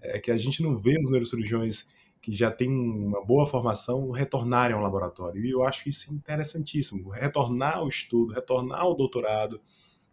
É 0.00 0.18
que 0.18 0.30
a 0.30 0.38
gente 0.38 0.62
não 0.62 0.78
vê 0.78 0.98
os 1.02 1.10
neurocirurgiões 1.10 1.92
que 2.22 2.32
já 2.32 2.50
têm 2.50 2.70
uma 2.70 3.22
boa 3.24 3.46
formação 3.46 4.10
retornarem 4.10 4.74
ao 4.74 4.82
laboratório. 4.82 5.44
E 5.44 5.50
eu 5.50 5.62
acho 5.62 5.88
isso 5.88 6.14
interessantíssimo. 6.14 7.10
Retornar 7.10 7.78
ao 7.78 7.88
estudo, 7.88 8.32
retornar 8.32 8.80
ao 8.80 8.94
doutorado, 8.94 9.60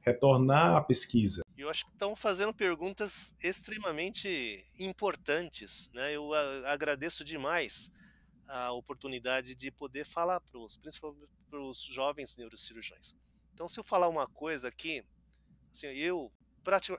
retornar 0.02 0.76
à 0.76 0.82
pesquisa. 0.82 1.42
Eu 1.58 1.70
acho 1.70 1.86
que 1.86 1.92
estão 1.92 2.16
fazendo 2.16 2.54
perguntas 2.54 3.34
extremamente 3.42 4.62
importantes. 4.80 5.90
Né? 5.94 6.16
Eu 6.16 6.34
agradeço 6.66 7.24
demais 7.24 7.92
a 8.52 8.72
oportunidade 8.74 9.56
de 9.56 9.72
poder 9.72 10.04
falar 10.06 10.42
para 10.42 10.60
os, 10.60 10.76
principalmente 10.76 11.32
para 11.50 11.60
os 11.60 11.82
jovens 11.82 12.36
neurocirurgiões. 12.36 13.16
Então, 13.54 13.68
se 13.68 13.80
eu 13.80 13.84
falar 13.84 14.10
uma 14.10 14.28
coisa 14.28 14.68
aqui, 14.68 15.06
assim, 15.72 15.88
eu, 15.88 16.32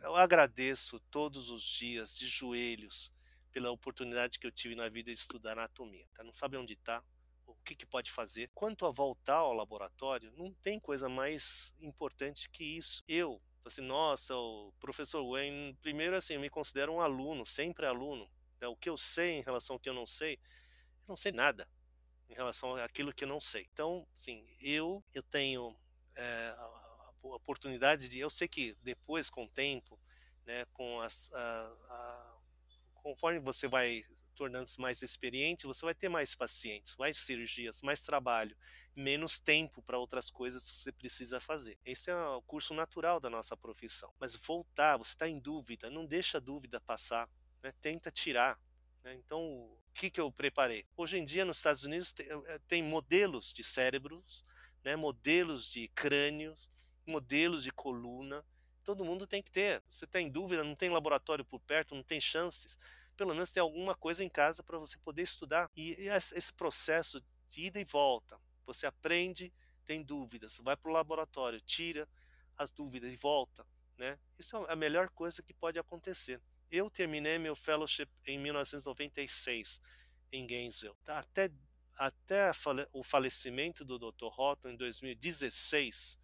eu 0.03 0.17
agradeço 0.17 0.99
todos 1.11 1.51
os 1.51 1.63
dias 1.63 2.17
de 2.17 2.27
joelhos 2.27 3.13
pela 3.53 3.71
oportunidade 3.71 4.39
que 4.39 4.47
eu 4.47 4.51
tive 4.51 4.75
na 4.75 4.89
vida 4.89 5.13
de 5.13 5.19
estudar 5.19 5.53
anatomia. 5.53 6.07
Tá? 6.15 6.25
Não 6.25 6.33
sabe 6.33 6.57
onde 6.57 6.73
está, 6.73 7.05
o 7.47 7.55
que, 7.57 7.75
que 7.75 7.85
pode 7.85 8.11
fazer. 8.11 8.51
Quanto 8.55 8.87
a 8.87 8.91
voltar 8.91 9.37
ao 9.37 9.53
laboratório, 9.53 10.33
não 10.37 10.53
tem 10.55 10.81
coisa 10.81 11.09
mais 11.09 11.75
importante 11.83 12.49
que 12.49 12.65
isso. 12.65 13.03
Eu, 13.07 13.41
assim, 13.65 13.83
nossa, 13.83 14.35
o 14.35 14.73
professor 14.81 15.23
Wayne, 15.31 15.75
primeiro 15.83 16.17
assim, 16.17 16.35
eu 16.35 16.41
me 16.41 16.49
considero 16.49 16.93
um 16.93 17.01
aluno, 17.01 17.45
sempre 17.45 17.85
aluno. 17.85 18.29
Né? 18.59 18.67
O 18.69 18.77
que 18.77 18.89
eu 18.89 18.97
sei 18.97 19.33
em 19.33 19.43
relação 19.43 19.75
ao 19.77 19.81
que 19.81 19.89
eu 19.89 19.95
não 19.95 20.07
sei, 20.07 20.39
eu 21.03 21.09
não 21.09 21.17
sei 21.17 21.33
nada 21.33 21.69
em 22.29 22.35
relação 22.35 22.77
àquilo 22.77 23.13
que 23.13 23.25
eu 23.25 23.29
não 23.29 23.41
sei. 23.41 23.69
Então, 23.73 24.07
sim, 24.15 24.45
eu 24.61 25.05
eu 25.15 25.23
tenho 25.23 25.77
é, 26.17 26.55
a, 26.57 27.13
oportunidade 27.23 28.09
de, 28.09 28.19
eu 28.19 28.31
sei 28.31 28.49
que 28.49 28.77
depois 28.83 29.31
com 29.31 29.45
o 29.45 29.49
tempo, 29.49 29.99
né, 30.45 30.65
com 30.73 31.01
as, 31.01 31.31
a, 31.33 31.73
a, 31.89 32.39
conforme 32.95 33.39
você 33.39 33.69
vai 33.69 34.03
tornando-se 34.35 34.81
mais 34.81 35.03
experiente, 35.03 35.67
você 35.67 35.85
vai 35.85 35.95
ter 35.95 36.09
mais 36.09 36.35
pacientes, 36.35 36.97
mais 36.97 37.19
cirurgias, 37.19 37.83
mais 37.83 38.03
trabalho, 38.03 38.57
menos 38.97 39.39
tempo 39.39 39.83
para 39.83 39.99
outras 39.99 40.31
coisas 40.31 40.63
que 40.63 40.77
você 40.77 40.91
precisa 40.91 41.39
fazer. 41.39 41.79
Esse 41.85 42.11
é 42.11 42.17
o 42.17 42.43
curso 42.43 42.75
natural 42.75 43.21
da 43.21 43.31
nossa 43.31 43.57
profissão. 43.57 44.13
Mas 44.19 44.35
voltar, 44.35 44.97
você 44.97 45.11
está 45.11 45.29
em 45.29 45.39
dúvida, 45.39 45.91
não 45.91 46.07
deixa 46.07 46.39
a 46.39 46.41
dúvida 46.41 46.81
passar, 46.81 47.29
né? 47.63 47.73
tenta 47.81 48.11
tirar. 48.11 48.59
Né? 49.03 49.15
Então, 49.15 49.41
o 49.41 49.79
que, 49.95 50.11
que 50.11 50.21
eu 50.21 50.31
preparei? 50.31 50.85
Hoje 50.97 51.19
em 51.19 51.25
dia, 51.25 51.45
nos 51.45 51.59
Estados 51.59 51.85
Unidos, 51.85 52.13
tem, 52.13 52.27
eh, 52.29 52.61
tem 52.69 52.83
modelos 52.83 53.53
de 53.53 53.63
cérebros, 53.63 54.45
né? 54.85 54.97
modelos 54.97 55.71
de 55.71 55.89
crânios, 55.89 56.71
modelos 57.07 57.65
de 57.65 57.73
coluna. 57.73 58.45
Todo 58.85 59.05
mundo 59.05 59.27
tem 59.27 59.43
que 59.43 59.51
ter. 59.51 59.83
Você 59.89 60.05
está 60.05 60.21
em 60.21 60.31
dúvida, 60.31 60.65
não 60.65 60.75
tem 60.75 60.91
laboratório 60.91 61.45
por 61.45 61.61
perto, 61.61 61.95
não 61.95 62.03
tem 62.03 62.21
chances 62.21 62.79
pelo 63.17 63.35
menos 63.35 63.53
ter 63.53 63.61
alguma 63.61 63.95
coisa 63.95 64.25
em 64.25 64.29
casa 64.29 64.63
para 64.63 64.79
você 64.79 64.99
poder 64.99 65.23
estudar. 65.23 65.71
E, 65.77 65.93
esse 66.09 66.53
processo 66.53 67.23
de 67.49 67.67
ida 67.67 67.79
e 67.81 67.85
volta, 67.85 68.41
você 68.65 68.87
aprende, 68.87 69.53
tem 69.85 70.03
dúvidas, 70.03 70.59
vai 70.59 70.77
para 70.77 70.91
o 70.91 70.93
laboratório, 70.93 71.61
tira 71.61 72.09
as 72.57 72.71
dúvidas 72.71 73.13
e 73.13 73.17
volta. 73.17 73.67
Né? 73.97 74.19
Isso 74.39 74.57
é 74.57 74.73
a 74.73 74.77
melhor 74.77 75.11
coisa 75.11 75.43
que 75.43 75.53
pode 75.53 75.79
acontecer. 75.79 76.41
Eu 76.73 76.89
terminei 76.89 77.39
meu 77.39 77.55
fellowship 77.55 78.09
em 78.27 78.39
1996 78.39 79.79
em 80.33 80.47
Gainesville. 80.47 80.97
Tá, 81.05 81.19
até, 81.19 81.51
até 81.95 82.51
o 82.95 83.03
falecimento 83.03 83.85
do 83.85 83.99
Dr. 83.99 84.29
Houghton 84.35 84.71
em 84.71 84.77
2016, 84.77 86.19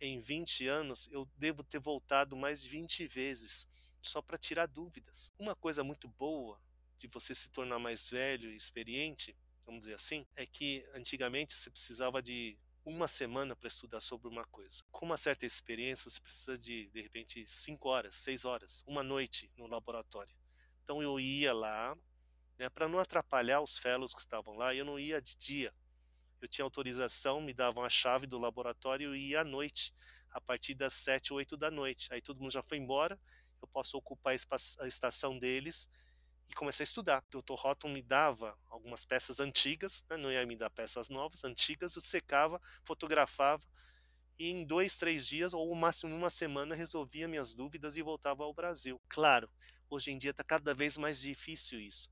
em 0.00 0.20
20 0.20 0.68
anos, 0.68 1.08
eu 1.10 1.28
devo 1.36 1.64
ter 1.64 1.80
voltado 1.80 2.36
mais 2.36 2.62
de 2.62 2.68
20 2.68 3.08
vezes 3.08 3.66
só 4.00 4.22
para 4.22 4.38
tirar 4.38 4.66
dúvidas. 4.66 5.32
Uma 5.36 5.56
coisa 5.56 5.82
muito 5.82 6.06
boa 6.06 6.62
de 6.96 7.08
você 7.08 7.34
se 7.34 7.50
tornar 7.50 7.80
mais 7.80 8.08
velho 8.08 8.52
e 8.52 8.56
experiente, 8.56 9.36
vamos 9.66 9.80
dizer 9.80 9.94
assim, 9.94 10.24
é 10.36 10.46
que 10.46 10.86
antigamente 10.94 11.52
você 11.52 11.70
precisava 11.70 12.22
de 12.22 12.56
uma 12.88 13.08
semana 13.08 13.54
para 13.54 13.68
estudar 13.68 14.00
sobre 14.00 14.28
uma 14.28 14.44
coisa. 14.46 14.82
Com 14.90 15.06
uma 15.06 15.16
certa 15.16 15.44
experiência, 15.44 16.10
você 16.10 16.20
precisa 16.20 16.56
de, 16.56 16.88
de 16.88 17.00
repente, 17.00 17.44
cinco 17.46 17.88
horas, 17.88 18.14
seis 18.14 18.44
horas, 18.44 18.82
uma 18.86 19.02
noite 19.02 19.50
no 19.56 19.66
laboratório. 19.66 20.34
Então 20.82 21.02
eu 21.02 21.20
ia 21.20 21.52
lá, 21.52 21.96
né, 22.58 22.68
para 22.68 22.88
não 22.88 22.98
atrapalhar 22.98 23.60
os 23.60 23.78
fellows 23.78 24.14
que 24.14 24.20
estavam 24.20 24.56
lá, 24.56 24.74
eu 24.74 24.84
não 24.84 24.98
ia 24.98 25.20
de 25.20 25.36
dia. 25.36 25.72
Eu 26.40 26.48
tinha 26.48 26.64
autorização, 26.64 27.40
me 27.40 27.52
davam 27.52 27.84
a 27.84 27.88
chave 27.88 28.26
do 28.26 28.38
laboratório 28.38 29.14
e 29.14 29.30
ia 29.30 29.40
à 29.40 29.44
noite, 29.44 29.92
a 30.30 30.40
partir 30.40 30.74
das 30.74 30.94
sete, 30.94 31.32
oito 31.32 31.56
da 31.56 31.70
noite. 31.70 32.08
Aí 32.12 32.22
todo 32.22 32.40
mundo 32.40 32.52
já 32.52 32.62
foi 32.62 32.78
embora 32.78 33.18
eu 33.60 33.68
posso 33.68 33.96
ocupar 33.96 34.34
a 34.80 34.86
estação 34.86 35.38
deles 35.38 35.88
e 36.48 36.54
comecei 36.54 36.82
a 36.82 36.88
estudar. 36.88 37.24
O 37.34 37.42
Dr. 37.42 37.54
Houghton 37.64 37.88
me 37.88 38.02
dava 38.02 38.56
algumas 38.68 39.04
peças 39.04 39.40
antigas, 39.40 40.04
né, 40.08 40.16
não 40.16 40.32
ia 40.32 40.44
me 40.46 40.56
dar 40.56 40.70
peças 40.70 41.08
novas, 41.08 41.44
antigas, 41.44 41.94
eu 41.94 42.00
secava, 42.00 42.60
fotografava 42.84 43.64
e 44.38 44.50
em 44.50 44.64
dois, 44.64 44.96
três 44.96 45.26
dias 45.26 45.52
ou 45.52 45.74
máximo 45.74 46.14
uma 46.14 46.30
semana 46.30 46.74
resolvia 46.74 47.26
minhas 47.26 47.52
dúvidas 47.52 47.96
e 47.96 48.02
voltava 48.02 48.44
ao 48.44 48.54
Brasil. 48.54 49.00
Claro, 49.08 49.50
hoje 49.90 50.12
em 50.12 50.18
dia 50.18 50.30
está 50.30 50.44
cada 50.44 50.72
vez 50.72 50.96
mais 50.96 51.20
difícil 51.20 51.80
isso, 51.80 52.08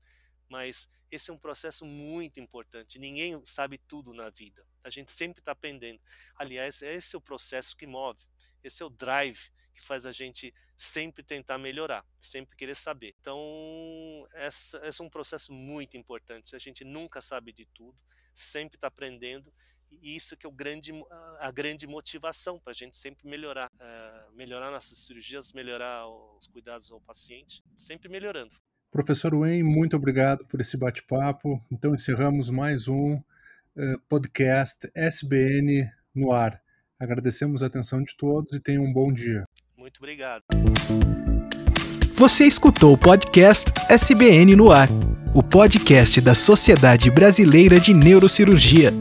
mas 0.49 0.89
esse 1.09 1.31
é 1.31 1.33
um 1.33 1.37
processo 1.37 1.85
muito 1.85 2.39
importante. 2.39 2.99
Ninguém 2.99 3.39
sabe 3.45 3.77
tudo 3.77 4.13
na 4.13 4.29
vida. 4.29 4.67
A 4.83 4.89
gente 4.89 5.11
sempre 5.11 5.39
está 5.39 5.53
aprendendo. 5.53 6.01
Aliás, 6.35 6.81
esse 6.81 7.15
é 7.15 7.17
o 7.17 7.21
processo 7.21 7.75
que 7.77 7.87
move. 7.87 8.19
Esse 8.63 8.83
é 8.83 8.85
o 8.85 8.89
drive 8.89 9.49
que 9.77 9.81
faz 9.85 10.05
a 10.05 10.11
gente 10.11 10.53
sempre 10.75 11.23
tentar 11.23 11.57
melhorar, 11.57 12.05
sempre 12.19 12.55
querer 12.55 12.75
saber. 12.75 13.15
Então, 13.19 14.27
essa, 14.33 14.85
esse 14.87 15.01
é 15.01 15.05
um 15.05 15.09
processo 15.09 15.53
muito 15.53 15.95
importante. 15.95 16.55
A 16.55 16.59
gente 16.59 16.83
nunca 16.83 17.21
sabe 17.21 17.53
de 17.53 17.65
tudo, 17.65 17.95
sempre 18.33 18.77
está 18.77 18.87
aprendendo. 18.87 19.53
E 19.89 20.15
isso 20.15 20.35
que 20.35 20.45
é 20.45 20.49
o 20.49 20.51
grande, 20.51 20.91
a 21.39 21.49
grande 21.49 21.87
motivação 21.87 22.59
para 22.59 22.71
a 22.71 22.75
gente 22.75 22.97
sempre 22.97 23.27
melhorar. 23.27 23.71
Uh, 23.75 24.35
melhorar 24.35 24.69
nossas 24.69 24.97
cirurgias, 24.97 25.53
melhorar 25.53 26.07
os 26.07 26.47
cuidados 26.47 26.91
ao 26.91 26.99
paciente, 26.99 27.63
sempre 27.75 28.09
melhorando. 28.09 28.53
Professor 28.91 29.33
Wayne, 29.33 29.63
muito 29.63 29.95
obrigado 29.95 30.45
por 30.45 30.59
esse 30.59 30.75
bate-papo. 30.75 31.63
Então, 31.71 31.95
encerramos 31.95 32.49
mais 32.49 32.87
um 32.87 33.15
uh, 33.15 33.99
podcast 34.09 34.89
SBN 34.93 35.89
no 36.13 36.31
ar. 36.33 36.61
Agradecemos 36.99 37.61
a 37.61 37.67
atenção 37.67 38.01
de 38.01 38.15
todos 38.17 38.53
e 38.53 38.59
tenham 38.59 38.83
um 38.83 38.91
bom 38.91 39.13
dia. 39.13 39.45
Muito 39.77 39.97
obrigado. 39.99 40.43
Você 42.15 42.45
escutou 42.45 42.93
o 42.93 42.97
podcast 42.97 43.71
SBN 43.87 44.55
no 44.55 44.71
ar, 44.71 44.89
o 45.35 45.43
podcast 45.43 46.19
da 46.19 46.33
Sociedade 46.33 47.11
Brasileira 47.11 47.79
de 47.79 47.93
Neurocirurgia. 47.93 48.91